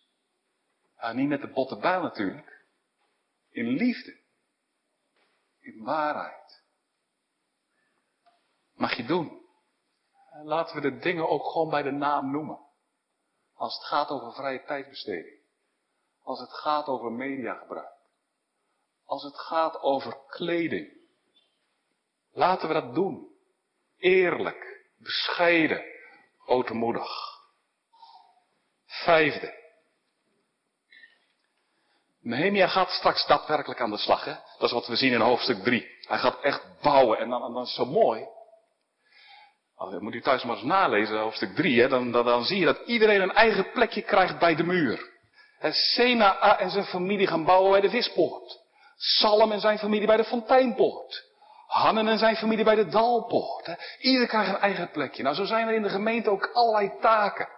Ja, 0.96 1.12
niet 1.12 1.28
met 1.28 1.40
de 1.40 1.48
botte 1.48 1.76
bijl 1.76 2.02
natuurlijk. 2.02 2.64
In 3.50 3.66
liefde. 3.66 4.18
In 5.58 5.84
waarheid. 5.84 6.62
Mag 8.74 8.96
je 8.96 9.04
doen. 9.04 9.42
Laten 10.42 10.74
we 10.74 10.80
de 10.80 10.98
dingen 10.98 11.28
ook 11.28 11.44
gewoon 11.44 11.70
bij 11.70 11.82
de 11.82 11.90
naam 11.90 12.30
noemen. 12.30 12.58
Als 13.54 13.74
het 13.74 13.84
gaat 13.84 14.08
over 14.08 14.32
vrije 14.32 14.64
tijdbesteding. 14.64 15.38
Als 16.22 16.40
het 16.40 16.52
gaat 16.52 16.86
over 16.86 17.12
mediagebruik. 17.12 17.94
Als 19.04 19.22
het 19.22 19.38
gaat 19.38 19.80
over 19.80 20.18
kleding. 20.26 20.92
Laten 22.32 22.68
we 22.68 22.74
dat 22.74 22.94
doen. 22.94 23.32
Eerlijk, 23.96 24.73
bescheiden, 25.04 25.84
ootmoedig. 26.46 27.10
Vijfde. 28.86 29.62
Nehemia 32.20 32.66
gaat 32.66 32.90
straks 32.90 33.26
daadwerkelijk 33.26 33.80
aan 33.80 33.90
de 33.90 33.98
slag. 33.98 34.24
Hè? 34.24 34.32
Dat 34.32 34.62
is 34.68 34.72
wat 34.72 34.86
we 34.86 34.96
zien 34.96 35.12
in 35.12 35.20
hoofdstuk 35.20 35.62
3. 35.62 35.88
Hij 36.00 36.18
gaat 36.18 36.40
echt 36.40 36.62
bouwen. 36.82 37.18
En 37.18 37.28
dan, 37.28 37.40
dan 37.40 37.62
is 37.62 37.76
het 37.76 37.86
zo 37.86 37.92
mooi. 37.92 38.26
Oh, 39.76 40.00
moet 40.00 40.14
u 40.14 40.20
thuis 40.20 40.42
maar 40.42 40.56
eens 40.56 40.64
nalezen, 40.64 41.18
hoofdstuk 41.18 41.54
3. 41.54 41.80
Hè? 41.80 41.88
Dan, 41.88 42.12
dan, 42.12 42.24
dan 42.24 42.44
zie 42.44 42.58
je 42.58 42.64
dat 42.64 42.80
iedereen 42.86 43.20
een 43.20 43.34
eigen 43.34 43.70
plekje 43.70 44.02
krijgt 44.02 44.38
bij 44.38 44.54
de 44.54 44.64
muur. 44.64 45.12
Sena 45.60 46.58
en 46.58 46.70
zijn 46.70 46.84
familie 46.84 47.26
gaan 47.26 47.44
bouwen 47.44 47.70
bij 47.70 47.80
de 47.80 47.90
vispoort. 47.90 48.60
Salm 48.96 49.52
en 49.52 49.60
zijn 49.60 49.78
familie 49.78 50.06
bij 50.06 50.16
de 50.16 50.24
fonteinpoort. 50.24 51.33
Hannen 51.74 52.08
en 52.08 52.18
zijn 52.18 52.36
familie 52.36 52.64
bij 52.64 52.74
de 52.74 52.86
dalpoort. 52.86 53.96
Ieder 53.98 54.26
krijgt 54.26 54.48
een 54.48 54.60
eigen 54.60 54.90
plekje. 54.90 55.22
Nou, 55.22 55.34
zo 55.34 55.44
zijn 55.44 55.68
er 55.68 55.74
in 55.74 55.82
de 55.82 55.88
gemeente 55.88 56.30
ook 56.30 56.50
allerlei 56.52 56.98
taken. 57.00 57.48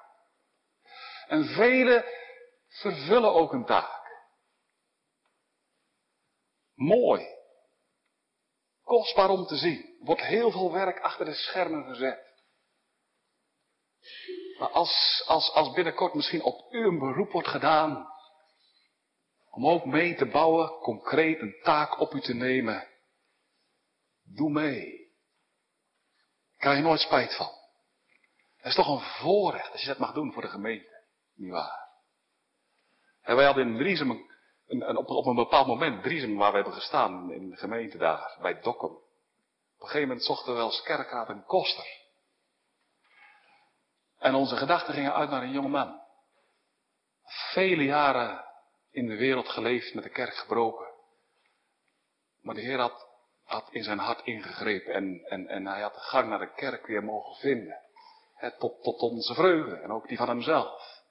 En 1.26 1.44
velen 1.44 2.04
vervullen 2.68 3.32
ook 3.32 3.52
een 3.52 3.64
taak. 3.64 4.04
Mooi. 6.74 7.26
Kostbaar 8.82 9.28
om 9.28 9.46
te 9.46 9.56
zien. 9.56 9.96
Wordt 10.00 10.22
heel 10.22 10.50
veel 10.50 10.72
werk 10.72 11.00
achter 11.00 11.24
de 11.24 11.34
schermen 11.34 11.84
gezet. 11.84 12.20
Maar 14.58 14.70
als, 14.70 15.24
als, 15.26 15.52
als 15.52 15.72
binnenkort 15.72 16.14
misschien 16.14 16.42
op 16.42 16.72
u 16.72 16.86
een 16.86 16.98
beroep 16.98 17.32
wordt 17.32 17.48
gedaan. 17.48 18.06
Om 19.50 19.66
ook 19.66 19.84
mee 19.84 20.14
te 20.14 20.26
bouwen, 20.26 20.68
concreet 20.68 21.40
een 21.40 21.60
taak 21.62 22.00
op 22.00 22.14
u 22.14 22.20
te 22.20 22.34
nemen. 22.34 22.94
Doe 24.34 24.50
mee. 24.50 25.10
Krijg 26.56 26.76
je 26.76 26.82
nooit 26.82 27.00
spijt 27.00 27.36
van. 27.36 27.50
Het 28.56 28.66
is 28.66 28.74
toch 28.74 28.88
een 28.88 29.20
voorrecht 29.20 29.72
als 29.72 29.80
je 29.80 29.86
dat 29.86 29.98
mag 29.98 30.12
doen 30.12 30.32
voor 30.32 30.42
de 30.42 30.48
gemeente. 30.48 31.04
Niet 31.34 31.50
waar? 31.50 31.86
En 33.22 33.36
wij 33.36 33.44
hadden 33.44 33.68
in 33.68 33.76
Driesem, 33.76 34.10
een, 34.66 34.88
een, 34.88 34.96
op, 34.96 35.08
op, 35.08 35.26
een 35.26 35.34
bepaald 35.34 35.66
moment, 35.66 36.02
Driesem 36.02 36.36
waar 36.36 36.50
we 36.50 36.56
hebben 36.56 36.74
gestaan, 36.74 37.32
in 37.32 37.50
de 37.50 37.56
gemeente 37.56 37.98
daar, 37.98 38.38
bij 38.40 38.60
Dokkum. 38.60 38.90
Op 38.90 39.02
een 39.82 39.86
gegeven 39.86 40.08
moment 40.08 40.26
zochten 40.26 40.56
we 40.56 40.62
eens 40.62 40.82
kerkraad 40.82 41.28
en 41.28 41.44
koster. 41.44 42.04
En 44.18 44.34
onze 44.34 44.56
gedachten 44.56 44.94
gingen 44.94 45.14
uit 45.14 45.30
naar 45.30 45.42
een 45.42 45.52
jonge 45.52 45.68
man. 45.68 46.00
Vele 47.52 47.84
jaren 47.84 48.44
in 48.90 49.06
de 49.06 49.16
wereld 49.16 49.48
geleefd, 49.48 49.94
met 49.94 50.04
de 50.04 50.10
kerk 50.10 50.34
gebroken. 50.34 50.86
Maar 52.40 52.54
de 52.54 52.60
Heer 52.60 52.78
had, 52.78 53.05
had 53.46 53.68
in 53.70 53.82
zijn 53.82 53.98
hart 53.98 54.26
ingegrepen 54.26 54.94
en, 54.94 55.24
en, 55.28 55.48
en 55.48 55.66
hij 55.66 55.80
had 55.80 55.94
de 55.94 56.00
gang 56.00 56.28
naar 56.28 56.38
de 56.38 56.54
kerk 56.54 56.86
weer 56.86 57.04
mogen 57.04 57.34
vinden. 57.34 57.80
tot, 58.58 58.82
tot 58.82 59.00
onze 59.00 59.34
vreugde 59.34 59.76
en 59.76 59.90
ook 59.90 60.08
die 60.08 60.16
van 60.16 60.28
hemzelf. 60.28 61.02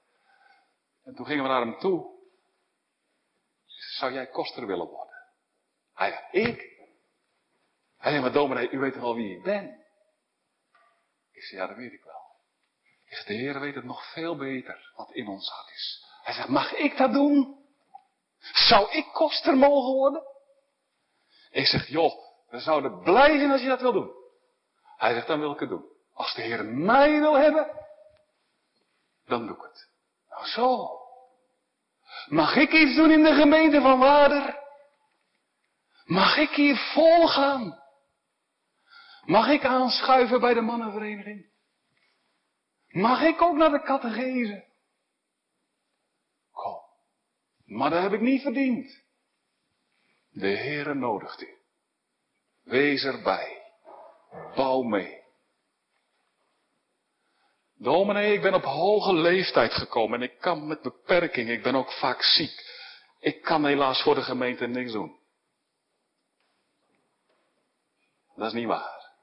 En 1.04 1.14
toen 1.14 1.26
gingen 1.26 1.42
we 1.42 1.48
naar 1.48 1.60
hem 1.60 1.78
toe. 1.78 2.14
Zou 3.98 4.12
jij 4.12 4.26
koster 4.26 4.66
willen 4.66 4.86
worden? 4.86 5.14
Hij 5.94 6.10
zei, 6.10 6.46
ik? 6.46 6.58
Hij 7.98 8.10
zei, 8.10 8.20
maar 8.22 8.32
dominee, 8.32 8.70
u 8.70 8.78
weet 8.78 8.92
toch 8.92 9.02
al 9.02 9.14
wie 9.14 9.36
ik 9.36 9.42
ben? 9.42 9.84
Ik 11.32 11.42
zei, 11.42 11.60
ja, 11.60 11.66
dat 11.66 11.76
weet 11.76 11.92
ik 11.92 12.04
wel. 12.04 12.24
Ik 13.04 13.16
zei, 13.16 13.26
de 13.26 13.42
Heer 13.44 13.60
weet 13.60 13.74
het 13.74 13.84
nog 13.84 14.12
veel 14.12 14.36
beter 14.36 14.92
wat 14.96 15.10
in 15.12 15.28
ons 15.28 15.50
hart 15.50 15.70
is. 15.70 16.04
Hij 16.22 16.34
zegt, 16.34 16.48
mag 16.48 16.72
ik 16.72 16.96
dat 16.96 17.12
doen? 17.12 17.64
Zou 18.52 18.90
ik 18.90 19.06
koster 19.12 19.56
mogen 19.56 19.92
worden? 19.92 20.22
Ik 21.50 21.66
zeg, 21.66 21.88
joh, 21.88 22.25
we 22.56 22.62
zouden 22.62 23.00
blij 23.00 23.38
zijn 23.38 23.50
als 23.50 23.60
je 23.60 23.68
dat 23.68 23.80
wil 23.80 23.92
doen. 23.92 24.10
Hij 24.96 25.14
zegt, 25.14 25.26
dan 25.26 25.40
wil 25.40 25.52
ik 25.52 25.60
het 25.60 25.68
doen. 25.68 25.84
Als 26.12 26.34
de 26.34 26.42
Heer 26.42 26.64
mij 26.64 27.20
wil 27.20 27.34
hebben, 27.34 27.70
dan 29.24 29.46
doe 29.46 29.56
ik 29.56 29.62
het. 29.62 29.90
Nou 30.28 30.46
zo. 30.46 30.88
Mag 32.26 32.56
ik 32.56 32.72
iets 32.72 32.96
doen 32.96 33.10
in 33.10 33.22
de 33.22 33.34
gemeente 33.34 33.80
van 33.80 33.98
Waarder? 33.98 34.58
Mag 36.04 36.36
ik 36.36 36.50
hier 36.50 36.76
volgaan? 36.76 37.82
Mag 39.24 39.48
ik 39.48 39.64
aanschuiven 39.64 40.40
bij 40.40 40.54
de 40.54 40.60
mannenvereniging? 40.60 41.50
Mag 42.86 43.22
ik 43.22 43.42
ook 43.42 43.56
naar 43.56 43.70
de 43.70 43.82
catechese? 43.82 44.64
Kom. 46.50 46.80
Maar 47.64 47.90
dat 47.90 48.02
heb 48.02 48.12
ik 48.12 48.20
niet 48.20 48.42
verdiend. 48.42 49.04
De 50.30 50.56
Heere 50.56 50.94
nodigt 50.94 51.40
u. 51.42 51.55
Wees 52.66 53.04
erbij. 53.04 53.62
Bouw 54.54 54.82
mee. 54.82 55.24
Dominee, 57.78 58.32
ik 58.32 58.42
ben 58.42 58.54
op 58.54 58.64
hoge 58.64 59.14
leeftijd 59.14 59.72
gekomen 59.72 60.20
en 60.20 60.30
ik 60.30 60.38
kan 60.40 60.66
met 60.66 60.82
beperking, 60.82 61.48
ik 61.48 61.62
ben 61.62 61.74
ook 61.74 61.92
vaak 61.92 62.22
ziek. 62.22 62.74
Ik 63.18 63.42
kan 63.42 63.64
helaas 63.64 64.02
voor 64.02 64.14
de 64.14 64.22
gemeente 64.22 64.66
niks 64.66 64.92
doen. 64.92 65.18
Dat 68.36 68.46
is 68.46 68.52
niet 68.52 68.66
waar. 68.66 69.14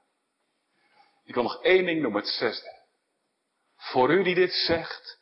Ik 1.24 1.34
wil 1.34 1.42
nog 1.42 1.62
één 1.62 1.84
ding 1.84 2.02
noemen, 2.02 2.20
het 2.20 2.30
zesde. 2.30 2.82
Voor 3.76 4.10
u 4.10 4.22
die 4.22 4.34
dit 4.34 4.52
zegt, 4.52 5.18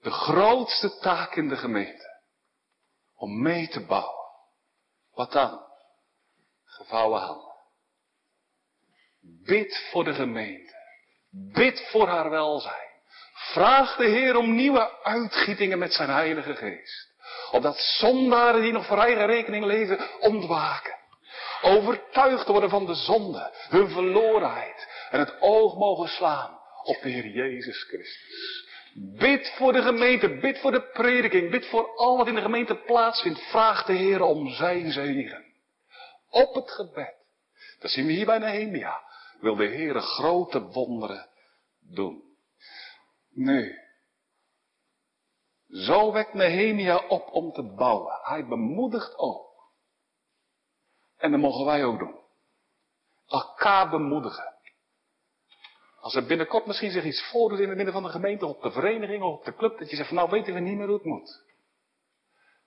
de 0.00 0.10
grootste 0.10 0.98
taak 0.98 1.36
in 1.36 1.48
de 1.48 1.56
gemeente. 1.56 2.20
Om 3.14 3.42
mee 3.42 3.68
te 3.68 3.86
bouwen. 3.86 4.26
Wat 5.12 5.32
dan? 5.32 5.66
Gevouwen 6.64 7.20
handen. 7.20 7.51
Bid 9.22 9.88
voor 9.90 10.04
de 10.04 10.14
gemeente. 10.14 10.74
Bid 11.30 11.88
voor 11.90 12.08
haar 12.08 12.30
welzijn. 12.30 12.90
Vraag 13.34 13.96
de 13.96 14.04
Heer 14.04 14.36
om 14.36 14.54
nieuwe 14.54 15.02
uitgietingen 15.02 15.78
met 15.78 15.92
zijn 15.92 16.08
Heilige 16.08 16.54
Geest. 16.54 17.10
Opdat 17.50 17.76
zondaren 17.76 18.62
die 18.62 18.72
nog 18.72 18.86
voor 18.86 18.98
eigen 18.98 19.26
rekening 19.26 19.64
leven 19.64 20.20
ontwaken. 20.20 20.94
Overtuigd 21.62 22.46
worden 22.46 22.70
van 22.70 22.86
de 22.86 22.94
zonde, 22.94 23.50
hun 23.68 23.90
verlorenheid 23.90 24.88
en 25.10 25.18
het 25.18 25.40
oog 25.40 25.76
mogen 25.76 26.08
slaan 26.08 26.58
op 26.82 26.98
de 27.02 27.08
Heer 27.08 27.26
Jezus 27.26 27.82
Christus. 27.82 28.70
Bid 28.94 29.52
voor 29.56 29.72
de 29.72 29.82
gemeente, 29.82 30.38
bid 30.38 30.58
voor 30.58 30.70
de 30.70 30.90
prediking, 30.92 31.50
bid 31.50 31.66
voor 31.66 31.96
al 31.96 32.16
wat 32.16 32.26
in 32.26 32.34
de 32.34 32.40
gemeente 32.40 32.76
plaatsvindt. 32.76 33.40
Vraag 33.40 33.84
de 33.84 33.92
Heer 33.92 34.22
om 34.22 34.48
zijn 34.48 34.92
zegen. 34.92 35.44
Op 36.30 36.54
het 36.54 36.70
gebed. 36.70 37.14
Dat 37.78 37.90
zien 37.90 38.06
we 38.06 38.12
hier 38.12 38.26
bij 38.26 38.38
Nehemia. 38.38 39.00
Wil 39.42 39.56
de 39.56 39.66
Heer 39.66 40.00
grote 40.00 40.62
wonderen 40.62 41.28
doen. 41.80 42.22
Nu. 43.30 43.78
Zo 45.68 46.12
wekt 46.12 46.34
Nehemia 46.34 47.06
op 47.08 47.32
om 47.32 47.52
te 47.52 47.62
bouwen. 47.62 48.18
Hij 48.22 48.46
bemoedigt 48.46 49.18
ook. 49.18 49.70
En 51.16 51.30
dat 51.30 51.40
mogen 51.40 51.64
wij 51.64 51.84
ook 51.84 51.98
doen. 51.98 52.20
Elkaar 53.26 53.90
bemoedigen. 53.90 54.54
Als 56.00 56.14
er 56.14 56.26
binnenkort 56.26 56.66
misschien 56.66 56.90
zich 56.90 57.04
iets 57.04 57.30
voordoet 57.30 57.58
in 57.58 57.68
het 57.68 57.76
midden 57.76 57.94
van 57.94 58.02
de 58.02 58.08
gemeente, 58.08 58.46
of 58.46 58.56
op 58.56 58.62
de 58.62 58.72
vereniging, 58.72 59.22
of 59.22 59.38
op 59.38 59.44
de 59.44 59.54
club, 59.54 59.78
dat 59.78 59.90
je 59.90 59.96
zegt 59.96 60.08
van 60.08 60.16
nou 60.16 60.30
weten 60.30 60.54
we 60.54 60.60
niet 60.60 60.76
meer 60.76 60.86
hoe 60.86 60.96
het 60.96 61.04
moet. 61.04 61.44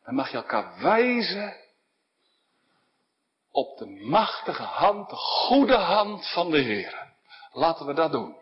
Dan 0.03 0.15
mag 0.15 0.31
je 0.31 0.37
elkaar 0.37 0.81
wijzen 0.81 1.64
op 3.55 3.77
de 3.77 3.85
machtige 3.85 4.63
hand, 4.63 5.09
de 5.09 5.15
goede 5.15 5.75
hand 5.77 6.31
van 6.31 6.51
de 6.51 6.59
Heer. 6.59 7.13
Laten 7.51 7.85
we 7.85 7.93
dat 7.93 8.11
doen. 8.11 8.37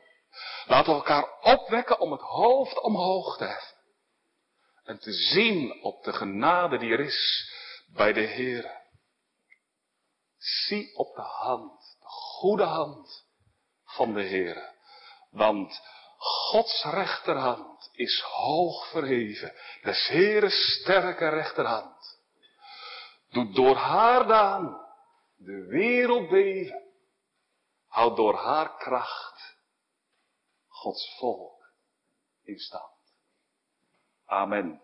Laten 0.65 0.91
we 0.91 0.97
elkaar 0.97 1.39
opwekken 1.41 1.99
om 1.99 2.11
het 2.11 2.21
hoofd 2.21 2.81
omhoog 2.81 3.37
te 3.37 3.43
heffen. 3.43 3.77
En 4.83 4.99
te 4.99 5.11
zien 5.13 5.83
op 5.83 6.03
de 6.03 6.13
genade 6.13 6.77
die 6.77 6.91
er 6.91 6.99
is 6.99 7.51
bij 7.93 8.13
de 8.13 8.21
Heer. 8.21 8.81
Zie 10.37 10.95
op 10.95 11.15
de 11.15 11.21
hand, 11.21 11.97
de 11.99 12.07
goede 12.07 12.63
hand 12.63 13.25
van 13.85 14.13
de 14.13 14.21
Heer. 14.21 14.71
Want 15.31 15.81
Gods 16.17 16.83
rechterhand 16.83 17.89
is 17.91 18.21
hoog 18.21 18.87
verheven. 18.89 19.53
Des 19.81 20.07
Heere 20.07 20.49
sterke 20.49 21.29
rechterhand. 21.29 22.19
Doet 23.29 23.55
door 23.55 23.75
haar 23.75 24.27
daan 24.27 24.82
de 25.45 25.65
wereld 25.65 26.29
beven. 26.29 26.81
Houdt 27.85 28.15
door 28.15 28.35
haar 28.35 28.77
kracht 28.77 29.57
Gods 30.67 31.17
volk 31.17 31.71
in 32.43 32.57
stand. 32.59 33.13
Amen. 34.25 34.81